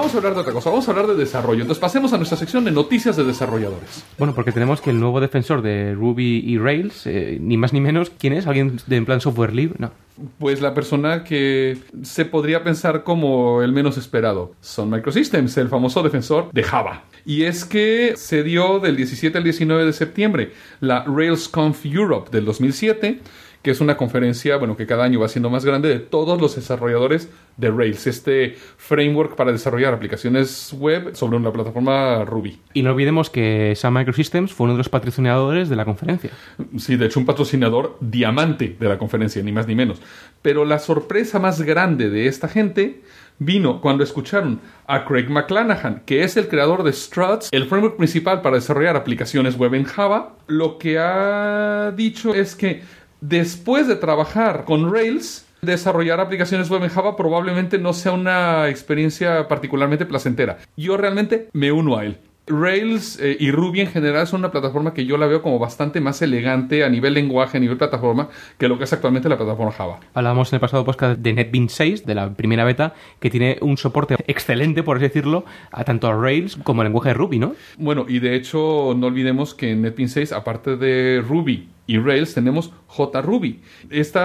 Vamos 0.00 0.14
a 0.14 0.16
hablar 0.16 0.34
de 0.34 0.40
otra 0.40 0.52
cosa, 0.52 0.70
vamos 0.70 0.88
a 0.88 0.90
hablar 0.92 1.06
de 1.08 1.14
desarrollo. 1.14 1.60
Entonces 1.60 1.80
pasemos 1.80 2.12
a 2.12 2.16
nuestra 2.16 2.38
sección 2.38 2.64
de 2.64 2.70
noticias 2.70 3.16
de 3.16 3.24
desarrolladores. 3.24 4.04
Bueno, 4.18 4.34
porque 4.34 4.50
tenemos 4.50 4.80
que 4.80 4.90
el 4.90 4.98
nuevo 4.98 5.20
defensor 5.20 5.60
de 5.60 5.94
Ruby 5.94 6.42
y 6.46 6.58
Rails, 6.58 7.06
eh, 7.06 7.38
ni 7.40 7.56
más 7.56 7.72
ni 7.72 7.80
menos, 7.80 8.10
¿quién 8.18 8.32
es? 8.32 8.46
¿Alguien 8.46 8.80
de 8.86 8.96
en 8.96 9.04
plan 9.04 9.20
software 9.20 9.54
libre? 9.54 9.76
No. 9.78 9.92
Pues 10.38 10.60
la 10.60 10.74
persona 10.74 11.24
que 11.24 11.78
se 12.02 12.24
podría 12.24 12.64
pensar 12.64 13.04
como 13.04 13.62
el 13.62 13.72
menos 13.72 13.98
esperado. 13.98 14.52
Son 14.60 14.90
Microsystems, 14.90 15.56
el 15.58 15.68
famoso 15.68 16.02
defensor 16.02 16.50
de 16.52 16.62
Java. 16.62 17.04
Y 17.26 17.42
es 17.44 17.64
que 17.64 18.14
se 18.16 18.42
dio 18.42 18.80
del 18.80 18.96
17 18.96 19.36
al 19.36 19.44
19 19.44 19.84
de 19.84 19.92
septiembre 19.92 20.52
la 20.80 21.04
RailsConf 21.04 21.84
Europe 21.84 22.30
del 22.30 22.44
2007, 22.46 23.20
que 23.62 23.70
es 23.70 23.80
una 23.80 23.96
conferencia, 23.96 24.56
bueno, 24.56 24.76
que 24.76 24.86
cada 24.86 25.04
año 25.04 25.20
va 25.20 25.28
siendo 25.28 25.50
más 25.50 25.64
grande 25.64 25.88
de 25.88 25.98
todos 25.98 26.40
los 26.40 26.56
desarrolladores 26.56 27.30
de 27.56 27.70
Rails, 27.70 28.06
este 28.06 28.56
framework 28.76 29.36
para 29.36 29.52
desarrollar 29.52 29.92
aplicaciones 29.92 30.72
web 30.72 31.14
sobre 31.14 31.36
una 31.36 31.52
plataforma 31.52 32.24
Ruby. 32.24 32.58
Y 32.72 32.82
no 32.82 32.92
olvidemos 32.92 33.28
que 33.28 33.74
Sun 33.76 33.92
Microsystems 33.94 34.52
fue 34.52 34.64
uno 34.64 34.74
de 34.74 34.78
los 34.78 34.88
patrocinadores 34.88 35.68
de 35.68 35.76
la 35.76 35.84
conferencia. 35.84 36.30
Sí, 36.78 36.96
de 36.96 37.06
hecho 37.06 37.20
un 37.20 37.26
patrocinador 37.26 37.98
diamante 38.00 38.76
de 38.78 38.88
la 38.88 38.96
conferencia, 38.96 39.42
ni 39.42 39.52
más 39.52 39.66
ni 39.66 39.74
menos. 39.74 40.00
Pero 40.40 40.64
la 40.64 40.78
sorpresa 40.78 41.38
más 41.38 41.60
grande 41.60 42.08
de 42.08 42.26
esta 42.28 42.48
gente 42.48 43.02
vino 43.40 43.80
cuando 43.80 44.04
escucharon 44.04 44.60
a 44.86 45.04
Craig 45.04 45.28
McClanahan, 45.28 46.02
que 46.04 46.22
es 46.22 46.36
el 46.36 46.46
creador 46.46 46.82
de 46.82 46.92
Struts, 46.92 47.48
el 47.50 47.66
framework 47.66 47.96
principal 47.96 48.42
para 48.42 48.56
desarrollar 48.56 48.96
aplicaciones 48.96 49.56
web 49.56 49.74
en 49.74 49.84
Java. 49.84 50.36
Lo 50.46 50.78
que 50.78 50.98
ha 50.98 51.92
dicho 51.96 52.34
es 52.34 52.54
que 52.54 52.82
después 53.20 53.86
de 53.88 53.96
trabajar 53.96 54.64
con 54.64 54.92
Rails, 54.92 55.46
desarrollar 55.62 56.20
aplicaciones 56.20 56.70
web 56.70 56.82
en 56.84 56.90
Java 56.90 57.16
probablemente 57.16 57.78
no 57.78 57.92
sea 57.92 58.12
una 58.12 58.68
experiencia 58.68 59.48
particularmente 59.48 60.06
placentera. 60.06 60.58
Yo 60.76 60.96
realmente 60.96 61.48
me 61.52 61.72
uno 61.72 61.98
a 61.98 62.04
él. 62.04 62.18
Rails 62.46 63.18
eh, 63.20 63.36
y 63.38 63.50
Ruby 63.50 63.80
en 63.80 63.86
general 63.86 64.26
son 64.26 64.40
una 64.40 64.50
plataforma 64.50 64.92
que 64.92 65.06
yo 65.06 65.16
la 65.16 65.26
veo 65.26 65.40
como 65.40 65.58
bastante 65.58 66.00
más 66.00 66.20
elegante 66.20 66.84
a 66.84 66.88
nivel 66.88 67.14
lenguaje, 67.14 67.58
a 67.58 67.60
nivel 67.60 67.76
plataforma, 67.76 68.28
que 68.58 68.68
lo 68.68 68.76
que 68.76 68.84
es 68.84 68.92
actualmente 68.92 69.28
la 69.28 69.36
plataforma 69.36 69.72
Java. 69.72 70.00
Hablábamos 70.14 70.52
en 70.52 70.56
el 70.56 70.60
pasado 70.60 70.84
podcast 70.84 71.20
de 71.20 71.32
NetBeans 71.32 71.72
6, 71.72 72.06
de 72.06 72.14
la 72.14 72.34
primera 72.34 72.64
beta, 72.64 72.94
que 73.20 73.30
tiene 73.30 73.58
un 73.60 73.76
soporte 73.76 74.16
excelente, 74.26 74.82
por 74.82 74.96
así 74.96 75.04
decirlo, 75.04 75.44
a 75.70 75.84
tanto 75.84 76.08
a 76.08 76.20
Rails 76.20 76.56
como 76.62 76.82
al 76.82 76.86
lenguaje 76.86 77.10
de 77.10 77.14
Ruby, 77.14 77.38
¿no? 77.38 77.54
Bueno, 77.78 78.06
y 78.08 78.18
de 78.18 78.34
hecho 78.34 78.94
no 78.96 79.06
olvidemos 79.06 79.54
que 79.54 79.70
en 79.70 79.82
NetBeans 79.82 80.12
6, 80.12 80.32
aparte 80.32 80.76
de 80.76 81.22
Ruby 81.26 81.68
y 81.90 81.98
Rails, 81.98 82.34
tenemos 82.34 82.70
JRuby. 82.86 83.58
Este 83.90 84.20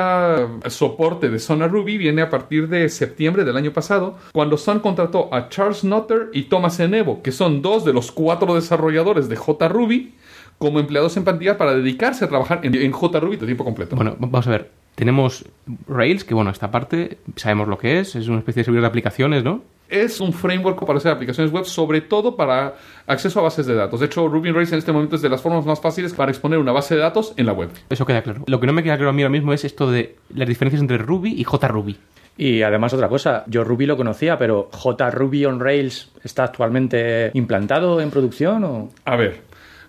soporte 0.68 1.32
de 1.32 1.40
Sona 1.40 1.68
Ruby 1.68 1.98
viene 1.98 2.22
a 2.22 2.30
partir 2.30 2.70
de 2.70 2.88
septiembre 2.90 3.44
del 3.44 3.58
año 3.58 3.74
pasado, 3.74 4.20
cuando 4.34 4.56
Sun 4.56 4.82
contrató 4.82 5.34
a 5.34 5.50
Charles 5.50 5.84
Nutter 5.84 6.30
y 6.32 6.44
Thomas 6.44 6.80
Enevo, 6.80 7.24
que 7.24 7.32
son 7.32 7.64
dos 7.64 7.84
de 7.84 7.92
los 7.92 8.12
cuatro 8.12 8.54
desarrolladores 8.54 9.30
de 9.30 9.36
JRuby, 9.36 10.14
como 10.60 10.80
empleados 10.80 11.18
en 11.18 11.24
plantilla 11.24 11.58
para 11.58 11.74
dedicarse 11.74 12.24
a 12.24 12.30
trabajar 12.30 12.60
en, 12.62 12.76
en 12.76 12.94
JRuby 12.94 13.38
de 13.38 13.48
tiempo 13.48 13.66
completo. 13.66 13.96
Bueno, 13.96 14.16
vamos 14.20 14.46
a 14.46 14.52
ver. 14.52 14.72
Tenemos 14.94 15.46
Rails, 15.88 16.24
que 16.24 16.36
bueno, 16.36 16.52
esta 16.52 16.70
parte 16.70 17.18
sabemos 17.36 17.68
lo 17.68 17.80
que 17.80 18.00
es, 18.00 18.16
es 18.16 18.28
una 18.28 18.38
especie 18.38 18.62
de 18.62 18.66
servidor 18.66 18.84
de 18.84 18.88
aplicaciones, 18.90 19.44
¿no? 19.44 19.64
Es 19.90 20.20
un 20.20 20.34
framework 20.34 20.86
para 20.86 20.98
hacer 20.98 21.12
aplicaciones 21.12 21.52
web, 21.52 21.66
sobre 21.66 22.02
todo 22.02 22.36
para 22.36 22.76
acceso 23.08 23.40
a 23.40 23.44
bases 23.44 23.66
de 23.66 23.76
datos. 23.76 24.00
De 24.00 24.08
hecho, 24.08 24.28
Ruby 24.28 24.50
on 24.50 24.56
Rails 24.56 24.72
en 24.72 24.80
este 24.80 24.92
momento 24.92 25.16
es 25.16 25.22
de 25.22 25.30
las 25.30 25.42
formas 25.42 25.66
más 25.66 25.80
fáciles 25.80 26.14
para 26.14 26.32
exponer 26.32 26.60
una 26.60 26.72
base 26.72 26.96
de 26.96 27.02
datos 27.02 27.34
en 27.38 27.46
la 27.46 27.54
web. 27.54 27.70
Eso 27.90 28.06
queda 28.06 28.22
claro. 28.22 28.44
Lo 28.48 28.60
que 28.60 28.68
no 28.68 28.74
me 28.74 28.84
queda 28.84 28.96
claro 28.96 29.10
a 29.10 29.14
mí 29.14 29.22
ahora 29.22 29.32
mismo 29.32 29.54
es 29.54 29.64
esto 29.64 29.90
de 29.90 30.16
las 30.34 30.48
diferencias 30.48 30.82
entre 30.82 30.98
Ruby 30.98 31.34
y 31.38 31.44
JRuby. 31.44 31.98
Y 32.38 32.64
además 32.64 32.94
otra 32.94 33.08
cosa, 33.08 33.46
yo 33.48 33.64
Ruby 33.64 33.86
lo 33.86 33.96
conocía, 33.96 34.38
pero 34.38 34.70
JRuby 34.72 35.46
on 35.46 35.60
Rails 35.60 36.12
está 36.24 36.44
actualmente 36.44 37.32
implantado 37.34 38.02
en 38.02 38.10
producción 38.10 38.64
o 38.66 38.90
A 39.06 39.16
ver, 39.16 39.42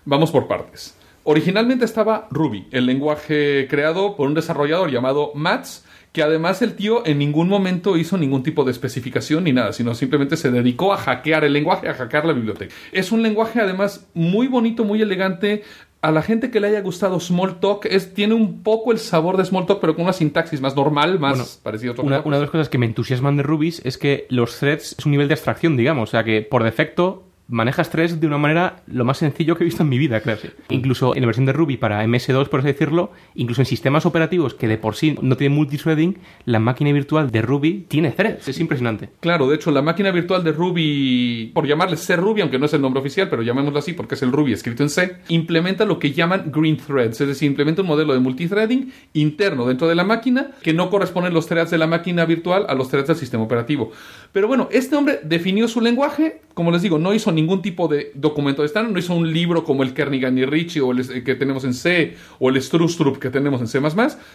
vamos 0.05 0.31
por 0.31 0.47
partes. 0.47 0.97
Originalmente 1.23 1.83
estaba 1.83 2.27
Ruby, 2.31 2.67
el 2.71 2.85
lenguaje 2.85 3.67
creado 3.69 4.15
por 4.15 4.27
un 4.27 4.33
desarrollador 4.33 4.89
llamado 4.89 5.31
Mats, 5.35 5.83
que 6.17 6.23
además 6.23 6.63
el 6.63 6.73
tío 6.73 7.05
en 7.05 7.19
ningún 7.19 7.47
momento 7.47 7.95
hizo 7.95 8.17
ningún 8.17 8.41
tipo 8.41 8.63
de 8.63 8.71
especificación 8.71 9.43
ni 9.43 9.53
nada, 9.53 9.71
sino 9.71 9.93
simplemente 9.93 10.35
se 10.35 10.49
dedicó 10.49 10.91
a 10.91 10.97
hackear 10.97 11.43
el 11.43 11.53
lenguaje, 11.53 11.87
a 11.89 11.93
hackear 11.93 12.25
la 12.25 12.33
biblioteca. 12.33 12.73
Es 12.91 13.11
un 13.11 13.21
lenguaje 13.21 13.61
además 13.61 14.07
muy 14.15 14.47
bonito, 14.47 14.83
muy 14.83 14.99
elegante. 14.99 15.61
A 16.01 16.11
la 16.11 16.23
gente 16.23 16.49
que 16.49 16.59
le 16.59 16.69
haya 16.69 16.81
gustado 16.81 17.19
Smalltalk, 17.19 17.85
es, 17.85 18.15
tiene 18.15 18.33
un 18.33 18.63
poco 18.63 18.91
el 18.91 18.97
sabor 18.97 19.37
de 19.37 19.45
Smalltalk, 19.45 19.79
pero 19.79 19.93
con 19.93 20.05
una 20.05 20.13
sintaxis 20.13 20.59
más 20.59 20.75
normal, 20.75 21.19
más 21.19 21.37
Bueno, 21.37 21.51
parecida 21.61 21.89
a 21.89 21.91
otro 21.91 22.03
Una, 22.03 22.21
una 22.21 22.37
de 22.37 22.41
las 22.41 22.49
cosas 22.49 22.69
que 22.69 22.79
me 22.79 22.87
entusiasman 22.87 23.37
de 23.37 23.43
Ruby 23.43 23.75
es 23.83 23.99
que 23.99 24.25
los 24.31 24.57
threads 24.57 24.95
es 24.97 25.05
un 25.05 25.11
nivel 25.11 25.27
de 25.27 25.35
abstracción, 25.35 25.77
digamos. 25.77 26.09
O 26.09 26.11
sea 26.11 26.23
que 26.23 26.41
por 26.41 26.63
defecto 26.63 27.26
manejas 27.47 27.89
threads 27.89 28.19
de 28.19 28.27
una 28.27 28.37
manera 28.37 28.83
lo 28.87 29.05
más 29.05 29.17
sencillo 29.17 29.55
que 29.55 29.63
he 29.63 29.65
visto 29.65 29.83
en 29.83 29.89
mi 29.89 29.97
vida, 29.97 30.19
claro. 30.21 30.41
Incluso 30.69 31.15
en 31.15 31.21
la 31.21 31.27
versión 31.27 31.45
de 31.45 31.53
Ruby 31.53 31.77
para 31.77 32.05
MS2, 32.05 32.49
por 32.49 32.59
así 32.59 32.67
decirlo, 32.67 33.11
incluso 33.35 33.61
en 33.61 33.65
sistemas 33.65 34.05
operativos 34.05 34.53
que 34.53 34.67
de 34.67 34.77
por 34.77 34.95
sí 34.95 35.15
no 35.21 35.37
tienen 35.37 35.57
multithreading, 35.57 36.17
la 36.45 36.59
máquina 36.59 36.91
virtual 36.91 37.31
de 37.31 37.41
Ruby 37.41 37.85
tiene 37.87 38.11
threads. 38.11 38.47
Es 38.47 38.59
impresionante. 38.59 39.09
Claro, 39.19 39.47
de 39.49 39.55
hecho, 39.55 39.71
la 39.71 39.81
máquina 39.81 40.11
virtual 40.11 40.43
de 40.43 40.51
Ruby, 40.51 41.51
por 41.53 41.67
llamarle 41.67 41.97
C 41.97 42.15
Ruby, 42.15 42.41
aunque 42.41 42.59
no 42.59 42.65
es 42.65 42.73
el 42.73 42.81
nombre 42.81 42.99
oficial, 42.99 43.29
pero 43.29 43.41
llamémoslo 43.41 43.79
así 43.79 43.93
porque 43.93 44.15
es 44.15 44.21
el 44.21 44.31
Ruby 44.31 44.53
escrito 44.53 44.83
en 44.83 44.89
C, 44.89 45.17
implementa 45.29 45.85
lo 45.85 45.99
que 45.99 46.11
llaman 46.11 46.51
green 46.51 46.77
threads, 46.77 47.21
es 47.21 47.27
decir, 47.27 47.47
implementa 47.47 47.81
un 47.81 47.87
modelo 47.87 48.13
de 48.13 48.19
multithreading 48.19 48.91
interno 49.13 49.65
dentro 49.67 49.87
de 49.87 49.95
la 49.95 50.03
máquina 50.03 50.51
que 50.61 50.73
no 50.73 50.89
corresponden 50.89 51.33
los 51.33 51.47
threads 51.47 51.71
de 51.71 51.77
la 51.77 51.87
máquina 51.87 52.25
virtual 52.25 52.65
a 52.67 52.75
los 52.75 52.89
threads 52.89 53.07
del 53.07 53.17
sistema 53.17 53.43
operativo. 53.43 53.91
Pero 54.31 54.47
bueno, 54.47 54.67
este 54.71 54.95
hombre 54.95 55.19
definió 55.23 55.67
su 55.67 55.81
lenguaje, 55.81 56.41
como 56.53 56.71
les 56.71 56.81
digo, 56.81 56.99
no 56.99 57.13
hizo 57.13 57.31
ningún 57.37 57.61
tipo 57.61 57.87
de 57.87 58.11
documento 58.15 58.61
de 58.61 58.65
estándar, 58.65 58.91
no 58.91 58.99
hizo 58.99 59.15
un 59.15 59.31
libro 59.31 59.63
como 59.63 59.83
el 59.83 59.93
Kernigan 59.93 60.37
y 60.37 60.45
Ritchie 60.45 60.81
o 60.81 60.91
el 60.91 61.23
que 61.23 61.35
tenemos 61.35 61.63
en 61.63 61.73
C 61.73 62.15
o 62.39 62.49
el 62.49 62.61
Strustrup 62.61 63.17
que 63.17 63.29
tenemos 63.29 63.61
en 63.61 63.67
C++, 63.67 63.79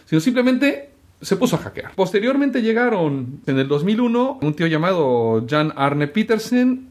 sino 0.06 0.20
simplemente 0.20 0.88
se 1.20 1.36
puso 1.36 1.56
a 1.56 1.58
hackear. 1.58 1.94
Posteriormente 1.94 2.62
llegaron 2.62 3.40
en 3.46 3.58
el 3.58 3.68
2001 3.68 4.38
un 4.40 4.54
tío 4.54 4.66
llamado 4.66 5.44
Jan 5.48 5.72
Arne 5.76 6.08
Petersen 6.08 6.88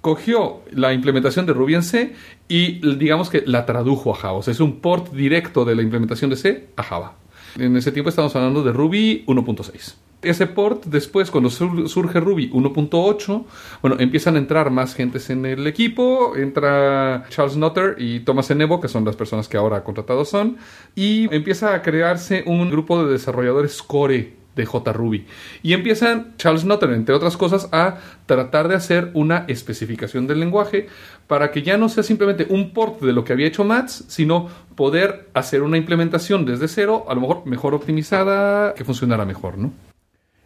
cogió 0.00 0.60
la 0.70 0.92
implementación 0.92 1.46
de 1.46 1.54
Ruby 1.54 1.76
en 1.76 1.82
C 1.82 2.12
y 2.46 2.96
digamos 2.96 3.30
que 3.30 3.42
la 3.46 3.64
tradujo 3.64 4.12
a 4.12 4.14
Java. 4.14 4.38
O 4.38 4.42
sea, 4.42 4.52
es 4.52 4.60
un 4.60 4.80
port 4.80 5.12
directo 5.12 5.64
de 5.64 5.74
la 5.74 5.82
implementación 5.82 6.28
de 6.30 6.36
C 6.36 6.68
a 6.76 6.82
Java. 6.82 7.16
En 7.58 7.76
ese 7.76 7.90
tiempo 7.90 8.10
estamos 8.10 8.36
hablando 8.36 8.62
de 8.62 8.72
Ruby 8.72 9.24
1.6. 9.26 9.94
Ese 10.24 10.46
port, 10.46 10.84
después, 10.86 11.30
cuando 11.30 11.50
sur- 11.50 11.88
surge 11.88 12.20
Ruby 12.20 12.50
1.8, 12.52 13.44
bueno, 13.82 13.96
empiezan 14.00 14.36
a 14.36 14.38
entrar 14.38 14.70
más 14.70 14.94
gentes 14.94 15.30
en 15.30 15.46
el 15.46 15.66
equipo. 15.66 16.34
Entra 16.36 17.24
Charles 17.28 17.56
Nutter 17.56 17.96
y 17.98 18.20
Thomas 18.20 18.50
Enevo, 18.50 18.80
que 18.80 18.88
son 18.88 19.04
las 19.04 19.16
personas 19.16 19.48
que 19.48 19.56
ahora 19.56 19.84
contratados 19.84 20.28
son. 20.28 20.56
Y 20.94 21.32
empieza 21.34 21.74
a 21.74 21.82
crearse 21.82 22.42
un 22.46 22.70
grupo 22.70 23.04
de 23.04 23.12
desarrolladores 23.12 23.82
core 23.82 24.44
de 24.56 24.66
JRuby. 24.66 25.26
Y 25.64 25.72
empiezan 25.72 26.34
Charles 26.38 26.64
Nutter, 26.64 26.90
entre 26.90 27.12
otras 27.14 27.36
cosas, 27.36 27.68
a 27.72 27.96
tratar 28.26 28.68
de 28.68 28.76
hacer 28.76 29.10
una 29.14 29.44
especificación 29.48 30.28
del 30.28 30.38
lenguaje 30.38 30.86
para 31.26 31.50
que 31.50 31.62
ya 31.62 31.76
no 31.76 31.88
sea 31.88 32.04
simplemente 32.04 32.46
un 32.48 32.72
port 32.72 33.00
de 33.00 33.12
lo 33.12 33.24
que 33.24 33.32
había 33.32 33.48
hecho 33.48 33.64
Mats, 33.64 34.04
sino 34.06 34.48
poder 34.76 35.28
hacer 35.34 35.62
una 35.62 35.76
implementación 35.76 36.44
desde 36.46 36.68
cero, 36.68 37.04
a 37.08 37.14
lo 37.16 37.22
mejor 37.22 37.46
mejor 37.46 37.74
optimizada, 37.74 38.74
que 38.74 38.84
funcionara 38.84 39.24
mejor, 39.24 39.58
¿no? 39.58 39.72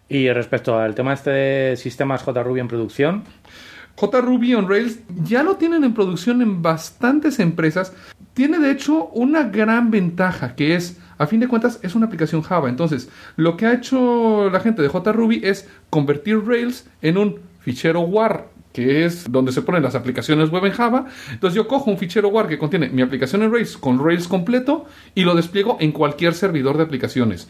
Y 0.08 0.30
respecto 0.30 0.78
al 0.78 0.94
tema 0.94 1.12
este 1.12 1.30
de 1.30 1.76
sistemas 1.76 2.24
JRuby 2.24 2.60
en 2.60 2.68
producción, 2.68 3.24
JRuby 4.00 4.54
on 4.54 4.68
Rails 4.68 5.00
ya 5.22 5.42
lo 5.42 5.56
tienen 5.56 5.84
en 5.84 5.92
producción 5.92 6.40
en 6.40 6.62
bastantes 6.62 7.38
empresas. 7.40 7.92
Tiene 8.32 8.58
de 8.58 8.70
hecho 8.70 9.06
una 9.08 9.44
gran 9.44 9.90
ventaja 9.90 10.54
que 10.54 10.76
es, 10.76 10.98
a 11.18 11.26
fin 11.26 11.40
de 11.40 11.48
cuentas, 11.48 11.80
es 11.82 11.94
una 11.94 12.06
aplicación 12.06 12.42
Java. 12.42 12.68
Entonces, 12.68 13.10
lo 13.36 13.56
que 13.56 13.66
ha 13.66 13.74
hecho 13.74 14.48
la 14.50 14.60
gente 14.60 14.82
de 14.82 14.88
JRuby 14.88 15.40
es 15.44 15.68
convertir 15.90 16.42
Rails 16.46 16.88
en 17.02 17.18
un 17.18 17.40
fichero 17.60 18.00
WAR 18.00 18.48
que 18.72 19.04
es 19.04 19.28
donde 19.28 19.50
se 19.50 19.62
ponen 19.62 19.82
las 19.82 19.96
aplicaciones 19.96 20.50
web 20.50 20.64
en 20.66 20.72
Java. 20.72 21.06
Entonces 21.32 21.56
yo 21.56 21.66
cojo 21.66 21.90
un 21.90 21.98
fichero 21.98 22.28
WAR 22.28 22.46
que 22.46 22.58
contiene 22.58 22.88
mi 22.90 23.02
aplicación 23.02 23.42
en 23.42 23.52
Rails 23.52 23.76
con 23.76 23.98
Rails 24.04 24.28
completo 24.28 24.86
y 25.16 25.24
lo 25.24 25.34
despliego 25.34 25.78
en 25.80 25.90
cualquier 25.90 26.34
servidor 26.34 26.76
de 26.76 26.84
aplicaciones. 26.84 27.48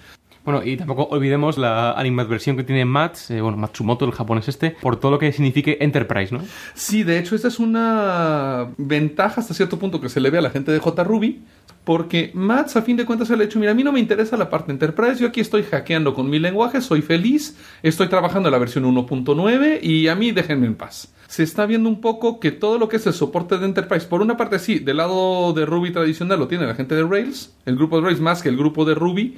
Bueno, 0.49 0.65
y 0.65 0.79
tampoco 0.79 1.09
olvidemos 1.11 1.59
la 1.59 1.93
animadversión 1.93 2.57
que 2.57 2.65
tiene 2.65 2.87
Mats, 2.87 3.31
eh, 3.31 3.43
bueno, 3.43 3.59
Matsumoto, 3.59 4.07
el 4.07 4.13
japonés 4.13 4.49
este, 4.49 4.71
por 4.71 4.99
todo 4.99 5.11
lo 5.11 5.19
que 5.19 5.31
signifique 5.31 5.77
Enterprise, 5.83 6.35
¿no? 6.35 6.43
Sí, 6.73 7.03
de 7.03 7.19
hecho, 7.19 7.37
esta 7.37 7.49
es 7.49 7.59
una 7.59 8.71
ventaja 8.79 9.43
hasta 9.43 9.53
cierto 9.53 9.79
punto 9.79 10.01
que 10.01 10.09
se 10.09 10.21
le 10.21 10.31
ve 10.31 10.39
a 10.39 10.41
la 10.41 10.49
gente 10.49 10.73
de 10.73 10.81
JRuby, 10.81 11.43
porque 11.85 12.31
Mats, 12.33 12.77
a 12.77 12.81
fin 12.81 12.97
de 12.97 13.05
cuentas, 13.05 13.29
se 13.29 13.37
le 13.37 13.43
ha 13.43 13.47
dicho: 13.47 13.59
Mira, 13.59 13.73
a 13.73 13.75
mí 13.75 13.85
no 13.85 13.93
me 13.93 14.01
interesa 14.01 14.39
la 14.39 14.49
parte 14.49 14.73
Enterprise, 14.73 15.21
yo 15.21 15.29
aquí 15.29 15.43
estoy 15.43 15.65
hackeando 15.65 16.15
con 16.15 16.31
mi 16.31 16.39
lenguaje, 16.39 16.81
soy 16.81 17.03
feliz, 17.03 17.59
estoy 17.83 18.09
trabajando 18.09 18.49
en 18.49 18.53
la 18.55 18.59
versión 18.59 18.85
1.9 18.85 19.83
y 19.83 20.09
a 20.09 20.15
mí 20.15 20.33
déjenme 20.33 20.65
en 20.65 20.77
paz. 20.77 21.13
Se 21.27 21.43
está 21.43 21.67
viendo 21.67 21.91
un 21.91 22.01
poco 22.01 22.41
que 22.41 22.53
todo 22.53 22.79
lo 22.79 22.89
que 22.89 22.97
es 22.97 23.07
el 23.07 23.13
soporte 23.13 23.59
de 23.59 23.67
Enterprise, 23.67 24.07
por 24.07 24.23
una 24.23 24.39
parte, 24.39 24.59
sí, 24.59 24.79
del 24.79 24.97
lado 24.97 25.53
de 25.53 25.67
Ruby 25.67 25.93
tradicional 25.93 26.39
lo 26.39 26.49
tiene 26.49 26.67
la 26.67 26.75
gente 26.75 26.95
de 26.95 27.03
Rails, 27.03 27.55
el 27.67 27.77
grupo 27.77 27.99
de 28.01 28.07
Rails 28.07 28.21
más 28.23 28.41
que 28.41 28.49
el 28.49 28.57
grupo 28.57 28.87
de 28.87 28.95
Ruby. 28.95 29.37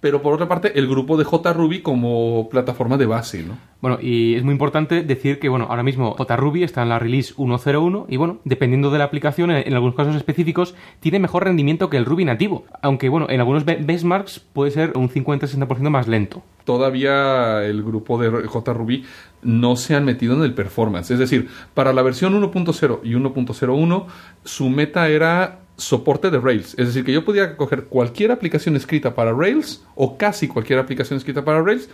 Pero 0.00 0.22
por 0.22 0.32
otra 0.32 0.48
parte, 0.48 0.78
el 0.78 0.88
grupo 0.88 1.18
de 1.18 1.24
JRuby 1.24 1.82
como 1.82 2.48
plataforma 2.50 2.96
de 2.96 3.04
base, 3.06 3.42
¿no? 3.42 3.58
Bueno, 3.82 3.98
y 4.00 4.34
es 4.34 4.42
muy 4.44 4.52
importante 4.52 5.02
decir 5.02 5.38
que, 5.38 5.48
bueno, 5.50 5.66
ahora 5.68 5.82
mismo 5.82 6.14
JRuby 6.18 6.62
está 6.64 6.82
en 6.82 6.88
la 6.88 6.98
release 6.98 7.34
1.01 7.36 8.06
y, 8.08 8.16
bueno, 8.16 8.38
dependiendo 8.44 8.90
de 8.90 8.98
la 8.98 9.04
aplicación, 9.04 9.50
en, 9.50 9.66
en 9.66 9.74
algunos 9.74 9.94
casos 9.94 10.16
específicos, 10.16 10.74
tiene 11.00 11.18
mejor 11.18 11.44
rendimiento 11.44 11.90
que 11.90 11.96
el 11.98 12.04
Ruby 12.06 12.24
nativo. 12.24 12.64
Aunque, 12.82 13.08
bueno, 13.10 13.26
en 13.28 13.40
algunos 13.40 13.64
be- 13.66 13.76
benchmarks 13.80 14.40
puede 14.40 14.70
ser 14.70 14.92
un 14.96 15.08
50-60% 15.10 15.90
más 15.90 16.08
lento. 16.08 16.42
todavía 16.64 17.64
el 17.64 17.82
grupo 17.82 18.18
de 18.20 18.30
JRuby 18.48 19.04
no 19.42 19.76
se 19.76 19.94
han 19.96 20.04
metido 20.04 20.34
en 20.34 20.42
el 20.44 20.54
performance. 20.54 21.10
Es 21.10 21.18
decir, 21.18 21.48
para 21.74 21.92
la 21.92 22.02
versión 22.02 22.34
1.0 22.40 23.00
y 23.02 23.12
1.01, 23.14 24.04
su 24.44 24.68
meta 24.70 25.08
era 25.08 25.60
soporte 25.80 26.30
de 26.30 26.38
Rails. 26.38 26.74
Es 26.78 26.86
decir, 26.86 27.04
que 27.04 27.12
yo 27.12 27.24
podía 27.24 27.56
coger 27.56 27.84
cualquier 27.84 28.30
aplicación 28.30 28.76
escrita 28.76 29.14
para 29.14 29.32
Rails, 29.32 29.84
o 29.94 30.16
casi 30.16 30.46
cualquier 30.46 30.78
aplicación 30.78 31.16
escrita 31.16 31.44
para 31.44 31.62
Rails, 31.62 31.88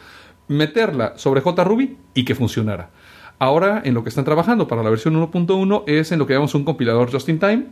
meterla 0.49 1.15
sobre 1.17 1.41
JRuby 1.41 1.97
y 2.15 2.25
que 2.25 2.35
funcionara. 2.35 2.91
Ahora, 3.39 3.83
en 3.85 3.95
lo 3.95 4.03
que 4.03 4.09
están 4.09 4.25
trabajando 4.25 4.67
para 4.67 4.83
la 4.83 4.91
versión 4.91 5.15
1.1 5.15 5.85
es 5.87 6.13
en 6.13 6.19
lo 6.19 6.27
que 6.27 6.33
llamamos 6.33 6.55
un 6.55 6.65
compilador 6.65 7.13
just 7.13 7.29
in 7.29 7.39
time, 7.39 7.67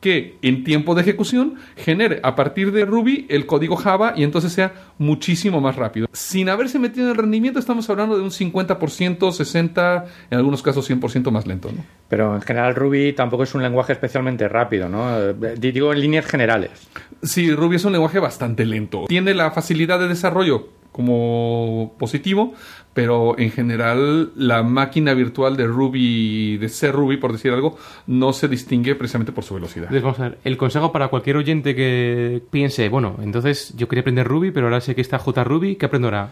que 0.00 0.38
en 0.42 0.64
tiempo 0.64 0.94
de 0.94 1.02
ejecución 1.02 1.56
genere 1.76 2.20
a 2.22 2.34
partir 2.34 2.72
de 2.72 2.84
Ruby 2.84 3.26
el 3.28 3.46
código 3.46 3.76
Java 3.76 4.14
y 4.16 4.24
entonces 4.24 4.52
sea 4.52 4.72
muchísimo 4.98 5.60
más 5.60 5.76
rápido. 5.76 6.08
Sin 6.12 6.48
haberse 6.48 6.78
metido 6.78 7.06
en 7.06 7.10
el 7.12 7.16
rendimiento, 7.16 7.58
estamos 7.58 7.88
hablando 7.90 8.16
de 8.16 8.22
un 8.22 8.30
50%, 8.30 9.18
60%, 9.18 10.04
en 10.30 10.38
algunos 10.38 10.62
casos 10.62 10.88
100% 10.90 11.30
más 11.30 11.46
lento. 11.46 11.70
¿no? 11.70 11.84
pero 12.10 12.34
en 12.34 12.42
general 12.42 12.74
Ruby 12.74 13.12
tampoco 13.12 13.44
es 13.44 13.54
un 13.54 13.62
lenguaje 13.62 13.92
especialmente 13.92 14.48
rápido, 14.48 14.88
¿no? 14.88 15.16
Eh, 15.16 15.54
Digo 15.56 15.92
en 15.92 16.00
líneas 16.00 16.26
generales. 16.26 16.72
Sí, 17.22 17.54
Ruby 17.54 17.76
es 17.76 17.84
un 17.84 17.92
lenguaje 17.92 18.18
bastante 18.18 18.66
lento. 18.66 19.04
Tiene 19.06 19.32
la 19.32 19.52
facilidad 19.52 20.00
de 20.00 20.08
desarrollo 20.08 20.70
como 20.90 21.94
positivo, 22.00 22.52
pero 22.94 23.38
en 23.38 23.50
general 23.50 24.32
la 24.36 24.62
máquina 24.62 25.14
virtual 25.14 25.56
de 25.56 25.66
Ruby, 25.66 26.56
de 26.58 26.68
C 26.68 26.90
Ruby, 26.90 27.16
por 27.16 27.32
decir 27.32 27.52
algo, 27.52 27.78
no 28.06 28.32
se 28.32 28.48
distingue 28.48 28.94
precisamente 28.94 29.32
por 29.32 29.44
su 29.44 29.54
velocidad. 29.54 29.84
Entonces, 29.84 30.02
vamos 30.02 30.20
a 30.20 30.28
ver, 30.30 30.38
el 30.44 30.56
consejo 30.56 30.92
para 30.92 31.08
cualquier 31.08 31.36
oyente 31.36 31.74
que 31.74 32.42
piense, 32.50 32.88
bueno, 32.88 33.16
entonces 33.22 33.74
yo 33.76 33.88
quería 33.88 34.00
aprender 34.00 34.26
Ruby, 34.26 34.50
pero 34.50 34.66
ahora 34.66 34.80
sé 34.80 34.94
que 34.94 35.00
está 35.00 35.18
JRuby, 35.18 35.76
¿qué 35.76 35.86
aprendo 35.86 36.08
ahora? 36.08 36.30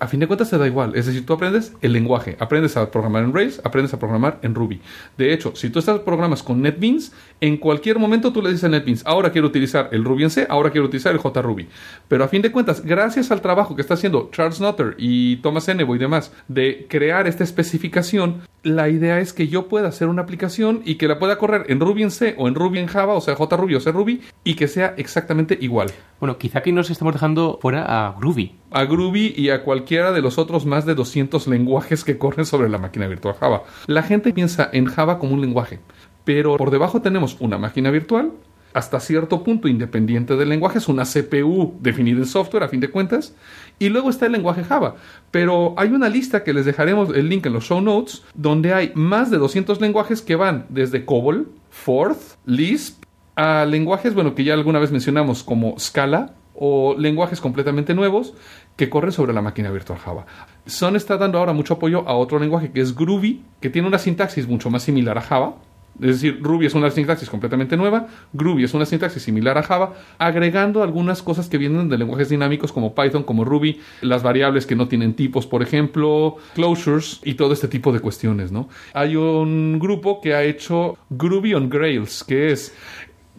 A 0.00 0.06
fin 0.06 0.18
de 0.18 0.26
cuentas 0.26 0.48
te 0.48 0.56
da 0.56 0.66
igual, 0.66 0.96
es 0.96 1.04
decir, 1.04 1.26
tú 1.26 1.34
aprendes 1.34 1.74
el 1.82 1.92
lenguaje, 1.92 2.34
aprendes 2.40 2.74
a 2.78 2.90
programar 2.90 3.22
en 3.22 3.34
Rails, 3.34 3.60
aprendes 3.64 3.92
a 3.92 3.98
programar 3.98 4.38
en 4.40 4.54
Ruby. 4.54 4.80
De 5.18 5.34
hecho, 5.34 5.54
si 5.54 5.68
tú 5.68 5.78
estás 5.78 6.00
programas 6.00 6.42
con 6.42 6.62
NetBeans, 6.62 7.12
en 7.42 7.58
cualquier 7.58 7.98
momento 7.98 8.32
tú 8.32 8.40
le 8.40 8.48
dices 8.48 8.64
a 8.64 8.70
NetBeans, 8.70 9.02
ahora 9.04 9.30
quiero 9.30 9.48
utilizar 9.48 9.90
el 9.92 10.02
Ruby 10.02 10.22
en 10.22 10.30
C, 10.30 10.46
ahora 10.48 10.70
quiero 10.70 10.86
utilizar 10.86 11.12
el 11.12 11.20
JRuby. 11.20 11.68
Pero 12.08 12.24
a 12.24 12.28
fin 12.28 12.40
de 12.40 12.50
cuentas, 12.50 12.82
gracias 12.82 13.30
al 13.30 13.42
trabajo 13.42 13.76
que 13.76 13.82
está 13.82 13.92
haciendo 13.92 14.30
Charles 14.32 14.58
Nutter 14.58 14.94
y 14.96 15.36
Thomas 15.36 15.68
Enebo 15.68 15.94
y 15.94 15.98
demás 16.00 16.32
de 16.48 16.86
crear 16.88 17.28
esta 17.28 17.44
especificación, 17.44 18.42
la 18.62 18.88
idea 18.88 19.20
es 19.20 19.32
que 19.32 19.48
yo 19.48 19.68
pueda 19.68 19.88
hacer 19.88 20.08
una 20.08 20.22
aplicación 20.22 20.82
y 20.84 20.96
que 20.96 21.08
la 21.08 21.18
pueda 21.18 21.38
correr 21.38 21.66
en 21.68 21.80
Ruby 21.80 22.02
en 22.02 22.10
C 22.10 22.34
o 22.36 22.48
en 22.48 22.54
Ruby 22.54 22.78
en 22.78 22.88
Java, 22.88 23.14
o 23.14 23.20
sea, 23.20 23.36
JRuby 23.36 23.76
o 23.76 23.80
C 23.80 23.92
Ruby, 23.92 24.20
y 24.44 24.54
que 24.54 24.68
sea 24.68 24.94
exactamente 24.96 25.56
igual. 25.60 25.90
Bueno, 26.18 26.36
quizá 26.36 26.58
aquí 26.58 26.72
nos 26.72 26.90
estamos 26.90 27.14
dejando 27.14 27.58
fuera 27.62 27.84
a 27.84 28.16
Groovy. 28.18 28.56
A 28.70 28.84
Groovy 28.84 29.32
y 29.36 29.50
a 29.50 29.62
cualquiera 29.62 30.12
de 30.12 30.20
los 30.20 30.38
otros 30.38 30.66
más 30.66 30.84
de 30.84 30.94
200 30.94 31.46
lenguajes 31.46 32.04
que 32.04 32.18
corren 32.18 32.44
sobre 32.44 32.68
la 32.68 32.78
máquina 32.78 33.06
virtual 33.06 33.36
Java. 33.38 33.62
La 33.86 34.02
gente 34.02 34.32
piensa 34.32 34.68
en 34.72 34.86
Java 34.86 35.18
como 35.18 35.34
un 35.34 35.40
lenguaje, 35.40 35.80
pero 36.24 36.56
por 36.56 36.70
debajo 36.70 37.00
tenemos 37.00 37.36
una 37.40 37.56
máquina 37.56 37.90
virtual 37.90 38.32
hasta 38.72 39.00
cierto 39.00 39.42
punto 39.42 39.68
independiente 39.68 40.36
del 40.36 40.48
lenguaje, 40.48 40.78
es 40.78 40.88
una 40.88 41.04
CPU 41.04 41.76
definida 41.80 42.18
en 42.18 42.26
software 42.26 42.62
a 42.62 42.68
fin 42.68 42.80
de 42.80 42.90
cuentas, 42.90 43.34
y 43.80 43.88
luego 43.88 44.10
está 44.10 44.26
el 44.26 44.32
lenguaje 44.32 44.62
Java. 44.62 44.94
Pero 45.32 45.74
hay 45.76 45.88
una 45.88 46.08
lista 46.08 46.44
que 46.44 46.52
les 46.52 46.66
dejaremos 46.66 47.08
el 47.16 47.28
link 47.28 47.46
en 47.46 47.54
los 47.54 47.64
show 47.64 47.80
notes, 47.80 48.22
donde 48.34 48.72
hay 48.72 48.92
más 48.94 49.32
de 49.32 49.38
200 49.38 49.80
lenguajes 49.80 50.22
que 50.22 50.36
van 50.36 50.66
desde 50.68 51.04
COBOL, 51.04 51.48
Forth, 51.70 52.36
Lisp, 52.44 53.02
a 53.34 53.64
lenguajes, 53.64 54.14
bueno, 54.14 54.34
que 54.34 54.44
ya 54.44 54.54
alguna 54.54 54.78
vez 54.78 54.92
mencionamos 54.92 55.42
como 55.42 55.78
Scala, 55.78 56.34
o 56.54 56.94
lenguajes 56.98 57.40
completamente 57.40 57.94
nuevos 57.94 58.34
que 58.76 58.90
corren 58.90 59.12
sobre 59.12 59.32
la 59.32 59.40
máquina 59.40 59.70
virtual 59.70 59.98
Java. 59.98 60.26
Sun 60.66 60.94
está 60.94 61.16
dando 61.16 61.38
ahora 61.38 61.54
mucho 61.54 61.74
apoyo 61.74 62.06
a 62.06 62.14
otro 62.14 62.38
lenguaje 62.38 62.70
que 62.70 62.82
es 62.82 62.94
Groovy, 62.94 63.42
que 63.60 63.70
tiene 63.70 63.88
una 63.88 63.98
sintaxis 63.98 64.46
mucho 64.46 64.68
más 64.68 64.82
similar 64.82 65.16
a 65.16 65.22
Java, 65.22 65.54
es 66.00 66.20
decir, 66.20 66.40
Ruby 66.42 66.66
es 66.66 66.74
una 66.74 66.90
sintaxis 66.90 67.28
completamente 67.28 67.76
nueva, 67.76 68.08
Groovy 68.32 68.64
es 68.64 68.74
una 68.74 68.86
sintaxis 68.86 69.22
similar 69.22 69.58
a 69.58 69.62
Java, 69.62 69.94
agregando 70.18 70.82
algunas 70.82 71.22
cosas 71.22 71.48
que 71.48 71.58
vienen 71.58 71.88
de 71.88 71.98
lenguajes 71.98 72.28
dinámicos 72.28 72.72
como 72.72 72.94
Python, 72.94 73.22
como 73.22 73.44
Ruby, 73.44 73.80
las 74.00 74.22
variables 74.22 74.66
que 74.66 74.76
no 74.76 74.88
tienen 74.88 75.14
tipos, 75.14 75.46
por 75.46 75.62
ejemplo, 75.62 76.36
closures 76.54 77.20
y 77.24 77.34
todo 77.34 77.52
este 77.52 77.68
tipo 77.68 77.92
de 77.92 78.00
cuestiones, 78.00 78.50
¿no? 78.50 78.68
Hay 78.94 79.16
un 79.16 79.78
grupo 79.78 80.20
que 80.20 80.34
ha 80.34 80.42
hecho 80.42 80.96
Groovy 81.10 81.54
on 81.54 81.68
Grails, 81.68 82.24
que 82.24 82.52
es 82.52 82.74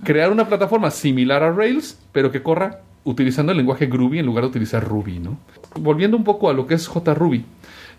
crear 0.03 0.31
una 0.31 0.47
plataforma 0.47 0.91
similar 0.91 1.43
a 1.43 1.51
Rails, 1.51 1.99
pero 2.11 2.31
que 2.31 2.43
corra 2.43 2.81
utilizando 3.03 3.51
el 3.51 3.57
lenguaje 3.57 3.87
Groovy 3.87 4.19
en 4.19 4.25
lugar 4.25 4.43
de 4.43 4.49
utilizar 4.49 4.83
Ruby, 4.87 5.19
¿no? 5.19 5.37
Volviendo 5.79 6.17
un 6.17 6.23
poco 6.23 6.49
a 6.49 6.53
lo 6.53 6.67
que 6.67 6.75
es 6.75 6.87
JRuby, 6.87 7.43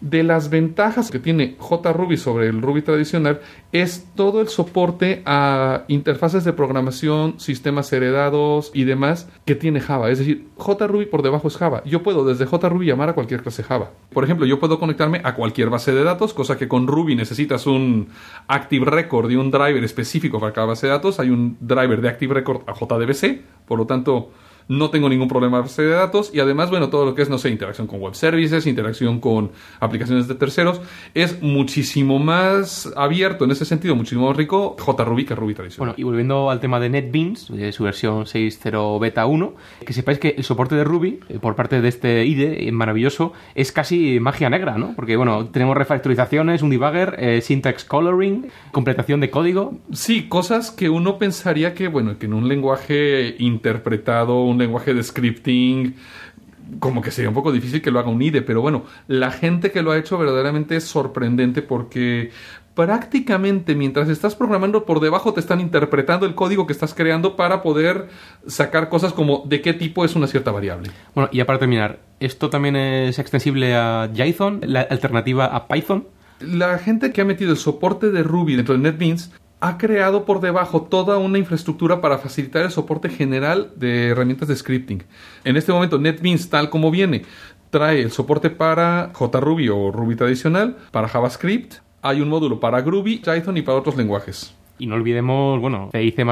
de 0.02 0.24
las 0.24 0.50
ventajas 0.50 1.10
que 1.10 1.20
tiene 1.20 1.56
JRuby 1.58 2.16
sobre 2.16 2.48
el 2.48 2.60
Ruby 2.60 2.82
tradicional 2.82 3.40
es 3.70 4.08
todo 4.16 4.40
el 4.40 4.48
soporte 4.48 5.22
a 5.24 5.84
interfaces 5.86 6.44
de 6.44 6.52
programación, 6.52 7.38
sistemas 7.38 7.92
heredados 7.92 8.72
y 8.74 8.82
demás 8.82 9.28
que 9.46 9.54
tiene 9.54 9.80
Java. 9.80 10.10
Es 10.10 10.18
decir, 10.18 10.48
JRuby 10.58 11.06
por 11.06 11.22
debajo 11.22 11.46
es 11.46 11.56
Java. 11.56 11.82
Yo 11.84 12.02
puedo 12.02 12.24
desde 12.24 12.46
JRuby 12.46 12.84
llamar 12.84 13.10
a 13.10 13.14
cualquier 13.14 13.42
clase 13.42 13.62
Java. 13.62 13.92
Por 14.12 14.24
ejemplo, 14.24 14.44
yo 14.44 14.58
puedo 14.58 14.80
conectarme 14.80 15.20
a 15.22 15.34
cualquier 15.34 15.70
base 15.70 15.92
de 15.92 16.02
datos, 16.02 16.34
cosa 16.34 16.58
que 16.58 16.66
con 16.66 16.88
Ruby 16.88 17.14
necesitas 17.14 17.66
un 17.68 18.08
Active 18.48 18.84
Record 18.84 19.30
y 19.30 19.36
un 19.36 19.52
driver 19.52 19.84
específico 19.84 20.40
para 20.40 20.52
cada 20.52 20.66
base 20.66 20.88
de 20.88 20.92
datos. 20.92 21.20
Hay 21.20 21.30
un 21.30 21.56
driver 21.60 22.00
de 22.00 22.08
Active 22.08 22.34
Record 22.34 22.62
a 22.66 22.74
JDBC, 22.74 23.40
por 23.66 23.78
lo 23.78 23.86
tanto 23.86 24.32
no 24.68 24.90
tengo 24.90 25.08
ningún 25.08 25.28
problema 25.28 25.58
de 25.58 25.62
base 25.62 25.82
de 25.82 25.90
datos 25.90 26.30
y 26.32 26.40
además, 26.40 26.70
bueno, 26.70 26.88
todo 26.88 27.04
lo 27.04 27.14
que 27.14 27.22
es, 27.22 27.30
no 27.30 27.38
sé, 27.38 27.50
interacción 27.50 27.86
con 27.86 28.00
web 28.00 28.14
services, 28.14 28.66
interacción 28.66 29.20
con 29.20 29.50
aplicaciones 29.80 30.28
de 30.28 30.34
terceros, 30.34 30.80
es 31.14 31.42
muchísimo 31.42 32.18
más 32.18 32.92
abierto 32.96 33.44
en 33.44 33.50
ese 33.50 33.64
sentido, 33.64 33.94
muchísimo 33.96 34.28
más 34.28 34.36
rico 34.36 34.76
JRuby 34.78 35.24
que 35.24 35.34
Ruby 35.34 35.54
tradicional. 35.54 35.90
Bueno, 35.90 35.94
y 35.96 36.04
volviendo 36.04 36.50
al 36.50 36.60
tema 36.60 36.80
de 36.80 36.88
NetBeans, 36.88 37.48
de 37.48 37.72
su 37.72 37.84
versión 37.84 38.24
6.0 38.24 39.00
beta 39.00 39.26
1, 39.26 39.54
que 39.84 39.92
sepáis 39.92 40.18
que 40.18 40.34
el 40.36 40.44
soporte 40.44 40.74
de 40.74 40.84
Ruby 40.84 41.20
eh, 41.28 41.38
por 41.40 41.54
parte 41.54 41.80
de 41.80 41.88
este 41.88 42.24
IDE 42.24 42.68
eh, 42.68 42.72
maravilloso 42.72 43.32
es 43.54 43.72
casi 43.72 44.20
magia 44.20 44.50
negra, 44.50 44.78
¿no? 44.78 44.94
Porque, 44.94 45.16
bueno, 45.16 45.46
tenemos 45.46 45.76
refactorizaciones, 45.76 46.62
un 46.62 46.70
debugger, 46.70 47.16
eh, 47.18 47.40
syntax 47.40 47.84
coloring, 47.84 48.48
completación 48.70 49.20
de 49.20 49.30
código. 49.30 49.74
Sí, 49.92 50.28
cosas 50.28 50.70
que 50.70 50.88
uno 50.88 51.18
pensaría 51.18 51.74
que, 51.74 51.88
bueno, 51.88 52.18
que 52.18 52.26
en 52.26 52.34
un 52.34 52.48
lenguaje 52.48 53.36
interpretado, 53.38 54.42
un 54.52 54.58
lenguaje 54.58 54.94
de 54.94 55.02
scripting, 55.02 55.96
como 56.78 57.02
que 57.02 57.10
sería 57.10 57.28
un 57.28 57.34
poco 57.34 57.52
difícil 57.52 57.82
que 57.82 57.90
lo 57.90 57.98
haga 57.98 58.10
un 58.10 58.22
IDE, 58.22 58.42
pero 58.42 58.62
bueno, 58.62 58.84
la 59.08 59.30
gente 59.30 59.70
que 59.70 59.82
lo 59.82 59.90
ha 59.92 59.98
hecho 59.98 60.18
verdaderamente 60.18 60.76
es 60.76 60.84
sorprendente 60.84 61.62
porque 61.62 62.30
prácticamente 62.74 63.74
mientras 63.74 64.08
estás 64.08 64.34
programando 64.34 64.84
por 64.84 65.00
debajo 65.00 65.34
te 65.34 65.40
están 65.40 65.60
interpretando 65.60 66.24
el 66.24 66.34
código 66.34 66.66
que 66.66 66.72
estás 66.72 66.94
creando 66.94 67.36
para 67.36 67.62
poder 67.62 68.08
sacar 68.46 68.88
cosas 68.88 69.12
como 69.12 69.42
de 69.46 69.60
qué 69.60 69.74
tipo 69.74 70.04
es 70.04 70.16
una 70.16 70.26
cierta 70.26 70.50
variable. 70.50 70.90
Bueno, 71.14 71.28
y 71.32 71.38
ya 71.38 71.46
para 71.46 71.58
terminar, 71.58 72.00
¿esto 72.20 72.48
también 72.48 72.76
es 72.76 73.18
extensible 73.18 73.74
a 73.74 74.10
Jython, 74.14 74.60
la 74.64 74.80
alternativa 74.82 75.46
a 75.46 75.68
Python? 75.68 76.06
La 76.40 76.78
gente 76.78 77.12
que 77.12 77.20
ha 77.20 77.24
metido 77.24 77.52
el 77.52 77.56
soporte 77.56 78.10
de 78.10 78.22
Ruby 78.22 78.56
dentro 78.56 78.74
de 78.74 78.80
NetBeans 78.80 79.32
ha 79.62 79.78
creado 79.78 80.24
por 80.24 80.40
debajo 80.40 80.82
toda 80.82 81.18
una 81.18 81.38
infraestructura 81.38 82.00
para 82.00 82.18
facilitar 82.18 82.64
el 82.64 82.72
soporte 82.72 83.08
general 83.08 83.70
de 83.76 84.08
herramientas 84.08 84.48
de 84.48 84.56
scripting. 84.56 85.04
En 85.44 85.56
este 85.56 85.72
momento 85.72 86.00
NetBeans 86.00 86.50
tal 86.50 86.68
como 86.68 86.90
viene 86.90 87.22
trae 87.70 88.02
el 88.02 88.10
soporte 88.10 88.50
para 88.50 89.12
JRuby 89.14 89.68
o 89.68 89.92
Ruby 89.92 90.16
tradicional, 90.16 90.76
para 90.90 91.06
JavaScript, 91.06 91.74
hay 92.02 92.20
un 92.20 92.28
módulo 92.28 92.58
para 92.58 92.82
Groovy, 92.82 93.18
Python 93.18 93.56
y 93.56 93.62
para 93.62 93.78
otros 93.78 93.96
lenguajes. 93.96 94.52
Y 94.78 94.88
no 94.88 94.96
olvidemos, 94.96 95.60
bueno, 95.60 95.90
C 95.92 96.02
y 96.02 96.10
C++, 96.10 96.24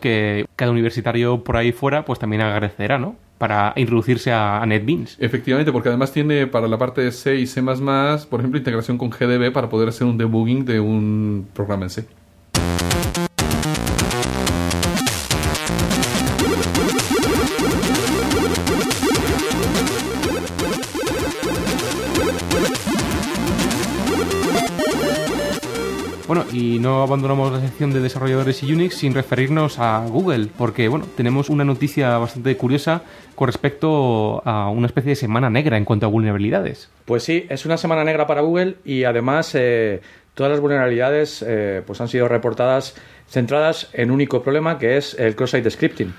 que 0.00 0.46
cada 0.56 0.70
universitario 0.70 1.44
por 1.44 1.58
ahí 1.58 1.72
fuera 1.72 2.06
pues 2.06 2.18
también 2.18 2.40
agradecerá, 2.40 2.98
¿no? 2.98 3.16
Para 3.36 3.74
introducirse 3.76 4.32
a, 4.32 4.62
a 4.62 4.66
NetBeans. 4.66 5.18
Efectivamente, 5.20 5.72
porque 5.72 5.90
además 5.90 6.10
tiene 6.10 6.46
para 6.46 6.66
la 6.66 6.78
parte 6.78 7.02
de 7.02 7.12
C 7.12 7.36
y 7.36 7.46
C++, 7.46 7.60
por 7.60 8.40
ejemplo, 8.40 8.56
integración 8.58 8.96
con 8.96 9.10
GDB 9.10 9.52
para 9.52 9.68
poder 9.68 9.90
hacer 9.90 10.06
un 10.06 10.16
debugging 10.16 10.64
de 10.64 10.80
un 10.80 11.46
programa 11.52 11.84
en 11.84 11.90
C. 11.90 12.06
y 26.78 26.80
no 26.80 27.02
abandonamos 27.02 27.50
la 27.50 27.60
sección 27.60 27.92
de 27.92 27.98
desarrolladores 27.98 28.62
y 28.62 28.72
Unix 28.72 28.94
sin 28.94 29.12
referirnos 29.12 29.80
a 29.80 30.06
Google, 30.06 30.46
porque 30.56 30.86
bueno, 30.86 31.06
tenemos 31.16 31.50
una 31.50 31.64
noticia 31.64 32.16
bastante 32.18 32.56
curiosa 32.56 33.02
con 33.34 33.48
respecto 33.48 34.40
a 34.44 34.70
una 34.70 34.86
especie 34.86 35.10
de 35.10 35.16
semana 35.16 35.50
negra 35.50 35.76
en 35.76 35.84
cuanto 35.84 36.06
a 36.06 36.08
vulnerabilidades. 36.08 36.88
Pues 37.04 37.24
sí, 37.24 37.46
es 37.48 37.66
una 37.66 37.78
semana 37.78 38.04
negra 38.04 38.28
para 38.28 38.42
Google 38.42 38.76
y 38.84 39.02
además 39.02 39.56
eh, 39.56 40.02
todas 40.34 40.52
las 40.52 40.60
vulnerabilidades 40.60 41.44
eh, 41.44 41.82
pues 41.84 42.00
han 42.00 42.06
sido 42.06 42.28
reportadas 42.28 42.94
centradas 43.28 43.90
en 43.92 44.10
un 44.10 44.14
único 44.14 44.44
problema 44.44 44.78
que 44.78 44.98
es 44.98 45.18
el 45.18 45.34
cross-site 45.34 45.68
scripting. 45.72 46.14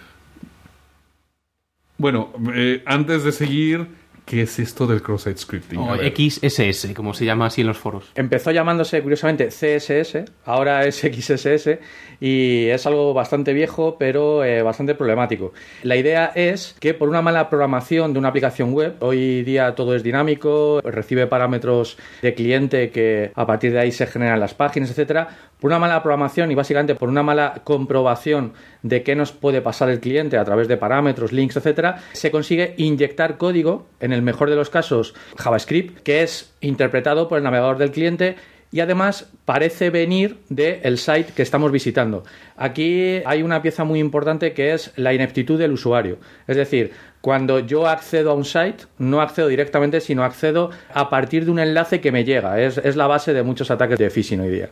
Bueno, 1.98 2.34
eh, 2.54 2.84
antes 2.86 3.24
de 3.24 3.32
seguir, 3.32 3.88
¿qué 4.30 4.44
es 4.44 4.60
esto 4.60 4.86
del 4.86 5.02
cross-site 5.02 5.40
scripting? 5.40 5.80
O. 5.80 5.96
XSS, 5.96 6.94
como 6.94 7.16
se 7.16 7.26
llama 7.26 7.48
así 7.48 7.62
en 7.62 7.68
los 7.68 7.80
foros. 7.80 8.12
Empezó 8.14 8.52
llamándose 8.52 9.02
curiosamente 9.02 9.48
CSS, 9.48 10.26
ahora 10.46 10.86
es 10.86 11.00
XSS 11.00 11.80
y 12.22 12.68
es 12.68 12.86
algo 12.86 13.14
bastante 13.16 13.54
viejo 13.54 13.98
pero 13.98 14.44
eh, 14.44 14.62
bastante 14.62 14.94
problemático. 14.94 15.52
La 15.82 15.96
idea 15.96 16.32
es 16.36 16.76
que 16.80 16.94
por 16.94 17.10
una 17.10 17.24
mala 17.24 17.50
programación 17.50 18.14
de 18.14 18.20
una 18.20 18.30
aplicación 18.30 18.72
web, 18.72 18.98
hoy 19.00 19.44
día 19.44 19.74
todo 19.74 19.96
es 19.96 20.04
dinámico, 20.04 20.80
recibe 20.84 21.26
parámetros 21.26 21.98
de 22.22 22.36
cliente 22.36 22.92
que 22.92 23.32
a 23.34 23.48
partir 23.48 23.72
de 23.72 23.80
ahí 23.80 23.92
se 23.92 24.06
generan 24.06 24.40
las 24.40 24.54
páginas, 24.54 24.92
etcétera. 24.92 25.28
Por 25.60 25.72
una 25.72 25.80
mala 25.80 26.04
programación 26.04 26.52
y 26.52 26.56
básicamente 26.56 26.94
por 26.94 27.10
una 27.10 27.24
mala 27.24 27.62
comprobación 27.64 28.54
de 28.84 29.04
qué 29.04 29.16
nos 29.16 29.32
puede 29.32 29.62
pasar 29.62 29.90
el 29.90 30.00
cliente 30.00 30.38
a 30.38 30.46
través 30.46 30.68
de 30.68 30.78
parámetros, 30.78 31.32
links, 31.32 31.58
etcétera, 31.58 32.00
se 32.14 32.32
consigue 32.32 32.74
inyectar 32.78 33.38
código, 33.38 33.88
en 34.00 34.14
el 34.14 34.22
mejor 34.22 34.50
de 34.50 34.56
los 34.56 34.70
casos 34.70 35.14
JavaScript, 35.38 36.00
que 36.02 36.24
es 36.24 36.54
interpretado 36.62 37.28
por 37.28 37.38
el 37.38 37.44
navegador 37.44 37.78
del 37.78 37.92
cliente 37.92 38.36
y 38.72 38.82
además 38.82 39.32
parece 39.46 39.90
venir 39.90 40.38
del 40.50 40.98
site 40.98 41.34
que 41.36 41.42
estamos 41.42 41.72
visitando. 41.72 42.24
Aquí 42.56 43.22
hay 43.26 43.42
una 43.42 43.62
pieza 43.62 43.84
muy 43.84 44.00
importante 44.00 44.54
que 44.54 44.74
es 44.74 44.92
la 44.96 45.14
ineptitud 45.14 45.58
del 45.58 45.72
usuario. 45.72 46.18
Es 46.48 46.56
decir, 46.56 46.92
cuando 47.22 47.60
yo 47.60 47.88
accedo 47.88 48.32
a 48.32 48.36
un 48.36 48.46
site, 48.46 48.86
no 48.98 49.22
accedo 49.22 49.48
directamente, 49.48 50.02
sino 50.02 50.24
accedo 50.24 50.70
a 50.94 51.10
partir 51.10 51.46
de 51.46 51.52
un 51.52 51.60
enlace 51.60 52.00
que 52.00 52.12
me 52.12 52.24
llega. 52.24 52.62
Es, 52.62 52.78
es 52.78 52.96
la 52.96 53.08
base 53.08 53.34
de 53.34 53.44
muchos 53.44 53.72
ataques 53.72 53.98
de 53.98 54.10
phishing 54.10 54.42
hoy 54.42 54.50
día. 54.50 54.70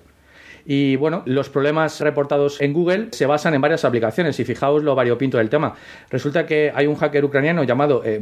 Y 0.70 0.98
bueno, 0.98 1.24
los 1.26 1.50
problemas 1.50 2.02
reportados 2.02 2.60
en 2.60 2.74
Google 2.74 3.08
se 3.12 3.26
basan 3.26 3.54
en 3.54 3.62
varias 3.62 3.86
aplicaciones 3.86 4.38
y 4.42 4.44
fijaos 4.44 4.84
lo 4.84 4.96
variopinto 4.96 5.38
del 5.38 5.50
tema. 5.50 5.76
Resulta 6.10 6.46
que 6.46 6.74
hay 6.76 6.88
un 6.88 6.96
hacker 6.96 7.24
ucraniano 7.24 7.64
llamado 7.64 8.04
eh, 8.04 8.20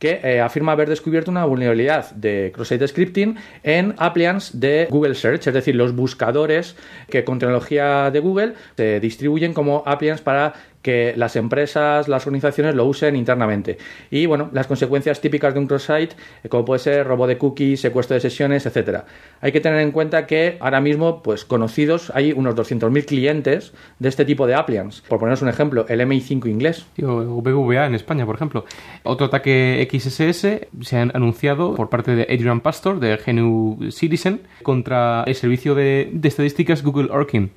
que 0.00 0.20
eh, 0.24 0.40
afirma 0.40 0.72
haber 0.72 0.88
descubierto 0.88 1.30
una 1.30 1.44
vulnerabilidad 1.44 2.10
de 2.10 2.50
cross-site 2.52 2.88
scripting 2.88 3.36
en 3.62 3.94
appliance 3.98 4.58
de 4.58 4.88
Google 4.90 5.14
Search, 5.14 5.46
es 5.46 5.54
decir, 5.54 5.76
los 5.76 5.94
buscadores 5.94 6.74
que 7.08 7.22
con 7.22 7.38
tecnología 7.38 8.10
de 8.10 8.18
Google 8.18 8.54
se 8.76 8.98
distribuyen 8.98 9.54
como 9.54 9.84
appliance 9.86 10.24
para 10.24 10.54
que 10.82 11.14
las 11.16 11.36
empresas, 11.36 12.08
las 12.08 12.26
organizaciones 12.26 12.74
lo 12.74 12.84
usen 12.84 13.16
internamente. 13.16 13.78
Y 14.10 14.26
bueno, 14.26 14.50
las 14.52 14.66
consecuencias 14.66 15.20
típicas 15.20 15.54
de 15.54 15.60
un 15.60 15.66
cross-site, 15.66 16.16
eh, 16.42 16.48
como 16.48 16.64
puede 16.64 16.80
ser 16.80 17.06
robo 17.06 17.26
de 17.26 17.38
cookies, 17.38 17.80
secuestro 17.80 18.14
de 18.14 18.20
sesiones, 18.20 18.66
etcétera. 18.66 19.06
Hay 19.40 19.52
que 19.52 19.60
tener 19.60 19.80
en 19.80 19.92
cuenta 19.92 20.26
que 20.26 20.56
ahora 20.60 20.80
mismo, 20.80 21.22
pues 21.22 21.44
conocidos, 21.44 22.12
hay 22.14 22.32
unos 22.32 22.54
200.000 22.54 23.04
clientes 23.06 23.72
de 23.98 24.08
este 24.08 24.24
tipo 24.24 24.46
de 24.46 24.54
appliance. 24.54 25.02
Por 25.08 25.18
poneros 25.18 25.42
un 25.42 25.48
ejemplo, 25.48 25.86
el 25.88 26.00
MI5 26.00 26.48
inglés. 26.48 26.86
O 27.02 27.40
BBVA 27.40 27.86
en 27.86 27.94
España, 27.94 28.26
por 28.26 28.34
ejemplo. 28.34 28.64
Otro 29.04 29.26
ataque 29.26 29.88
XSS 29.90 30.68
se 30.80 30.96
ha 30.96 31.02
anunciado 31.02 31.74
por 31.74 31.88
parte 31.88 32.14
de 32.14 32.22
Adrian 32.22 32.60
Pastor, 32.60 33.00
de 33.00 33.16
GNU 33.16 33.90
Citizen, 33.90 34.40
contra 34.62 35.24
el 35.26 35.34
servicio 35.34 35.74
de 35.74 36.10
estadísticas 36.22 36.82
Google 36.82 37.10
Orkin. 37.10 37.50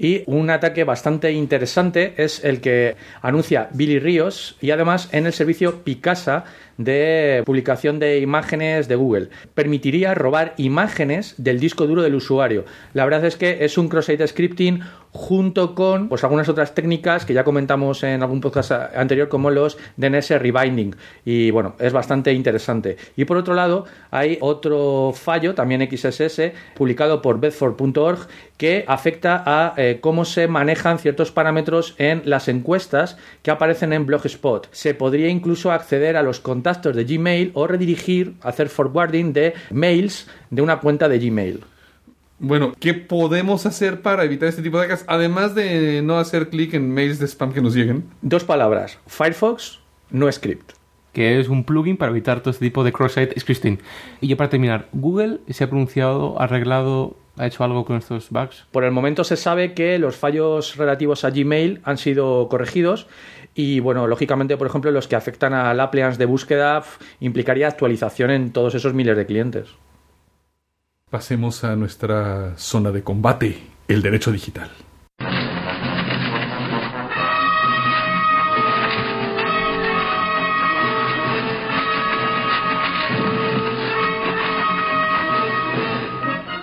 Y 0.00 0.22
un 0.24 0.48
ataque 0.48 0.84
bastante 0.84 1.30
interesante 1.30 2.14
es 2.16 2.42
el 2.42 2.62
que 2.62 2.96
anuncia 3.20 3.68
Billy 3.74 3.98
Ríos 3.98 4.56
y 4.62 4.70
además 4.70 5.10
en 5.12 5.26
el 5.26 5.34
servicio 5.34 5.84
Picasa 5.84 6.46
de 6.84 7.42
publicación 7.44 7.98
de 7.98 8.18
imágenes 8.20 8.88
de 8.88 8.96
Google. 8.96 9.28
Permitiría 9.54 10.14
robar 10.14 10.54
imágenes 10.56 11.34
del 11.36 11.60
disco 11.60 11.86
duro 11.86 12.02
del 12.02 12.14
usuario. 12.14 12.64
La 12.94 13.04
verdad 13.04 13.24
es 13.26 13.36
que 13.36 13.64
es 13.64 13.76
un 13.76 13.88
cross-site 13.88 14.26
scripting 14.26 14.80
junto 15.12 15.74
con 15.74 16.08
pues, 16.08 16.22
algunas 16.24 16.48
otras 16.48 16.74
técnicas 16.74 17.26
que 17.26 17.34
ya 17.34 17.44
comentamos 17.44 18.02
en 18.04 18.22
algún 18.22 18.40
podcast 18.40 18.70
anterior 18.70 19.28
como 19.28 19.50
los 19.50 19.76
DNS 19.96 20.30
rebinding 20.38 20.94
y 21.24 21.50
bueno, 21.50 21.74
es 21.80 21.92
bastante 21.92 22.32
interesante. 22.32 22.96
Y 23.16 23.24
por 23.24 23.36
otro 23.36 23.54
lado, 23.54 23.86
hay 24.10 24.38
otro 24.40 25.12
fallo, 25.14 25.54
también 25.54 25.86
XSS, 25.90 26.52
publicado 26.76 27.20
por 27.20 27.40
bedford.org 27.40 28.28
que 28.56 28.84
afecta 28.86 29.42
a 29.44 29.74
eh, 29.76 29.98
cómo 30.00 30.24
se 30.24 30.46
manejan 30.46 30.98
ciertos 30.98 31.32
parámetros 31.32 31.94
en 31.98 32.22
las 32.24 32.46
encuestas 32.46 33.16
que 33.42 33.50
aparecen 33.50 33.92
en 33.92 34.06
Blogspot. 34.06 34.68
Se 34.70 34.94
podría 34.94 35.28
incluso 35.28 35.72
acceder 35.72 36.16
a 36.16 36.22
los 36.22 36.40
contactos 36.40 36.69
de 36.78 37.04
Gmail 37.04 37.50
o 37.54 37.66
redirigir, 37.66 38.34
hacer 38.42 38.68
forwarding 38.68 39.32
de 39.32 39.54
mails 39.70 40.28
de 40.50 40.62
una 40.62 40.80
cuenta 40.80 41.08
de 41.08 41.18
Gmail. 41.18 41.60
Bueno, 42.38 42.72
¿qué 42.78 42.94
podemos 42.94 43.66
hacer 43.66 44.00
para 44.00 44.24
evitar 44.24 44.48
este 44.48 44.62
tipo 44.62 44.78
de 44.78 44.86
ataques? 44.86 45.04
Además 45.08 45.54
de 45.54 46.00
no 46.02 46.18
hacer 46.18 46.48
clic 46.48 46.72
en 46.74 46.90
mails 46.92 47.18
de 47.18 47.26
spam 47.26 47.52
que 47.52 47.60
nos 47.60 47.74
lleguen. 47.74 48.04
Dos 48.22 48.44
palabras, 48.44 48.98
Firefox, 49.06 49.80
no 50.10 50.30
script. 50.32 50.72
que 51.12 51.40
es 51.40 51.48
un 51.48 51.64
plugin 51.64 51.96
para 51.96 52.12
evitar 52.12 52.40
todo 52.40 52.50
este 52.50 52.64
tipo 52.64 52.84
de 52.84 52.92
cross-site 52.92 53.38
scripting. 53.38 53.80
Y 54.20 54.28
ya 54.28 54.36
para 54.36 54.48
terminar, 54.50 54.88
Google 54.92 55.40
se 55.48 55.64
ha 55.64 55.68
pronunciado, 55.68 56.40
ha 56.40 56.44
arreglado, 56.44 57.16
ha 57.36 57.46
hecho 57.46 57.64
algo 57.64 57.84
con 57.84 57.96
estos 57.96 58.30
bugs. 58.30 58.66
Por 58.70 58.84
el 58.84 58.92
momento 58.92 59.24
se 59.24 59.36
sabe 59.36 59.74
que 59.74 59.98
los 59.98 60.16
fallos 60.16 60.76
relativos 60.76 61.24
a 61.24 61.30
Gmail 61.30 61.80
han 61.84 61.98
sido 61.98 62.48
corregidos 62.48 63.06
y 63.60 63.80
bueno, 63.80 64.06
lógicamente, 64.06 64.56
por 64.56 64.66
ejemplo, 64.66 64.90
los 64.90 65.06
que 65.06 65.16
afectan 65.16 65.52
al 65.52 65.80
appliance 65.80 66.18
de 66.18 66.24
búsqueda 66.24 66.82
implicaría 67.20 67.68
actualización 67.68 68.30
en 68.30 68.52
todos 68.52 68.74
esos 68.74 68.94
miles 68.94 69.16
de 69.16 69.26
clientes. 69.26 69.68
Pasemos 71.10 71.64
a 71.64 71.76
nuestra 71.76 72.56
zona 72.56 72.90
de 72.90 73.02
combate, 73.02 73.58
el 73.88 74.00
derecho 74.00 74.32
digital. 74.32 74.70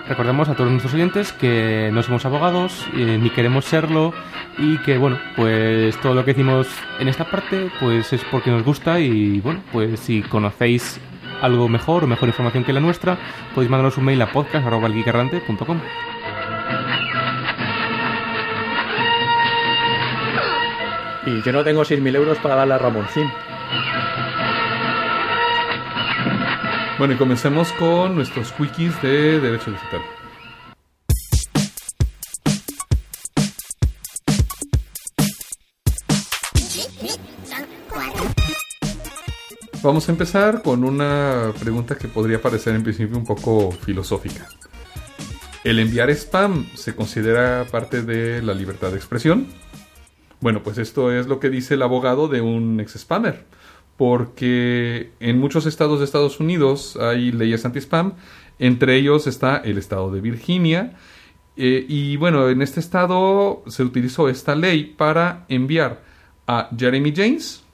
Recordemos 0.08 0.48
a 0.48 0.54
todos 0.54 0.70
nuestros 0.70 0.94
oyentes 0.94 1.32
que 1.32 1.90
no 1.92 2.02
somos 2.02 2.24
abogados, 2.24 2.86
eh, 2.96 3.18
ni 3.20 3.28
queremos 3.28 3.66
serlo, 3.66 4.14
y 4.56 4.78
que, 4.78 4.96
bueno, 4.96 5.18
pues 5.36 6.00
todo 6.00 6.14
lo 6.14 6.24
que 6.24 6.32
decimos 6.32 6.66
en 6.98 7.08
esta 7.08 7.24
parte, 7.24 7.70
pues 7.78 8.12
es 8.14 8.24
porque 8.30 8.50
nos 8.50 8.64
gusta, 8.64 9.00
y 9.00 9.40
bueno, 9.40 9.60
pues 9.70 10.00
si 10.00 10.22
conocéis 10.22 10.98
algo 11.42 11.68
mejor 11.68 12.04
o 12.04 12.06
mejor 12.06 12.28
información 12.28 12.64
que 12.64 12.72
la 12.72 12.80
nuestra, 12.80 13.18
podéis 13.54 13.70
mandarnos 13.70 13.98
un 13.98 14.06
mail 14.06 14.22
a 14.22 14.32
podcast.com. 14.32 15.80
Y 21.26 21.42
yo 21.42 21.52
no 21.52 21.62
tengo 21.62 21.82
6.000 21.82 22.16
euros 22.16 22.38
para 22.38 22.54
darle 22.54 22.74
a 22.74 22.78
Ramoncín. 22.78 23.30
Bueno, 26.98 27.14
y 27.14 27.16
comencemos 27.16 27.70
con 27.74 28.16
nuestros 28.16 28.50
quickies 28.50 29.00
de 29.02 29.38
derecho 29.38 29.70
digital. 29.70 30.00
Vamos 39.80 40.08
a 40.08 40.12
empezar 40.12 40.60
con 40.62 40.82
una 40.82 41.52
pregunta 41.60 41.96
que 41.96 42.08
podría 42.08 42.42
parecer 42.42 42.74
en 42.74 42.82
principio 42.82 43.16
un 43.16 43.24
poco 43.24 43.70
filosófica. 43.70 44.48
¿El 45.62 45.78
enviar 45.78 46.10
spam 46.10 46.66
se 46.74 46.96
considera 46.96 47.64
parte 47.70 48.02
de 48.02 48.42
la 48.42 48.54
libertad 48.54 48.90
de 48.90 48.96
expresión? 48.96 49.46
Bueno, 50.40 50.64
pues 50.64 50.78
esto 50.78 51.12
es 51.12 51.28
lo 51.28 51.38
que 51.38 51.48
dice 51.48 51.74
el 51.74 51.82
abogado 51.82 52.26
de 52.26 52.40
un 52.40 52.80
ex 52.80 52.94
spammer, 52.98 53.44
porque 53.98 55.10
en 55.18 55.38
muchos 55.38 55.66
estados 55.66 55.98
de 55.98 56.06
Estados 56.06 56.40
Unidos 56.40 56.96
hay 56.96 57.32
leyes 57.32 57.66
anti-spam, 57.66 58.14
entre 58.60 58.96
ellos 58.96 59.26
está 59.26 59.56
el 59.58 59.76
estado 59.76 60.10
de 60.12 60.20
Virginia, 60.20 60.96
eh, 61.56 61.84
y 61.88 62.16
bueno, 62.16 62.48
en 62.48 62.62
este 62.62 62.78
estado 62.78 63.64
se 63.66 63.82
utilizó 63.82 64.28
esta 64.28 64.54
ley 64.54 64.94
para 64.96 65.44
enviar 65.48 66.02
a 66.46 66.70
Jeremy 66.78 67.12
James 67.14 67.64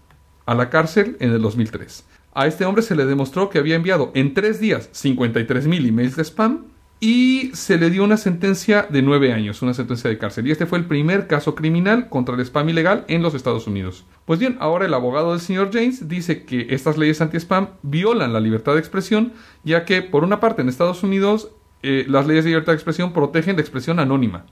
a 0.47 0.55
la 0.55 0.71
cárcel 0.71 1.19
en 1.21 1.31
el 1.33 1.43
2003. 1.43 2.07
A 2.33 2.47
este 2.47 2.65
hombre 2.65 2.83
se 2.83 2.97
le 2.97 3.05
demostró 3.05 3.51
que 3.51 3.59
había 3.59 3.77
enviado 3.77 4.11
en 4.15 4.33
tres 4.33 4.59
días 4.59 4.89
53 4.93 5.67
mil 5.67 5.87
emails 5.87 6.17
de 6.17 6.25
spam 6.25 6.65
y 7.05 7.51
se 7.53 7.77
le 7.77 7.91
dio 7.91 8.03
una 8.03 8.17
sentencia 8.17 8.87
de 8.89 9.03
nueve 9.03 9.35
años, 9.35 9.61
una 9.61 9.75
sentencia 9.75 10.09
de 10.09 10.17
cárcel. 10.17 10.47
Y 10.47 10.53
este 10.53 10.65
fue 10.65 10.79
el 10.79 10.87
primer 10.87 11.27
caso 11.27 11.55
criminal 11.55 12.09
contra 12.09 12.35
el 12.35 12.41
spam 12.41 12.71
ilegal 12.71 13.05
en 13.09 13.21
los 13.21 13.35
Estados 13.35 13.67
Unidos. 13.67 14.07
Pues 14.25 14.41
bien, 14.41 14.57
ahora 14.59 14.87
el 14.87 14.95
abogado 14.95 15.33
del 15.33 15.41
señor 15.41 15.69
James 15.71 16.09
dice 16.09 16.45
que 16.45 16.69
estas 16.71 16.97
leyes 16.97 17.21
anti-spam 17.21 17.69
violan 17.83 18.33
la 18.33 18.41
libertad 18.41 18.73
de 18.73 18.79
expresión, 18.79 19.35
ya 19.65 19.85
que, 19.85 20.01
por 20.01 20.25
una 20.25 20.41
parte, 20.41 20.63
en 20.63 20.71
Estados 20.71 21.03
Unidos 21.03 21.51
eh, 21.83 22.07
las 22.09 22.27
leyes 22.27 22.45
de 22.45 22.53
libertad 22.53 22.73
de 22.73 22.77
expresión 22.77 23.13
protegen 23.13 23.57
la 23.57 23.61
expresión 23.61 24.01
anónima. 24.01 24.47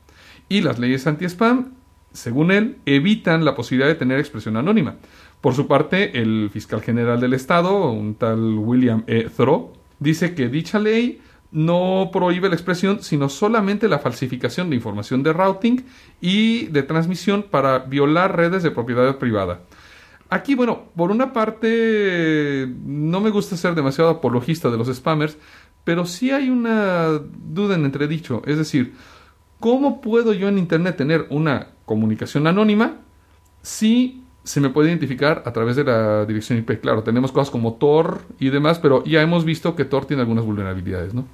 Y 0.51 0.61
las 0.61 0.79
leyes 0.79 1.07
anti-spam, 1.07 1.73
según 2.13 2.53
él, 2.53 2.77
evitan 2.85 3.47
la 3.47 3.55
posibilidad 3.55 3.89
de 3.89 3.95
tener 3.95 4.19
expresión 4.19 4.59
anónima. 4.59 4.97
Por 5.41 5.55
su 5.55 5.67
parte, 5.67 6.21
el 6.21 6.51
fiscal 6.53 6.83
general 6.83 7.19
del 7.19 7.33
Estado, 7.33 7.91
un 7.91 8.15
tal 8.15 8.59
William 8.59 9.05
E. 9.07 9.31
Thoreau, 9.35 9.73
dice 10.01 10.35
que 10.35 10.51
dicha 10.51 10.79
ley 10.79 11.23
no 11.53 12.09
prohíbe 12.13 12.49
la 12.49 12.55
expresión, 12.55 13.03
sino 13.03 13.29
solamente 13.29 13.87
la 13.87 13.99
falsificación 13.99 14.71
de 14.71 14.77
información 14.77 15.23
de 15.23 15.35
routing 15.35 15.85
y 16.21 16.67
de 16.67 16.83
transmisión 16.83 17.45
para 17.45 17.81
violar 17.81 18.37
redes 18.37 18.63
de 18.63 18.71
propiedad 18.71 19.19
privada. 19.19 19.61
Aquí, 20.31 20.55
bueno, 20.55 20.85
por 20.97 21.11
una 21.11 21.35
parte, 21.35 22.67
no 22.87 23.21
me 23.21 23.29
gusta 23.29 23.59
ser 23.59 23.75
demasiado 23.75 24.09
apologista 24.09 24.71
de 24.71 24.79
los 24.79 24.89
spammers, 24.89 25.37
pero 25.85 26.07
sí 26.07 26.31
hay 26.31 26.49
una 26.49 27.21
duda 27.21 27.75
en 27.75 27.85
entredicho. 27.85 28.43
Es 28.47 28.57
decir, 28.57 28.95
¿cómo 29.61 30.01
puedo 30.01 30.33
yo 30.33 30.49
en 30.49 30.57
Internet 30.57 30.97
tener 30.97 31.27
una 31.29 31.69
comunicación 31.85 32.47
anónima 32.47 32.97
si 33.61 34.25
se 34.43 34.63
me 34.63 34.71
puede 34.71 34.89
identificar 34.89 35.43
a 35.45 35.53
través 35.53 35.77
de 35.77 35.85
la 35.85 36.25
dirección 36.25 36.59
IP? 36.59 36.81
Claro, 36.81 37.03
tenemos 37.03 37.31
cosas 37.31 37.51
como 37.51 37.75
Tor 37.75 38.23
y 38.39 38.49
demás, 38.49 38.79
pero 38.79 39.05
ya 39.05 39.21
hemos 39.21 39.45
visto 39.45 39.77
que 39.77 39.85
Tor 39.85 40.07
tiene 40.07 40.23
algunas 40.23 40.47
vulnerabilidades, 40.47 41.13
¿no? 41.13 41.27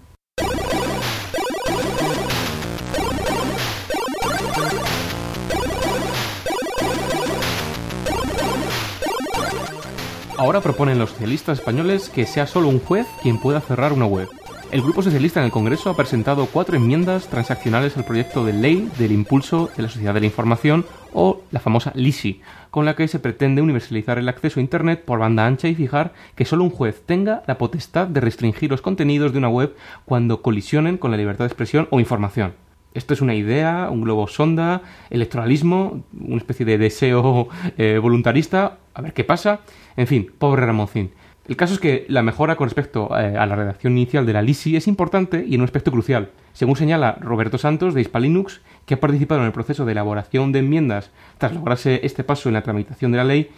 Ahora 10.39 10.61
proponen 10.61 11.01
los 11.01 11.11
socialistas 11.11 11.59
españoles 11.59 12.09
que 12.11 12.25
sea 12.25 12.47
solo 12.47 12.69
un 12.69 12.79
juez 12.79 13.09
quien 13.23 13.39
pueda 13.39 13.61
cerrar 13.61 13.93
una 13.93 14.07
web. 14.07 14.29
El 14.71 14.83
Grupo 14.83 15.03
Socialista 15.03 15.41
en 15.41 15.47
el 15.47 15.51
Congreso 15.51 15.91
ha 15.91 15.97
presentado 15.97 16.47
cuatro 16.47 16.77
enmiendas 16.77 17.27
transaccionales 17.27 17.97
al 17.97 18.05
proyecto 18.05 18.45
de 18.45 18.53
ley 18.53 18.89
del 18.99 19.11
impulso 19.11 19.69
de 19.77 19.83
la 19.83 19.89
sociedad 19.89 20.15
de 20.15 20.21
la 20.21 20.27
información 20.27 20.87
o 21.13 21.41
la 21.51 21.59
famosa 21.59 21.91
LISI, 21.97 22.41
con 22.71 22.85
la 22.85 22.95
que 22.95 23.09
se 23.09 23.19
pretende 23.19 23.63
universalizar 23.63 24.17
el 24.17 24.29
acceso 24.29 24.61
a 24.61 24.63
Internet 24.63 25.05
por 25.05 25.19
banda 25.19 25.45
ancha 25.45 25.67
y 25.67 25.75
fijar 25.75 26.13
que 26.37 26.45
solo 26.45 26.63
un 26.63 26.71
juez 26.71 27.03
tenga 27.05 27.43
la 27.49 27.59
potestad 27.59 28.07
de 28.07 28.21
restringir 28.21 28.71
los 28.71 28.81
contenidos 28.81 29.33
de 29.33 29.39
una 29.39 29.49
web 29.49 29.75
cuando 30.05 30.41
colisionen 30.41 30.99
con 30.99 31.11
la 31.11 31.17
libertad 31.17 31.47
de 31.47 31.49
expresión 31.49 31.89
o 31.91 31.99
información. 31.99 32.53
Esto 32.95 33.13
es 33.13 33.21
una 33.21 33.35
idea, 33.35 33.89
un 33.91 34.03
globo 34.03 34.29
sonda, 34.29 34.83
electoralismo, 35.11 36.05
una 36.19 36.39
especie 36.39 36.65
de 36.65 36.79
deseo 36.79 37.49
eh, 37.77 37.99
voluntarista, 38.01 38.79
a 38.99 39.01
ver 39.01 39.13
qué 39.13 39.25
pasa. 39.25 39.61
En 39.97 40.07
fin, 40.07 40.31
pobre 40.39 40.67
Ramoncín. 40.67 41.13
El 41.47 41.57
caso 41.57 41.73
es 41.73 41.81
que 41.81 42.05
la 42.09 42.23
mejora 42.23 42.57
con 42.57 42.67
respecto 42.67 43.09
eh, 43.19 43.37
a 43.39 43.47
la 43.47 43.57
redacción 43.57 43.97
inicial 43.97 44.27
de 44.27 44.35
la 44.35 44.43
LISI 44.43 44.77
es 44.77 44.87
importante 44.87 45.45
y 45.47 45.55
en 45.55 45.63
un 45.63 45.65
aspecto 45.65 45.91
crucial. 45.91 46.31
Según 46.53 46.77
señala 46.77 47.17
Roberto 47.21 47.57
Santos 47.57 47.95
de 47.95 48.03
Hispalinux, 48.03 48.61
que 48.85 48.95
ha 48.95 49.01
participado 49.01 49.41
en 49.41 49.47
el 49.47 49.53
proceso 49.53 49.87
de 49.87 49.93
elaboración 49.93 50.53
de 50.53 50.59
enmiendas 50.59 51.11
tras 51.39 51.55
lograrse 51.55 52.01
este 52.03 52.25
paso 52.25 52.51
en 52.51 52.55
la 52.55 52.63
tramitación 52.63 53.13
de 53.13 53.19
la 53.19 53.25
ley, 53.25 53.51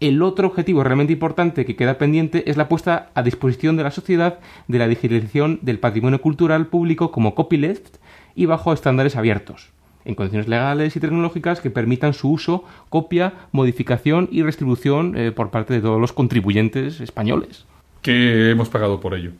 el 0.00 0.22
otro 0.22 0.48
objetivo 0.48 0.82
realmente 0.82 1.12
importante 1.12 1.64
que 1.64 1.76
queda 1.76 1.98
pendiente 1.98 2.50
es 2.50 2.56
la 2.56 2.68
puesta 2.68 3.10
a 3.14 3.22
disposición 3.22 3.76
de 3.76 3.84
la 3.84 3.90
sociedad 3.90 4.40
de 4.66 4.78
la 4.78 4.88
digitalización 4.88 5.60
del 5.62 5.78
patrimonio 5.78 6.20
cultural 6.20 6.66
público 6.66 7.12
como 7.12 7.34
copyleft 7.34 7.96
y 8.34 8.46
bajo 8.46 8.72
estándares 8.72 9.16
abiertos, 9.16 9.72
en 10.06 10.14
condiciones 10.14 10.48
legales 10.48 10.96
y 10.96 11.00
tecnológicas 11.00 11.60
que 11.60 11.70
permitan 11.70 12.14
su 12.14 12.30
uso, 12.30 12.64
copia, 12.88 13.34
modificación 13.52 14.28
y 14.30 14.42
distribución 14.42 15.16
eh, 15.16 15.32
por 15.32 15.50
parte 15.50 15.74
de 15.74 15.80
todos 15.80 16.00
los 16.00 16.12
contribuyentes 16.12 17.00
españoles. 17.00 17.66
Que 18.02 18.50
hemos 18.50 18.68
pagado 18.68 19.00
por 19.00 19.14
ello. 19.14 19.32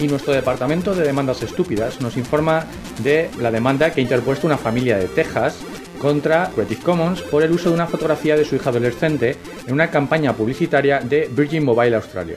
Y 0.00 0.08
nuestro 0.08 0.32
departamento 0.32 0.94
de 0.94 1.04
demandas 1.04 1.42
estúpidas 1.42 2.00
nos 2.00 2.16
informa 2.16 2.64
de 3.02 3.28
la 3.38 3.50
demanda 3.50 3.92
que 3.92 4.00
ha 4.00 4.02
interpuesto 4.02 4.46
una 4.46 4.56
familia 4.56 4.96
de 4.96 5.08
Texas 5.08 5.62
contra 6.00 6.48
Creative 6.54 6.82
Commons 6.82 7.20
por 7.20 7.42
el 7.42 7.52
uso 7.52 7.68
de 7.68 7.74
una 7.74 7.86
fotografía 7.86 8.34
de 8.34 8.46
su 8.46 8.56
hija 8.56 8.70
adolescente 8.70 9.36
en 9.66 9.74
una 9.74 9.90
campaña 9.90 10.32
publicitaria 10.32 11.00
de 11.00 11.28
Virgin 11.30 11.62
Mobile 11.62 11.94
Australia. 11.94 12.36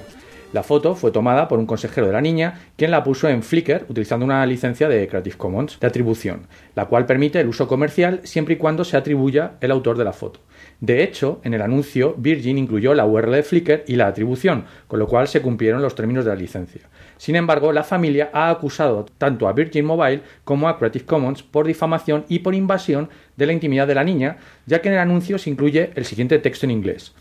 La 0.52 0.64
foto 0.64 0.96
fue 0.96 1.12
tomada 1.12 1.48
por 1.48 1.58
un 1.58 1.66
consejero 1.66 2.06
de 2.06 2.14
la 2.14 2.22
niña, 2.22 2.60
quien 2.76 2.92
la 2.92 3.04
puso 3.04 3.28
en 3.28 3.42
Flickr 3.42 3.86
utilizando 3.90 4.26
una 4.26 4.46
licencia 4.46 4.88
de 4.88 5.08
Creative 5.08 5.38
Commons 5.38 5.80
de 5.80 5.88
atribución, 5.88 6.46
la 6.76 6.86
cual 6.86 7.08
permite 7.08 7.40
el 7.40 7.48
uso 7.48 7.68
comercial 7.68 8.20
siempre 8.24 8.56
y 8.56 8.58
cuando 8.58 8.84
se 8.84 8.98
atribuya 8.98 9.54
el 9.62 9.72
autor 9.72 9.98
de 9.98 10.04
la 10.04 10.14
foto. 10.14 10.42
De 10.80 11.02
hecho, 11.02 11.40
en 11.44 11.54
el 11.54 11.62
anuncio, 11.62 12.14
Virgin 12.18 12.58
incluyó 12.58 12.94
la 12.94 13.06
URL 13.06 13.32
de 13.32 13.44
Flickr 13.44 13.84
y 13.88 13.96
la 13.96 14.08
atribución, 14.08 14.66
con 14.88 15.00
lo 15.00 15.08
cual 15.08 15.28
se 15.28 15.42
cumplieron 15.42 15.82
los 15.82 15.96
términos 15.96 16.26
de 16.26 16.32
la 16.32 16.38
licencia. 16.38 16.82
Sin 17.18 17.36
embargo, 17.36 17.72
la 17.72 17.84
familia 17.84 18.30
ha 18.34 18.50
acusado 18.50 19.06
tanto 19.18 19.48
a 19.48 19.54
Virgin 19.54 19.86
Mobile 19.86 20.22
como 20.44 20.68
a 20.68 20.78
Creative 20.78 21.06
Commons 21.06 21.44
por 21.44 21.68
difamación 21.68 22.26
y 22.28 22.40
por 22.40 22.56
invasión 22.56 23.10
de 23.38 23.46
la 23.46 23.54
intimidad 23.54 23.88
de 23.88 23.96
la 23.96 24.04
niña, 24.04 24.38
ya 24.66 24.82
que 24.82 24.90
en 24.90 24.96
el 24.96 25.00
anuncio 25.00 25.38
se 25.38 25.50
incluye 25.50 25.92
el 25.96 26.06
siguiente 26.06 26.40
texto 26.40 26.66
en 26.66 26.72
inglés. 26.72 27.14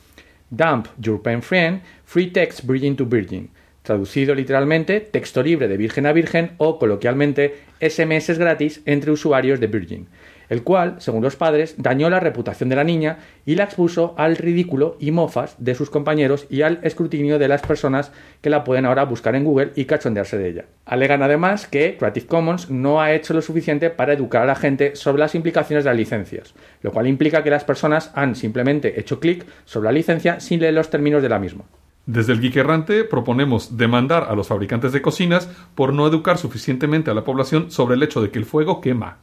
Dump 0.50 0.86
your 0.98 1.22
pen 1.22 1.42
friend, 1.42 1.82
free 2.04 2.26
text 2.26 2.64
virgin 2.64 2.96
to 2.96 3.06
virgin. 3.06 3.50
Traducido 3.82 4.34
literalmente, 4.34 5.00
texto 5.00 5.42
libre 5.42 5.66
de 5.66 5.76
virgen 5.76 6.06
a 6.06 6.12
virgen 6.12 6.52
o 6.58 6.78
coloquialmente 6.78 7.62
SMS 7.80 8.38
gratis 8.38 8.80
entre 8.86 9.10
usuarios 9.10 9.58
de 9.58 9.66
Virgin 9.66 10.06
el 10.52 10.64
cual, 10.64 10.96
según 10.98 11.22
los 11.22 11.34
padres, 11.34 11.76
dañó 11.78 12.10
la 12.10 12.20
reputación 12.20 12.68
de 12.68 12.76
la 12.76 12.84
niña 12.84 13.20
y 13.46 13.54
la 13.54 13.64
expuso 13.64 14.14
al 14.18 14.36
ridículo 14.36 14.98
y 15.00 15.10
mofas 15.10 15.56
de 15.56 15.74
sus 15.74 15.88
compañeros 15.88 16.46
y 16.50 16.60
al 16.60 16.78
escrutinio 16.82 17.38
de 17.38 17.48
las 17.48 17.62
personas 17.62 18.12
que 18.42 18.50
la 18.50 18.62
pueden 18.62 18.84
ahora 18.84 19.06
buscar 19.06 19.34
en 19.34 19.44
Google 19.44 19.72
y 19.76 19.86
cachondearse 19.86 20.36
de 20.36 20.50
ella. 20.50 20.64
Alegan 20.84 21.22
además 21.22 21.66
que 21.66 21.96
Creative 21.96 22.26
Commons 22.26 22.68
no 22.68 23.00
ha 23.00 23.14
hecho 23.14 23.32
lo 23.32 23.40
suficiente 23.40 23.88
para 23.88 24.12
educar 24.12 24.42
a 24.42 24.46
la 24.46 24.54
gente 24.54 24.94
sobre 24.94 25.20
las 25.20 25.34
implicaciones 25.34 25.84
de 25.84 25.90
las 25.90 25.96
licencias, 25.96 26.52
lo 26.82 26.92
cual 26.92 27.06
implica 27.06 27.42
que 27.42 27.48
las 27.48 27.64
personas 27.64 28.10
han 28.14 28.36
simplemente 28.36 29.00
hecho 29.00 29.20
clic 29.20 29.46
sobre 29.64 29.86
la 29.86 29.92
licencia 29.92 30.38
sin 30.38 30.60
leer 30.60 30.74
los 30.74 30.90
términos 30.90 31.22
de 31.22 31.30
la 31.30 31.38
misma. 31.38 31.64
Desde 32.04 32.34
el 32.34 32.42
Geek 32.42 32.56
Errante 32.56 33.04
proponemos 33.04 33.78
demandar 33.78 34.26
a 34.28 34.34
los 34.34 34.48
fabricantes 34.48 34.92
de 34.92 35.00
cocinas 35.00 35.48
por 35.74 35.94
no 35.94 36.06
educar 36.06 36.36
suficientemente 36.36 37.10
a 37.10 37.14
la 37.14 37.24
población 37.24 37.70
sobre 37.70 37.94
el 37.94 38.02
hecho 38.02 38.20
de 38.20 38.30
que 38.30 38.38
el 38.38 38.44
fuego 38.44 38.82
quema. 38.82 39.16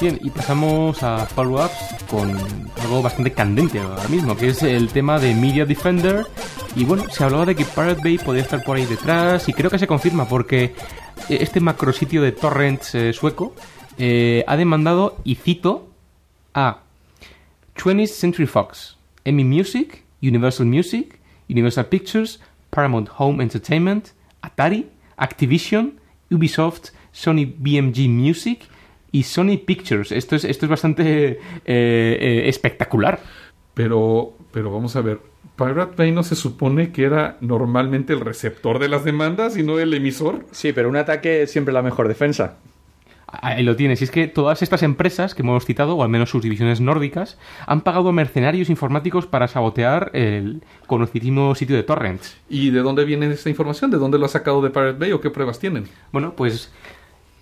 Bien, 0.00 0.16
y 0.22 0.30
pasamos 0.30 1.02
a 1.02 1.26
follow-ups 1.26 2.04
con 2.08 2.30
algo 2.82 3.02
bastante 3.02 3.32
candente 3.32 3.80
ahora 3.80 4.06
mismo, 4.06 4.36
que 4.36 4.50
es 4.50 4.62
el 4.62 4.90
tema 4.90 5.18
de 5.18 5.34
Media 5.34 5.66
Defender. 5.66 6.24
Y 6.76 6.84
bueno, 6.84 7.10
se 7.10 7.24
hablaba 7.24 7.44
de 7.44 7.56
que 7.56 7.64
Pirate 7.64 8.00
Bay 8.04 8.16
podía 8.16 8.42
estar 8.42 8.62
por 8.62 8.76
ahí 8.76 8.86
detrás, 8.86 9.48
y 9.48 9.52
creo 9.52 9.72
que 9.72 9.78
se 9.78 9.88
confirma 9.88 10.28
porque 10.28 10.72
este 11.28 11.58
macrositio 11.58 12.22
de 12.22 12.30
torrents 12.30 12.94
eh, 12.94 13.12
sueco 13.12 13.56
eh, 13.98 14.44
ha 14.46 14.56
demandado, 14.56 15.16
y 15.24 15.34
cito, 15.34 15.88
a 16.54 16.82
20th 17.74 18.06
Century 18.06 18.46
Fox, 18.46 18.96
Emmy 19.24 19.42
Music, 19.42 20.04
Universal 20.22 20.66
Music, 20.66 21.18
Universal 21.50 21.86
Pictures, 21.86 22.38
Paramount 22.70 23.08
Home 23.18 23.42
Entertainment, 23.42 24.10
Atari, 24.42 24.86
Activision, 25.16 25.98
Ubisoft, 26.30 26.90
Sony 27.10 27.46
BMG 27.46 28.08
Music 28.08 28.68
y 29.12 29.22
Sony 29.22 29.58
Pictures. 29.64 30.12
Esto 30.12 30.36
es, 30.36 30.44
esto 30.44 30.66
es 30.66 30.70
bastante 30.70 31.30
eh, 31.30 31.38
eh, 31.64 32.42
espectacular. 32.46 33.20
Pero, 33.74 34.32
pero 34.52 34.72
vamos 34.72 34.96
a 34.96 35.02
ver, 35.02 35.20
Pirate 35.56 35.94
Bay 35.96 36.12
no 36.12 36.22
se 36.22 36.36
supone 36.36 36.92
que 36.92 37.04
era 37.04 37.36
normalmente 37.40 38.12
el 38.12 38.20
receptor 38.20 38.78
de 38.78 38.88
las 38.88 39.04
demandas 39.04 39.56
y 39.56 39.62
no 39.62 39.78
el 39.78 39.94
emisor. 39.94 40.46
Sí, 40.52 40.72
pero 40.72 40.88
un 40.88 40.96
ataque 40.96 41.42
es 41.42 41.50
siempre 41.50 41.74
la 41.74 41.82
mejor 41.82 42.08
defensa. 42.08 42.58
Ahí 43.30 43.62
lo 43.62 43.76
tienes. 43.76 44.00
Y 44.00 44.04
es 44.04 44.10
que 44.10 44.26
todas 44.26 44.62
estas 44.62 44.82
empresas 44.82 45.34
que 45.34 45.42
hemos 45.42 45.66
citado, 45.66 45.96
o 45.96 46.02
al 46.02 46.08
menos 46.08 46.30
sus 46.30 46.42
divisiones 46.42 46.80
nórdicas, 46.80 47.38
han 47.66 47.82
pagado 47.82 48.08
a 48.08 48.12
mercenarios 48.12 48.70
informáticos 48.70 49.26
para 49.26 49.48
sabotear 49.48 50.10
el 50.14 50.62
conocidísimo 50.86 51.54
sitio 51.54 51.76
de 51.76 51.82
torrents. 51.82 52.38
¿Y 52.48 52.70
de 52.70 52.80
dónde 52.80 53.04
viene 53.04 53.30
esta 53.30 53.50
información? 53.50 53.90
¿De 53.90 53.98
dónde 53.98 54.18
lo 54.18 54.26
ha 54.26 54.30
sacado 54.30 54.62
de 54.62 54.70
Pirate 54.70 54.98
Bay 54.98 55.12
o 55.12 55.20
qué 55.20 55.28
pruebas 55.28 55.58
tienen? 55.58 55.84
Bueno, 56.10 56.32
pues 56.36 56.72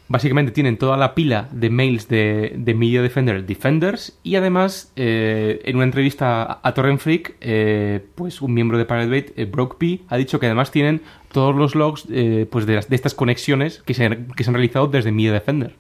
básicamente 0.09 0.53
tienen 0.53 0.77
toda 0.77 0.97
la 0.97 1.15
pila 1.15 1.49
de 1.53 1.71
mails 1.71 2.09
de, 2.09 2.75
Media 2.77 3.03
Defender 3.03 3.45
Defenders 3.45 4.19
y 4.23 4.37
además 4.37 4.93
eh, 4.97 5.61
en 5.65 5.77
una 5.77 5.85
entrevista 5.85 6.61
a 6.63 6.75
Torrent 6.75 7.01
Freak 7.01 7.37
eh, 7.41 8.05
pues 8.15 8.43
un 8.43 8.55
miembro 8.55 8.79
de 8.79 8.85
Pirate 8.85 9.33
eh, 9.37 9.45
Broke 9.47 9.77
P, 9.79 10.05
ha 10.09 10.17
dicho 10.17 10.39
que 10.39 10.47
además 10.47 10.71
tienen 10.71 11.03
todos 11.33 11.55
los 11.55 11.75
logs 11.75 12.07
eh, 12.11 12.47
pues 12.51 12.67
de, 12.67 12.75
de 12.75 12.97
estas 12.97 13.15
conexiones 13.15 13.83
que 13.85 13.95
se, 13.95 14.27
que 14.37 14.45
se 14.45 14.51
han 14.51 14.55
realizado 14.55 14.87
desde 14.87 15.13
Media 15.13 15.33
Defender. 15.33 15.75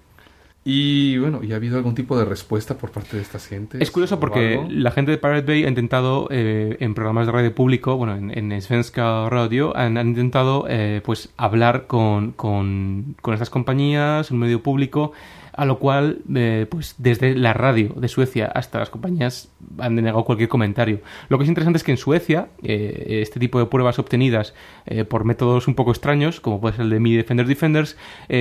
Y 0.68 1.16
bueno, 1.18 1.44
¿y 1.44 1.52
ha 1.52 1.56
habido 1.56 1.76
algún 1.76 1.94
tipo 1.94 2.18
de 2.18 2.24
respuesta 2.24 2.76
por 2.76 2.90
parte 2.90 3.16
de 3.16 3.22
estas 3.22 3.46
gentes? 3.46 3.80
Es 3.80 3.92
curioso 3.92 4.18
porque 4.18 4.54
algo? 4.54 4.66
la 4.68 4.90
gente 4.90 5.12
de 5.12 5.16
Pirate 5.16 5.42
Bay 5.42 5.64
ha 5.64 5.68
intentado 5.68 6.26
eh, 6.28 6.76
en 6.80 6.92
programas 6.92 7.26
de 7.26 7.32
radio 7.32 7.54
público, 7.54 7.96
bueno, 7.96 8.16
en, 8.16 8.36
en 8.36 8.60
Svenska 8.60 9.28
Radio, 9.30 9.76
han, 9.76 9.96
han 9.96 10.08
intentado 10.08 10.66
eh, 10.68 11.02
pues 11.04 11.28
hablar 11.36 11.86
con, 11.86 12.32
con, 12.32 13.14
con 13.22 13.32
estas 13.32 13.48
compañías, 13.48 14.32
un 14.32 14.40
medio 14.40 14.60
público, 14.60 15.12
a 15.56 15.64
lo 15.64 15.78
cual 15.78 16.18
eh, 16.34 16.66
pues 16.70 16.94
desde 16.98 17.34
la 17.34 17.52
radio 17.52 17.94
de 17.96 18.08
Suecia 18.08 18.46
hasta 18.46 18.78
las 18.78 18.90
compañías 18.90 19.48
han 19.78 19.96
denegado 19.96 20.24
cualquier 20.24 20.48
comentario. 20.48 21.00
Lo 21.28 21.38
que 21.38 21.44
es 21.44 21.48
interesante 21.48 21.78
es 21.78 21.84
que 21.84 21.92
en 21.92 21.96
Suecia 21.96 22.48
eh, 22.62 23.20
este 23.22 23.40
tipo 23.40 23.58
de 23.58 23.66
pruebas 23.66 23.98
obtenidas 23.98 24.54
eh, 24.86 25.04
por 25.04 25.24
métodos 25.24 25.68
un 25.68 25.74
poco 25.74 25.90
extraños, 25.90 26.40
como 26.40 26.60
puede 26.60 26.76
ser 26.76 26.84
el 26.84 26.90
de 26.90 27.00
Mi 27.00 27.14
Defender 27.14 27.46
Defenders, 27.46 27.96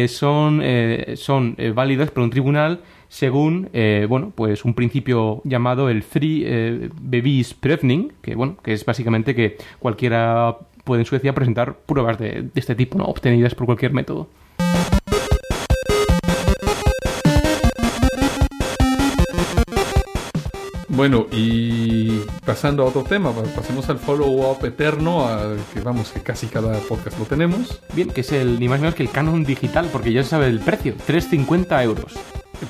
son, 0.08 0.62
son 1.16 1.56
válidas 1.74 2.12
por 2.12 2.24
un 2.24 2.30
tribunal 2.30 2.82
según 3.10 3.70
eh, 3.74 4.06
bueno 4.10 4.32
pues 4.36 4.66
un 4.66 4.74
principio 4.74 5.42
llamado 5.44 5.90
el 5.90 6.04
free 6.04 6.44
eh, 6.46 6.90
que 8.22 8.36
bueno 8.36 8.58
que 8.64 8.74
es 8.74 8.86
básicamente 8.86 9.36
que 9.36 9.58
cualquiera 9.80 10.58
puede 10.84 11.04
en 11.04 11.06
Suecia 11.06 11.34
presentar 11.34 11.76
pruebas 11.76 12.18
de, 12.18 12.42
de 12.42 12.52
este 12.56 12.76
tipo 12.76 12.98
no 12.98 13.06
obtenidas 13.06 13.56
por 13.56 13.66
cualquier 13.68 13.94
método 13.94 14.28
Bueno, 20.96 21.28
y 21.32 22.20
pasando 22.46 22.84
a 22.84 22.86
otro 22.86 23.04
tema, 23.04 23.34
pa- 23.34 23.44
pasemos 23.44 23.90
al 23.90 24.00
follow-up 24.00 24.64
eterno, 24.66 25.26
a- 25.28 25.56
que 25.74 25.82
vamos, 25.82 26.12
que 26.12 26.22
casi 26.22 26.48
cada 26.48 26.78
podcast 26.80 27.20
lo 27.20 27.26
tenemos. 27.26 27.82
bien 27.94 28.10
que 28.10 28.22
es 28.22 28.32
el 28.32 28.60
ni 28.60 28.70
más 28.70 28.80
ni 28.80 28.84
menos 28.84 28.96
que 28.96 29.04
el 29.04 29.10
Canon 29.12 29.44
digital 29.44 29.90
porque 29.92 30.14
ya 30.14 30.24
se 30.24 30.30
sabe 30.30 30.48
el 30.48 30.60
precio 30.60 30.94
350 31.06 31.84
euros 31.84 32.14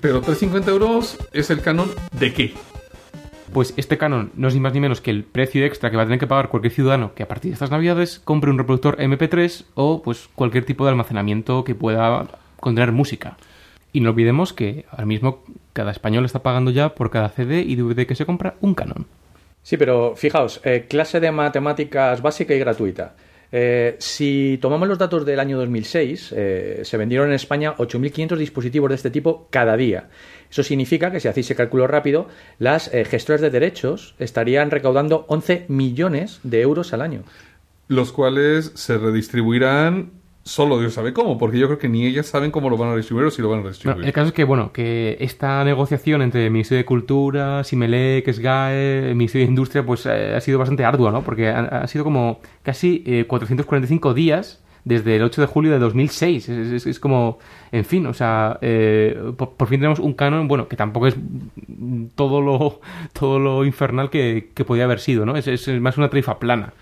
Pero 0.02 0.22
350 0.22 0.72
euros 0.72 1.18
es 1.34 1.50
el 1.52 1.62
canon 1.62 1.90
de 2.20 2.34
qué? 2.34 2.54
pues 3.54 3.74
este 3.78 3.98
Canon 3.98 4.32
no 4.36 4.48
es 4.50 4.54
ni 4.56 4.60
más 4.60 4.74
ni 4.74 4.80
menos 4.82 5.00
que 5.02 5.12
el 5.12 5.24
precio 5.24 5.64
extra 5.64 5.90
que 5.92 5.96
va 5.98 6.04
a 6.04 6.06
tener 6.06 6.20
que 6.20 6.28
pagar 6.28 6.50
cualquier 6.50 6.74
ciudadano 6.74 7.14
que 7.14 7.24
a 7.24 7.28
partir 7.28 7.52
de 7.52 7.54
estas 7.54 7.72
navidades 7.72 8.20
compre 8.24 8.50
un 8.52 8.58
reproductor 8.58 8.98
MP3 9.00 9.64
o 9.76 10.02
pues 10.02 10.28
cualquier 10.36 10.66
tipo 10.66 10.84
de 10.84 10.90
almacenamiento 10.92 11.64
que 11.64 11.74
pueda 11.76 12.28
contener 12.60 12.92
música. 12.92 13.38
Y 13.96 14.02
no 14.02 14.10
olvidemos 14.10 14.52
que 14.52 14.84
ahora 14.92 15.06
mismo 15.06 15.42
cada 15.72 15.92
español 15.92 16.26
está 16.26 16.44
pagando 16.44 16.70
ya 16.70 16.96
por 16.96 17.10
cada 17.10 17.30
CD 17.30 17.62
y 17.62 17.78
DVD 17.78 18.06
que 18.06 18.16
se 18.16 18.26
compra 18.26 18.56
un 18.60 18.76
Canon. 18.76 19.06
Sí, 19.64 19.78
pero 19.78 20.18
fijaos, 20.18 20.60
eh, 20.66 20.88
clase 20.90 21.22
de 21.22 21.32
matemáticas 21.32 22.22
básica 22.22 22.54
y 22.54 22.60
gratuita. 22.60 23.16
Eh, 23.54 23.96
si 24.00 24.60
tomamos 24.62 24.90
los 24.90 24.98
datos 24.98 25.26
del 25.26 25.40
año 25.40 25.58
2006, 25.60 26.34
eh, 26.36 26.82
se 26.84 26.98
vendieron 26.98 27.30
en 27.30 27.36
España 27.36 27.74
8.500 27.78 28.36
dispositivos 28.36 28.90
de 28.90 28.96
este 28.96 29.12
tipo 29.12 29.48
cada 29.50 29.78
día. 29.78 30.10
Eso 30.52 30.62
significa 30.62 31.10
que 31.10 31.22
si 31.22 31.30
hacéis 31.30 31.46
ese 31.46 31.56
cálculo 31.56 31.88
rápido, 31.88 32.28
las 32.60 32.94
eh, 32.94 33.06
gestoras 33.06 33.40
de 33.40 33.50
derechos 33.50 34.16
estarían 34.20 34.72
recaudando 34.72 35.24
11 35.30 35.68
millones 35.70 36.42
de 36.44 36.60
euros 36.60 36.92
al 36.92 37.02
año. 37.02 37.24
Los 37.88 38.12
cuales 38.12 38.74
se 38.76 38.98
redistribuirán 38.98 40.12
solo 40.48 40.80
Dios 40.80 40.94
sabe 40.94 41.12
cómo, 41.12 41.38
porque 41.40 41.58
yo 41.58 41.66
creo 41.66 41.80
que 41.80 41.90
ni 41.90 42.06
ellas 42.06 42.28
saben 42.28 42.52
cómo 42.52 42.70
lo 42.70 42.78
van 42.78 42.90
a 42.92 42.96
distribuir 42.96 43.26
o 43.28 43.32
si 43.32 43.42
lo 43.42 43.50
van 43.50 43.60
a 43.60 43.62
Bueno, 43.64 43.74
distribuir. 43.74 44.06
el 44.06 44.14
caso 44.14 44.28
es 44.28 44.34
que, 44.34 44.44
bueno, 44.44 44.72
que 44.72 45.18
esta 45.20 45.64
negociación 45.64 46.22
entre 46.22 46.46
el 46.46 46.52
Ministerio 46.52 46.80
de 46.84 46.86
Cultura, 46.86 47.64
Simelec, 47.64 48.32
SGAE, 48.32 49.10
el 49.10 49.16
Ministerio 49.16 49.48
de 49.48 49.50
Industria, 49.50 49.84
pues 49.86 50.06
eh, 50.06 50.36
ha 50.36 50.42
sido 50.42 50.60
bastante 50.60 50.86
ardua, 50.86 51.12
¿no? 51.12 51.24
Porque 51.24 51.50
ha, 51.50 51.62
ha 51.62 51.88
sido 51.88 52.04
como 52.04 52.40
casi 52.62 53.04
eh, 53.08 53.26
445 53.28 54.14
días 54.14 54.62
desde 54.84 55.16
el 55.16 55.24
8 55.24 55.42
de 55.42 55.48
julio 55.48 55.72
de 55.72 55.80
2006. 55.80 56.48
Es, 56.48 56.68
es- 56.74 56.86
es 56.86 57.00
como, 57.00 57.40
en 57.72 57.84
fin, 57.84 58.06
o 58.06 58.14
sea, 58.14 58.60
eh, 58.62 59.18
por, 59.36 59.54
por 59.54 59.68
fin 59.68 59.80
tenemos 59.80 59.98
un 59.98 60.14
canon, 60.14 60.48
bueno, 60.48 60.68
que 60.68 60.76
tampoco 60.76 61.08
es 61.08 61.16
todo 62.16 62.42
lo, 62.42 62.82
todo 63.14 63.40
lo 63.40 63.66
infernal 63.66 64.10
que, 64.12 64.50
que 64.54 64.64
podía 64.64 64.84
haber 64.84 65.00
sido, 65.00 65.26
¿no? 65.26 65.36
Es, 65.38 65.48
es 65.48 65.68
más 65.82 65.98
una 65.98 66.10
tarifa 66.10 66.38
plana. 66.40 66.74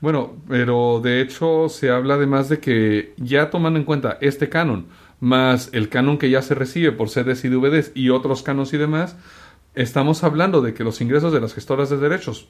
Bueno, 0.00 0.36
pero 0.48 1.00
de 1.02 1.20
hecho 1.20 1.68
se 1.68 1.90
habla 1.90 2.14
además 2.14 2.48
de 2.48 2.58
que 2.58 3.12
ya 3.18 3.50
tomando 3.50 3.78
en 3.78 3.84
cuenta 3.84 4.16
este 4.20 4.48
canon, 4.48 4.86
más 5.20 5.68
el 5.72 5.90
canon 5.90 6.16
que 6.16 6.30
ya 6.30 6.40
se 6.40 6.54
recibe 6.54 6.92
por 6.92 7.10
CDs 7.10 7.44
y 7.44 7.48
DVDs 7.48 7.92
y 7.94 8.08
otros 8.08 8.42
canons 8.42 8.72
y 8.72 8.78
demás, 8.78 9.16
estamos 9.74 10.24
hablando 10.24 10.62
de 10.62 10.72
que 10.72 10.84
los 10.84 11.00
ingresos 11.02 11.32
de 11.32 11.40
las 11.40 11.52
gestoras 11.52 11.90
de 11.90 11.98
derechos 11.98 12.48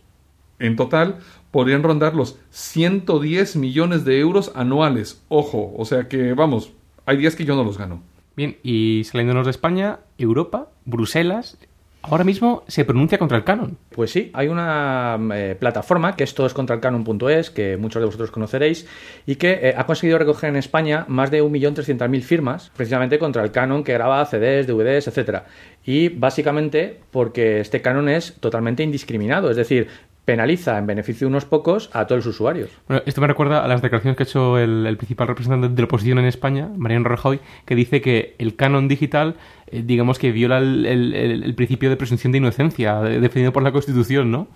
en 0.61 0.77
total 0.77 1.19
podrían 1.51 1.83
rondar 1.83 2.15
los 2.15 2.39
110 2.51 3.57
millones 3.57 4.05
de 4.05 4.21
euros 4.21 4.53
anuales. 4.55 5.23
Ojo, 5.29 5.75
o 5.77 5.85
sea 5.85 6.07
que 6.07 6.35
vamos, 6.35 6.73
hay 7.07 7.17
días 7.17 7.35
que 7.35 7.45
yo 7.45 7.57
no 7.57 7.65
los 7.65 7.79
gano. 7.79 8.03
Bien, 8.37 8.59
y 8.63 9.03
saliéndonos 9.05 9.47
de 9.47 9.51
España, 9.51 10.01
Europa, 10.19 10.71
Bruselas, 10.85 11.59
ahora 12.03 12.25
mismo 12.25 12.65
se 12.67 12.85
pronuncia 12.85 13.19
contra 13.19 13.37
el 13.37 13.45
canon. 13.45 13.79
Pues 13.91 14.11
sí, 14.11 14.31
hay 14.35 14.49
una 14.49 15.19
eh, 15.35 15.57
plataforma 15.59 16.17
que 16.17 16.25
es 16.25 16.35
todoscontralcanon.es, 16.35 17.51
que 17.51 17.77
muchos 17.77 18.01
de 18.01 18.07
vosotros 18.07 18.31
conoceréis, 18.31 18.87
y 19.27 19.37
que 19.37 19.53
eh, 19.63 19.75
ha 19.77 19.87
conseguido 19.87 20.19
recoger 20.19 20.51
en 20.51 20.57
España 20.57 21.05
más 21.09 21.31
de 21.31 21.43
1.300.000 21.43 22.23
firmas, 22.23 22.71
precisamente 22.77 23.19
contra 23.19 23.43
el 23.43 23.53
canon 23.53 23.85
que 23.85 23.93
graba 23.93 24.25
CDs, 24.25 24.67
DVDs, 24.67 25.09
etcétera. 25.09 25.47
Y 25.85 26.09
básicamente 26.09 27.01
porque 27.11 27.61
este 27.61 27.81
canon 27.81 28.09
es 28.09 28.35
totalmente 28.41 28.83
indiscriminado, 28.83 29.51
es 29.51 29.57
decir, 29.57 29.89
penaliza 30.31 30.79
en 30.79 30.87
beneficio 30.87 31.27
de 31.27 31.31
unos 31.31 31.45
pocos 31.45 31.91
a 31.93 32.07
todos 32.07 32.25
los 32.25 32.35
usuarios. 32.37 32.71
Bueno, 32.87 33.03
esto 33.05 33.21
me 33.21 33.27
recuerda 33.27 33.65
a 33.65 33.69
las 33.69 33.83
declaraciones 33.83 34.17
que 34.17 34.23
ha 34.23 34.27
hecho 34.27 34.59
el, 34.59 34.87
el 34.87 34.97
principal 34.97 35.27
representante 35.27 35.69
de 35.69 35.77
la 35.77 35.85
oposición 35.87 36.19
en 36.19 36.27
España, 36.27 36.71
Mariano 36.77 37.09
Rajoy, 37.09 37.41
que 37.65 37.75
dice 37.75 38.01
que 38.01 38.37
el 38.39 38.55
canon 38.55 38.87
digital, 38.87 39.35
eh, 39.73 39.83
digamos 39.85 40.18
que 40.18 40.33
viola 40.33 40.59
el, 40.59 40.85
el- 40.87 41.14
el- 41.14 41.43
el 41.45 41.55
principio 41.55 41.89
de 41.91 41.97
presunción 41.97 42.33
de 42.33 42.39
inocencia 42.39 43.01
de- 43.01 43.21
definido 43.21 43.53
por 43.53 43.62
la 43.62 43.73
Constitución, 43.73 44.31
¿no? 44.31 44.49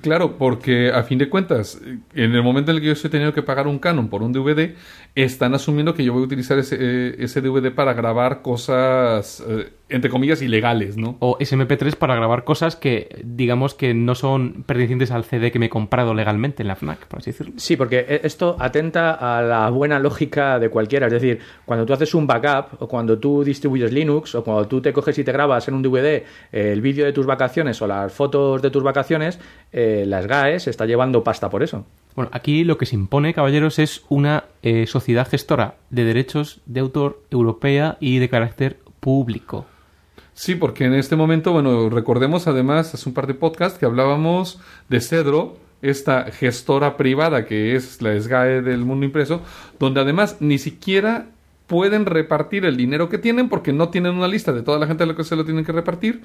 Claro, 0.00 0.36
porque 0.38 0.90
a 0.92 1.02
fin 1.02 1.18
de 1.18 1.28
cuentas, 1.28 1.80
en 2.14 2.34
el 2.34 2.42
momento 2.42 2.70
en 2.70 2.76
el 2.76 2.80
que 2.80 2.86
yo 2.88 2.92
estoy 2.92 3.10
teniendo 3.10 3.34
que 3.34 3.42
pagar 3.42 3.66
un 3.66 3.78
canon 3.78 4.08
por 4.08 4.22
un 4.22 4.32
DVD, 4.32 4.74
están 5.14 5.54
asumiendo 5.54 5.94
que 5.94 6.04
yo 6.04 6.12
voy 6.12 6.22
a 6.22 6.26
utilizar 6.26 6.58
ese, 6.58 6.76
eh, 6.80 7.16
ese 7.18 7.40
DVD 7.40 7.70
para 7.72 7.92
grabar 7.92 8.42
cosas, 8.42 9.42
eh, 9.46 9.70
entre 9.88 10.10
comillas, 10.10 10.40
ilegales, 10.40 10.96
¿no? 10.96 11.16
O 11.20 11.36
SMP3 11.38 11.96
para 11.96 12.14
grabar 12.14 12.44
cosas 12.44 12.76
que, 12.76 13.20
digamos 13.24 13.74
que 13.74 13.92
no 13.92 14.14
son 14.14 14.62
pertenecientes 14.66 15.10
al 15.10 15.24
CD 15.24 15.50
que 15.52 15.58
me 15.58 15.66
he 15.66 15.68
comprado 15.68 16.14
legalmente 16.14 16.62
en 16.62 16.68
la 16.68 16.76
FNAC, 16.76 17.06
por 17.08 17.18
así 17.18 17.30
decirlo. 17.32 17.52
Sí, 17.56 17.76
porque 17.76 18.06
e- 18.08 18.20
esto 18.24 18.56
atenta 18.58 19.10
a 19.12 19.42
la 19.42 19.68
buena 19.70 19.98
lógica 19.98 20.58
de 20.58 20.70
cualquiera. 20.70 21.08
Es 21.08 21.12
decir, 21.12 21.40
cuando 21.66 21.84
tú 21.84 21.92
haces 21.92 22.14
un 22.14 22.26
backup 22.26 22.80
o 22.82 22.88
cuando 22.88 23.18
tú 23.18 23.44
distribuyes 23.44 23.92
Linux 23.92 24.34
o 24.34 24.42
cuando 24.42 24.51
tú 24.68 24.80
te 24.80 24.92
coges 24.92 25.18
y 25.18 25.24
te 25.24 25.32
grabas 25.32 25.68
en 25.68 25.74
un 25.74 25.82
DVD 25.82 26.06
eh, 26.06 26.24
el 26.52 26.80
vídeo 26.80 27.04
de 27.04 27.12
tus 27.12 27.26
vacaciones 27.26 27.80
o 27.82 27.86
las 27.86 28.12
fotos 28.12 28.62
de 28.62 28.70
tus 28.70 28.82
vacaciones, 28.82 29.38
eh, 29.72 30.04
la 30.06 30.22
SGAE 30.22 30.60
se 30.60 30.70
está 30.70 30.86
llevando 30.86 31.24
pasta 31.24 31.50
por 31.50 31.62
eso. 31.62 31.84
Bueno, 32.14 32.30
aquí 32.32 32.64
lo 32.64 32.76
que 32.76 32.86
se 32.86 32.94
impone, 32.94 33.34
caballeros, 33.34 33.78
es 33.78 34.04
una 34.08 34.44
eh, 34.62 34.86
sociedad 34.86 35.28
gestora 35.28 35.76
de 35.90 36.04
derechos 36.04 36.60
de 36.66 36.80
autor 36.80 37.22
europea 37.30 37.96
y 38.00 38.18
de 38.18 38.28
carácter 38.28 38.78
público. 39.00 39.66
Sí, 40.34 40.54
porque 40.54 40.84
en 40.84 40.94
este 40.94 41.16
momento, 41.16 41.52
bueno, 41.52 41.90
recordemos 41.90 42.46
además 42.46 42.94
hace 42.94 43.08
un 43.08 43.14
par 43.14 43.26
de 43.26 43.34
podcasts 43.34 43.78
que 43.78 43.86
hablábamos 43.86 44.60
de 44.88 45.00
Cedro, 45.00 45.56
esta 45.82 46.30
gestora 46.30 46.96
privada 46.96 47.44
que 47.44 47.74
es 47.74 48.00
la 48.00 48.18
SGAE 48.18 48.62
del 48.62 48.84
mundo 48.84 49.04
impreso, 49.04 49.42
donde 49.78 50.00
además 50.00 50.36
ni 50.40 50.58
siquiera 50.58 51.26
pueden 51.66 52.06
repartir 52.06 52.64
el 52.64 52.76
dinero 52.76 53.08
que 53.08 53.18
tienen 53.18 53.48
porque 53.48 53.72
no 53.72 53.88
tienen 53.88 54.14
una 54.14 54.28
lista 54.28 54.52
de 54.52 54.62
toda 54.62 54.78
la 54.78 54.86
gente 54.86 55.04
a 55.04 55.06
la 55.06 55.14
que 55.16 55.24
se 55.24 55.36
lo 55.36 55.44
tienen 55.44 55.64
que 55.64 55.72
repartir. 55.72 56.22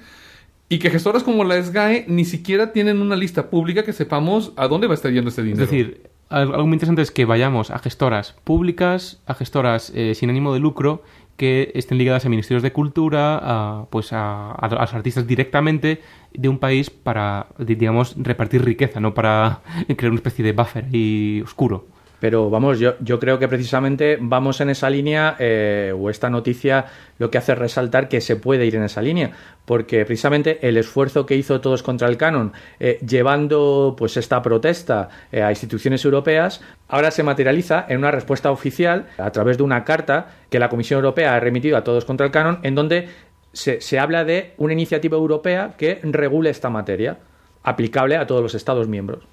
Y 0.70 0.80
que 0.80 0.90
gestoras 0.90 1.24
como 1.24 1.46
la 1.46 1.62
SGAE 1.64 2.06
ni 2.10 2.26
siquiera 2.26 2.74
tienen 2.74 3.02
una 3.02 3.16
lista 3.16 3.50
pública 3.50 3.84
que 3.84 3.94
sepamos 3.94 4.52
a 4.58 4.68
dónde 4.68 4.88
va 4.88 4.94
a 4.94 4.96
estar 4.96 5.12
yendo 5.14 5.30
ese 5.30 5.42
dinero. 5.42 5.64
Es 5.64 5.70
decir, 5.72 6.10
al- 6.28 6.52
algo 6.54 6.68
muy 6.68 6.74
interesante 6.74 7.02
es 7.02 7.12
que 7.12 7.24
vayamos 7.24 7.72
a 7.72 7.80
gestoras 7.80 8.36
públicas, 8.44 9.22
a 9.28 9.34
gestoras 9.34 9.94
eh, 9.96 10.14
sin 10.14 10.30
ánimo 10.30 10.54
de 10.54 10.60
lucro, 10.60 11.04
que 11.38 11.72
estén 11.74 11.98
ligadas 11.98 12.26
a 12.26 12.30
ministerios 12.30 12.64
de 12.64 12.74
cultura, 12.74 13.40
a, 13.42 13.86
pues 13.92 14.12
a, 14.12 14.52
a 14.52 14.68
los 14.68 14.94
artistas 14.94 15.26
directamente 15.26 16.02
de 16.34 16.50
un 16.50 16.58
país 16.60 16.90
para, 16.90 17.48
di- 17.60 17.76
digamos, 17.76 18.16
repartir 18.18 18.66
riqueza, 18.66 19.00
no 19.00 19.14
para 19.14 19.62
crear 19.96 20.12
una 20.12 20.18
especie 20.20 20.44
de 20.44 20.52
buffer 20.52 20.88
y 20.92 21.40
oscuro. 21.46 21.88
Pero 22.20 22.50
vamos, 22.50 22.80
yo, 22.80 22.96
yo 23.00 23.20
creo 23.20 23.38
que 23.38 23.48
precisamente 23.48 24.18
vamos 24.20 24.60
en 24.62 24.70
esa 24.70 24.90
línea, 24.90 25.36
eh, 25.40 25.94
o 25.96 26.10
esta 26.10 26.30
noticia 26.30 26.86
lo 27.20 27.30
que 27.30 27.38
hace 27.38 27.52
es 27.52 27.58
resaltar 27.58 28.10
que 28.10 28.22
se 28.22 28.36
puede 28.36 28.66
ir 28.66 28.76
en 28.76 28.84
esa 28.84 29.02
línea, 29.02 29.32
porque 29.66 30.04
precisamente 30.06 30.68
el 30.68 30.78
esfuerzo 30.78 31.26
que 31.26 31.36
hizo 31.36 31.62
Todos 31.62 31.84
contra 31.84 32.08
el 32.08 32.18
Canon, 32.18 32.54
eh, 32.80 33.00
llevando 33.06 33.96
pues 33.98 34.18
esta 34.18 34.42
protesta 34.42 35.10
eh, 35.32 35.44
a 35.44 35.52
instituciones 35.52 36.04
europeas, 36.06 36.62
ahora 36.88 37.12
se 37.12 37.24
materializa 37.24 37.86
en 37.88 38.00
una 38.00 38.12
respuesta 38.12 38.52
oficial 38.52 39.08
a 39.18 39.32
través 39.32 39.58
de 39.58 39.64
una 39.64 39.84
carta 39.84 40.28
que 40.50 40.60
la 40.60 40.70
Comisión 40.70 41.00
Europea 41.00 41.36
ha 41.36 41.40
remitido 41.40 41.78
a 41.78 41.84
Todos 41.84 42.06
contra 42.06 42.26
el 42.26 42.32
Canon, 42.32 42.60
en 42.64 42.74
donde 42.74 43.10
se, 43.54 43.82
se 43.82 44.00
habla 44.00 44.24
de 44.24 44.54
una 44.58 44.74
iniciativa 44.74 45.18
europea 45.18 45.76
que 45.78 46.00
regule 46.04 46.50
esta 46.50 46.70
materia, 46.70 47.20
aplicable 47.64 48.18
a 48.18 48.26
todos 48.26 48.42
los 48.42 48.56
Estados 48.56 48.88
miembros. 48.88 49.28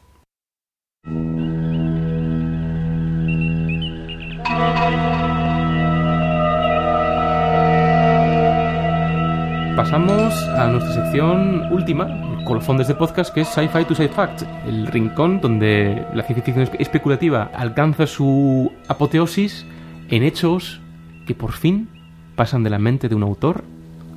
Pasamos 9.76 10.32
a 10.50 10.68
nuestra 10.68 10.92
sección 10.94 11.72
última, 11.72 12.06
colofón 12.44 12.76
de 12.76 12.82
este 12.84 12.94
podcast, 12.94 13.34
que 13.34 13.40
es 13.40 13.48
Sci-Fi 13.48 13.84
to 13.84 13.94
Sci-Fact, 13.94 14.42
el 14.68 14.86
rincón 14.86 15.40
donde 15.40 16.06
la 16.14 16.22
ciencia 16.22 16.44
ficción 16.44 16.64
espe- 16.64 16.76
especulativa 16.80 17.50
alcanza 17.52 18.06
su 18.06 18.70
apoteosis 18.86 19.66
en 20.10 20.22
hechos 20.22 20.80
que 21.26 21.34
por 21.34 21.52
fin 21.52 21.88
pasan 22.36 22.62
de 22.62 22.70
la 22.70 22.78
mente 22.78 23.08
de 23.08 23.16
un 23.16 23.24
autor 23.24 23.64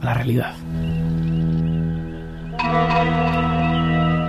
a 0.01 0.05
la 0.05 0.13
realidad. 0.13 0.53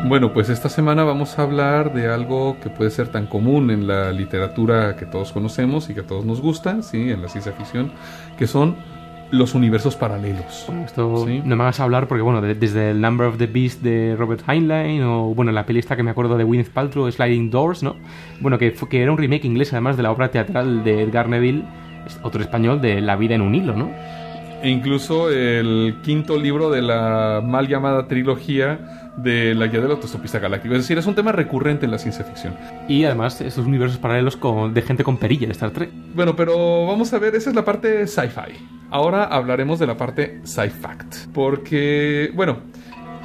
Bueno, 0.07 0.33
pues 0.33 0.49
esta 0.49 0.69
semana 0.69 1.05
vamos 1.05 1.39
a 1.39 1.43
hablar 1.43 1.93
de 1.93 2.09
algo 2.09 2.57
que 2.63 2.71
puede 2.71 2.91
ser 2.91 3.09
tan 3.09 3.27
común 3.27 3.71
en 3.71 3.87
la 3.87 4.11
literatura 4.11 4.97
que 4.97 5.05
todos 5.05 5.33
conocemos 5.33 5.91
y 5.91 5.95
que 5.95 6.01
a 6.01 6.07
todos 6.07 6.25
nos 6.25 6.41
gusta, 6.41 6.83
sí, 6.83 7.11
en 7.11 7.21
la 7.21 7.29
ciencia 7.29 7.53
ficción, 7.53 7.91
que 8.39 8.47
son 8.47 8.77
los 9.31 9.55
universos 9.55 9.97
paralelos. 9.97 10.65
Bueno, 10.67 10.85
esto 10.87 11.27
Sí. 11.27 11.43
no 11.45 11.57
me 11.57 11.63
hagas 11.65 11.81
hablar 11.81 12.09
porque, 12.09 12.23
bueno, 12.23 12.41
de- 12.41 12.55
desde 12.55 12.93
el 12.93 13.01
Number 13.03 13.27
of 13.27 13.37
the 13.37 13.47
Beast 13.47 13.83
de 13.83 14.17
Robert 14.17 14.41
Heinlein 14.49 15.03
o, 15.03 15.35
bueno, 15.35 15.53
la 15.53 15.67
peli 15.67 15.81
esta 15.81 15.95
que 15.97 16.03
me 16.03 16.11
acuerdo 16.11 16.39
de 16.39 16.45
Gwyneth 16.45 16.71
Paltrow, 16.71 17.11
Sliding 17.11 17.51
Doors, 17.51 17.83
¿no? 17.83 17.97
Bueno, 18.41 18.57
que, 18.57 18.73
que 18.89 19.03
era 19.03 19.13
un 19.13 19.19
remake 19.19 19.45
inglés 19.45 19.73
además 19.75 19.99
de 19.99 20.05
la 20.05 20.11
obra 20.13 20.31
teatral 20.31 20.85
de 20.85 21.03
Edgar 21.03 21.29
Neville, 21.29 21.65
otro 22.23 22.41
español 22.41 22.81
de 22.81 23.03
La 23.03 23.17
vida 23.17 23.35
en 23.35 23.43
un 23.43 23.55
hilo, 23.55 23.75
¿no? 23.77 23.91
E 24.63 24.71
incluso 24.71 25.31
el 25.31 25.97
quinto 26.03 26.39
libro 26.39 26.71
de 26.71 26.81
la 26.83 27.43
mal 27.45 27.69
llamada 27.69 28.09
trilogía 28.09 29.08
de 29.19 29.55
la 29.55 29.67
guía 29.67 29.81
del 29.81 29.91
autostopista 29.91 30.39
galáctico. 30.39 30.75
Es 30.75 30.83
decir, 30.83 30.99
es 30.99 31.07
un 31.07 31.15
tema 31.15 31.33
recurrente 31.33 31.85
en 31.85 31.91
la 31.91 31.99
ciencia 31.99 32.25
ficción. 32.25 32.57
Y 32.89 33.05
además 33.05 33.41
estos 33.41 33.67
universos 33.67 33.99
paralelos 33.99 34.37
con, 34.37 34.73
de 34.73 34.83
gente 34.83 35.05
con 35.05 35.17
perilla 35.17 35.47
de 35.47 35.53
Star 35.53 35.71
Trek. 35.71 35.91
Bueno, 36.15 36.37
pero 36.37 36.87
vamos 36.87 37.13
a 37.13 37.19
ver, 37.19 37.35
esa 37.35 37.51
es 37.51 37.57
la 37.57 37.65
parte 37.65 38.07
sci-fi. 38.07 38.57
Ahora 38.91 39.25
hablaremos 39.25 39.79
de 39.79 39.87
la 39.87 39.97
parte 39.97 40.41
sci-fact. 40.45 41.27
Porque, 41.35 42.31
bueno, 42.35 42.59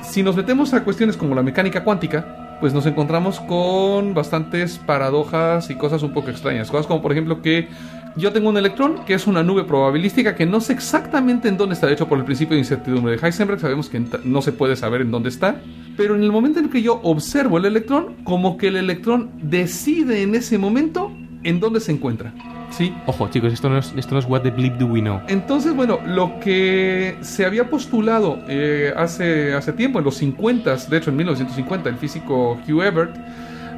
si 0.01 0.23
nos 0.23 0.35
metemos 0.35 0.73
a 0.73 0.83
cuestiones 0.83 1.15
como 1.15 1.35
la 1.35 1.43
mecánica 1.43 1.83
cuántica, 1.83 2.42
pues 2.63 2.73
nos 2.73 2.85
encontramos 2.85 3.41
con 3.41 4.13
bastantes 4.13 4.77
paradojas 4.77 5.69
y 5.69 5.75
cosas 5.75 6.01
un 6.01 6.13
poco 6.13 6.29
extrañas. 6.29 6.71
Cosas 6.71 6.87
como, 6.87 7.01
por 7.01 7.11
ejemplo, 7.11 7.41
que 7.41 7.67
yo 8.15 8.31
tengo 8.31 8.47
un 8.47 8.55
electrón 8.55 9.03
que 9.05 9.15
es 9.15 9.27
una 9.27 9.43
nube 9.43 9.65
probabilística 9.65 10.33
que 10.33 10.45
no 10.45 10.61
sé 10.61 10.71
exactamente 10.71 11.49
en 11.49 11.57
dónde 11.57 11.73
está. 11.73 11.87
De 11.87 11.93
hecho, 11.95 12.07
por 12.07 12.17
el 12.17 12.23
principio 12.23 12.53
de 12.53 12.59
incertidumbre 12.59 13.17
de 13.17 13.27
Heisenberg, 13.27 13.59
sabemos 13.59 13.89
que 13.89 14.01
no 14.23 14.41
se 14.41 14.53
puede 14.53 14.77
saber 14.77 15.01
en 15.01 15.11
dónde 15.11 15.27
está. 15.27 15.57
Pero 15.97 16.15
en 16.15 16.23
el 16.23 16.31
momento 16.31 16.59
en 16.59 16.69
que 16.69 16.81
yo 16.81 17.01
observo 17.03 17.57
el 17.57 17.65
electrón, 17.65 18.15
como 18.23 18.55
que 18.55 18.69
el 18.69 18.77
electrón 18.77 19.31
decide 19.41 20.21
en 20.21 20.33
ese 20.33 20.57
momento 20.57 21.11
en 21.43 21.59
dónde 21.59 21.81
se 21.81 21.91
encuentra. 21.91 22.33
¿Sí? 22.77 22.91
Ojo, 23.05 23.29
chicos, 23.29 23.53
esto 23.53 23.69
no 23.69 23.77
es, 23.77 23.93
esto 23.95 24.15
no 24.15 24.19
es 24.19 24.25
What 24.25 24.41
the 24.41 24.49
Bleep 24.49 24.77
Do 24.77 24.87
We 24.87 25.01
Know. 25.01 25.21
Entonces, 25.27 25.75
bueno, 25.75 25.99
lo 26.07 26.39
que 26.39 27.17
se 27.21 27.45
había 27.45 27.69
postulado 27.69 28.39
eh, 28.47 28.91
hace, 28.97 29.53
hace 29.53 29.73
tiempo, 29.73 29.99
en 29.99 30.05
los 30.05 30.15
50, 30.15 30.75
de 30.77 30.97
hecho 30.97 31.11
en 31.11 31.17
1950, 31.17 31.89
el 31.89 31.97
físico 31.97 32.59
Hugh 32.67 32.81
Everett 32.81 33.15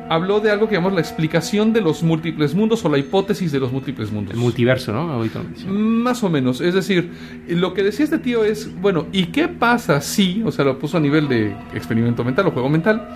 habló 0.07 0.39
de 0.39 0.51
algo 0.51 0.69
que 0.69 0.75
llamamos 0.75 0.93
la 0.93 1.01
explicación 1.01 1.73
de 1.73 1.81
los 1.81 2.03
múltiples 2.03 2.55
mundos 2.55 2.85
o 2.85 2.89
la 2.89 2.97
hipótesis 2.97 3.51
de 3.51 3.59
los 3.59 3.71
múltiples 3.71 4.11
mundos. 4.11 4.33
El 4.33 4.39
multiverso, 4.39 4.93
¿no? 4.93 5.11
Ahorita. 5.11 5.41
Más 5.67 6.23
o 6.23 6.29
menos, 6.29 6.61
es 6.61 6.73
decir, 6.73 7.11
lo 7.49 7.73
que 7.73 7.83
decía 7.83 8.05
este 8.05 8.19
tío 8.19 8.45
es, 8.45 8.69
bueno, 8.79 9.07
¿y 9.11 9.25
qué 9.25 9.49
pasa 9.49 9.99
si, 9.99 10.41
o 10.45 10.51
sea, 10.51 10.63
lo 10.63 10.79
puso 10.79 10.97
a 10.97 10.99
nivel 11.01 11.27
de 11.27 11.53
experimento 11.73 12.23
mental 12.23 12.47
o 12.47 12.51
juego 12.51 12.69
mental, 12.69 13.09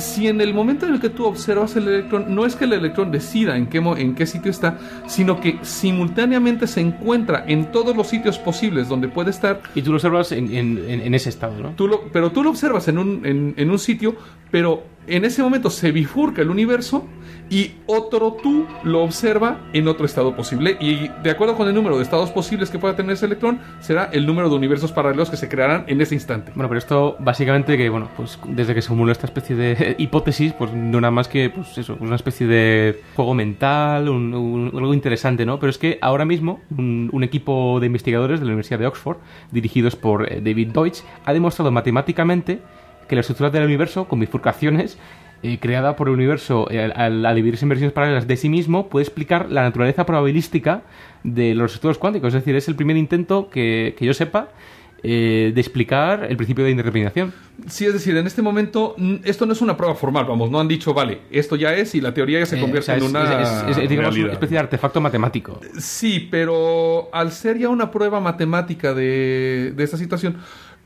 si 0.00 0.26
en 0.28 0.40
el 0.40 0.52
momento 0.54 0.86
en 0.86 0.94
el 0.94 1.00
que 1.00 1.10
tú 1.10 1.24
observas 1.26 1.76
el 1.76 1.86
electrón, 1.88 2.34
no 2.34 2.46
es 2.46 2.56
que 2.56 2.64
el 2.64 2.72
electrón 2.72 3.10
decida 3.12 3.56
en 3.56 3.66
qué, 3.66 3.78
en 3.78 4.14
qué 4.14 4.26
sitio 4.26 4.50
está, 4.50 4.78
sino 5.06 5.40
que 5.40 5.58
simultáneamente 5.62 6.66
se 6.66 6.80
encuentra 6.80 7.44
en 7.46 7.70
todos 7.72 7.96
los 7.96 8.06
sitios 8.08 8.38
posibles 8.38 8.88
donde 8.88 9.08
puede 9.08 9.30
estar, 9.30 9.60
Y 9.74 9.82
tú 9.82 9.90
lo 9.90 9.96
observas 9.96 10.32
en, 10.32 10.54
en- 10.54 10.78
en- 10.88 11.00
en 11.00 11.14
ese 11.14 11.28
estado, 11.28 11.60
¿no? 11.60 11.70
tú 11.76 11.86
lo, 11.88 12.02
pero 12.12 12.30
tú 12.32 12.42
lo 12.42 12.50
observas 12.50 12.88
en 12.88 12.98
un, 12.98 13.24
en, 13.26 13.54
en 13.56 13.70
un 13.70 13.78
sitio, 13.78 14.14
pero 14.50 14.82
en 15.06 15.24
ese 15.24 15.42
momento 15.42 15.70
se 15.70 15.90
bifurca 15.92 16.42
el 16.42 16.50
universo 16.50 17.06
y 17.50 17.72
otro 17.86 18.36
tú 18.40 18.64
lo 18.84 19.02
observa 19.02 19.58
en 19.72 19.88
otro 19.88 20.06
estado 20.06 20.36
posible. 20.36 20.76
Y 20.80 21.08
de 21.22 21.30
acuerdo 21.30 21.56
con 21.56 21.66
el 21.68 21.74
número 21.74 21.96
de 21.96 22.02
estados 22.04 22.30
posibles 22.30 22.70
que 22.70 22.78
pueda 22.78 22.94
tener 22.94 23.12
ese 23.12 23.26
electrón, 23.26 23.60
será 23.80 24.08
el 24.12 24.24
número 24.24 24.48
de 24.48 24.54
universos 24.54 24.92
paralelos 24.92 25.28
que 25.30 25.36
se 25.36 25.48
crearán 25.48 25.84
en 25.88 26.00
ese 26.00 26.14
instante. 26.14 26.52
Bueno, 26.54 26.68
pero 26.68 26.78
esto 26.78 27.16
básicamente 27.18 27.76
que, 27.76 27.88
bueno, 27.90 28.08
pues 28.16 28.38
desde 28.46 28.72
que 28.74 28.82
se 28.82 28.88
formuló 28.88 29.10
esta 29.10 29.26
especie 29.26 29.56
de 29.56 29.94
hipótesis, 29.98 30.52
pues 30.52 30.72
no 30.72 30.98
era 30.98 31.10
más 31.10 31.26
que, 31.26 31.50
pues 31.50 31.76
eso, 31.76 31.96
una 32.00 32.14
especie 32.16 32.46
de 32.46 33.00
juego 33.16 33.34
mental, 33.34 34.08
un- 34.08 34.32
un- 34.32 34.70
algo 34.72 34.94
interesante, 34.94 35.44
¿no? 35.44 35.58
Pero 35.58 35.70
es 35.70 35.78
que 35.78 35.98
ahora 36.00 36.24
mismo 36.24 36.60
un, 36.78 37.10
un 37.12 37.24
equipo 37.24 37.78
de 37.80 37.86
investigadores 37.86 38.38
de 38.38 38.46
la 38.46 38.50
Universidad 38.52 38.78
de 38.78 38.86
Oxford, 38.86 39.16
dirigidos 39.50 39.96
por 39.96 40.32
eh, 40.32 40.40
David 40.40 40.68
Deutsch, 40.68 41.00
ha 41.24 41.32
demostrado 41.32 41.72
matemáticamente 41.72 42.60
que 43.08 43.16
la 43.16 43.22
estructura 43.22 43.50
del 43.50 43.64
universo, 43.64 44.04
con 44.06 44.20
bifurcaciones, 44.20 44.96
eh, 45.42 45.58
creada 45.60 45.96
por 45.96 46.08
el 46.08 46.14
universo 46.14 46.66
eh, 46.70 46.92
al, 46.94 47.24
al 47.24 47.34
dividirse 47.36 47.64
en 47.64 47.70
versiones 47.70 47.92
paralelas 47.92 48.26
de 48.26 48.36
sí 48.36 48.48
mismo, 48.48 48.88
puede 48.88 49.04
explicar 49.04 49.50
la 49.50 49.62
naturaleza 49.62 50.04
probabilística 50.06 50.82
de 51.24 51.54
los 51.54 51.72
estructuras 51.72 51.98
cuánticos. 51.98 52.28
Es 52.28 52.34
decir, 52.42 52.54
es 52.56 52.68
el 52.68 52.76
primer 52.76 52.96
intento 52.96 53.48
que, 53.50 53.94
que 53.98 54.04
yo 54.06 54.14
sepa 54.14 54.48
eh, 55.02 55.52
de 55.54 55.60
explicar 55.62 56.26
el 56.28 56.36
principio 56.36 56.62
de 56.62 56.72
indeterminación. 56.72 57.32
Sí, 57.66 57.86
es 57.86 57.94
decir, 57.94 58.14
en 58.18 58.26
este 58.26 58.42
momento 58.42 58.94
esto 59.24 59.46
no 59.46 59.54
es 59.54 59.62
una 59.62 59.74
prueba 59.74 59.94
formal, 59.94 60.26
vamos, 60.26 60.50
no 60.50 60.60
han 60.60 60.68
dicho, 60.68 60.92
vale, 60.92 61.20
esto 61.30 61.56
ya 61.56 61.74
es 61.74 61.94
y 61.94 62.02
la 62.02 62.12
teoría 62.12 62.38
ya 62.40 62.44
se 62.46 62.58
Eh, 62.58 62.60
convierte 62.60 62.92
o 62.92 62.94
sea, 62.94 62.96
en 62.96 63.02
es, 63.04 63.08
una 63.10 63.42
es- 63.42 63.76
es- 63.78 63.82
es, 63.84 63.88
digamos, 63.88 64.14
una 64.16 64.32
especie 64.32 64.54
de 64.56 64.60
artefacto 64.60 65.00
matemático. 65.00 65.58
Sí, 65.78 66.28
pero 66.30 67.08
al 67.14 67.32
ser 67.32 67.56
ya 67.58 67.70
una 67.70 67.90
prueba 67.90 68.20
matemática 68.20 68.92
de, 68.92 69.72
de 69.74 69.84
esta 69.84 69.96
situación, 69.96 70.36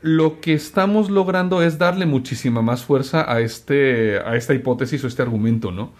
lo 0.05 0.39
que 0.39 0.53
estamos 0.53 1.09
logrando 1.09 1.63
es 1.63 1.79
darle 1.79 2.05
muchísima 2.05 2.61
más 2.61 2.83
fuerza 2.83 3.25
a, 3.27 3.39
este, 3.39 4.19
a 4.19 4.35
esta 4.35 4.53
hipótesis 4.53 5.03
o 5.03 5.07
este 5.07 5.23
argumento, 5.23 5.71
¿no? 5.71 5.93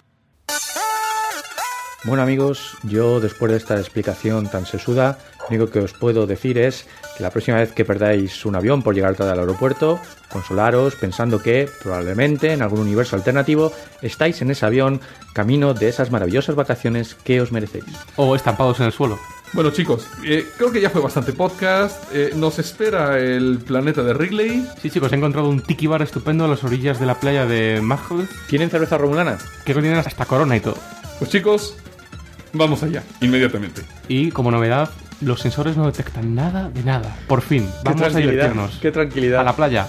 Bueno 2.04 2.22
amigos, 2.22 2.78
yo 2.84 3.18
después 3.18 3.50
de 3.50 3.58
esta 3.58 3.76
explicación 3.76 4.48
tan 4.48 4.64
sesuda, 4.64 5.18
lo 5.40 5.56
único 5.56 5.72
que 5.72 5.80
os 5.80 5.92
puedo 5.92 6.28
decir 6.28 6.56
es 6.56 6.86
que 7.16 7.22
la 7.22 7.30
próxima 7.30 7.58
vez 7.58 7.72
que 7.72 7.84
perdáis 7.84 8.44
un 8.44 8.56
avión 8.56 8.82
por 8.82 8.94
llegar 8.94 9.14
tarde 9.14 9.32
al 9.32 9.40
aeropuerto, 9.40 10.00
consolaros 10.30 10.94
pensando 10.96 11.42
que 11.42 11.68
probablemente 11.82 12.52
en 12.52 12.62
algún 12.62 12.80
universo 12.80 13.16
alternativo 13.16 13.72
estáis 14.02 14.42
en 14.42 14.50
ese 14.50 14.66
avión 14.66 15.00
camino 15.32 15.74
de 15.74 15.88
esas 15.88 16.10
maravillosas 16.10 16.54
vacaciones 16.54 17.14
que 17.14 17.40
os 17.40 17.52
merecéis. 17.52 17.84
O 18.16 18.36
estampados 18.36 18.80
en 18.80 18.86
el 18.86 18.92
suelo. 18.92 19.18
Bueno 19.52 19.70
chicos, 19.70 20.06
eh, 20.24 20.46
creo 20.56 20.72
que 20.72 20.80
ya 20.80 20.90
fue 20.90 21.00
bastante 21.00 21.32
podcast. 21.32 22.02
Eh, 22.12 22.32
nos 22.34 22.58
espera 22.58 23.18
el 23.18 23.58
planeta 23.58 24.02
de 24.02 24.12
Wrigley. 24.12 24.66
Sí, 24.82 24.90
chicos, 24.90 25.12
he 25.12 25.16
encontrado 25.16 25.48
un 25.48 25.60
tiki 25.60 25.86
bar 25.86 26.02
estupendo 26.02 26.44
a 26.44 26.48
las 26.48 26.64
orillas 26.64 26.98
de 26.98 27.06
la 27.06 27.18
playa 27.20 27.46
de 27.46 27.80
Mahal, 27.80 28.28
¿Tienen 28.48 28.70
cerveza 28.70 28.98
romulana? 28.98 29.38
que 29.64 29.72
contiene 29.72 29.98
hasta 29.98 30.24
corona 30.26 30.56
y 30.56 30.60
todo. 30.60 30.76
Pues 31.18 31.30
chicos, 31.30 31.76
vamos 32.52 32.82
allá, 32.82 33.02
inmediatamente. 33.20 33.82
Y 34.08 34.30
como 34.32 34.50
novedad, 34.50 34.90
los 35.20 35.40
sensores 35.40 35.76
no 35.76 35.86
detectan 35.86 36.34
nada 36.34 36.70
de 36.70 36.82
nada. 36.82 37.16
Por 37.26 37.42
fin, 37.42 37.68
vamos 37.84 38.02
a 38.02 38.08
divertirnos. 38.08 38.78
Qué 38.80 38.90
tranquilidad. 38.90 39.40
A 39.40 39.44
la 39.44 39.56
playa. 39.56 39.86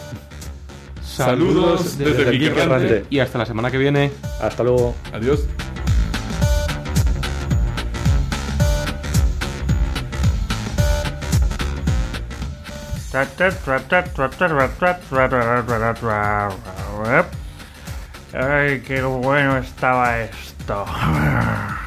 Saludos 1.04 1.98
desde 1.98 2.26
desde. 2.26 2.62
Errante. 2.62 3.06
Y 3.10 3.20
hasta 3.20 3.40
la 3.40 3.46
semana 3.46 3.72
que 3.72 3.78
viene. 3.78 4.12
Hasta 4.42 4.64
luego. 4.64 4.96
Adiós. 5.14 5.46
Ay, 18.34 18.82
qué 18.82 19.02
bueno 19.02 19.58
estaba 19.58 20.20
esto. 20.20 20.86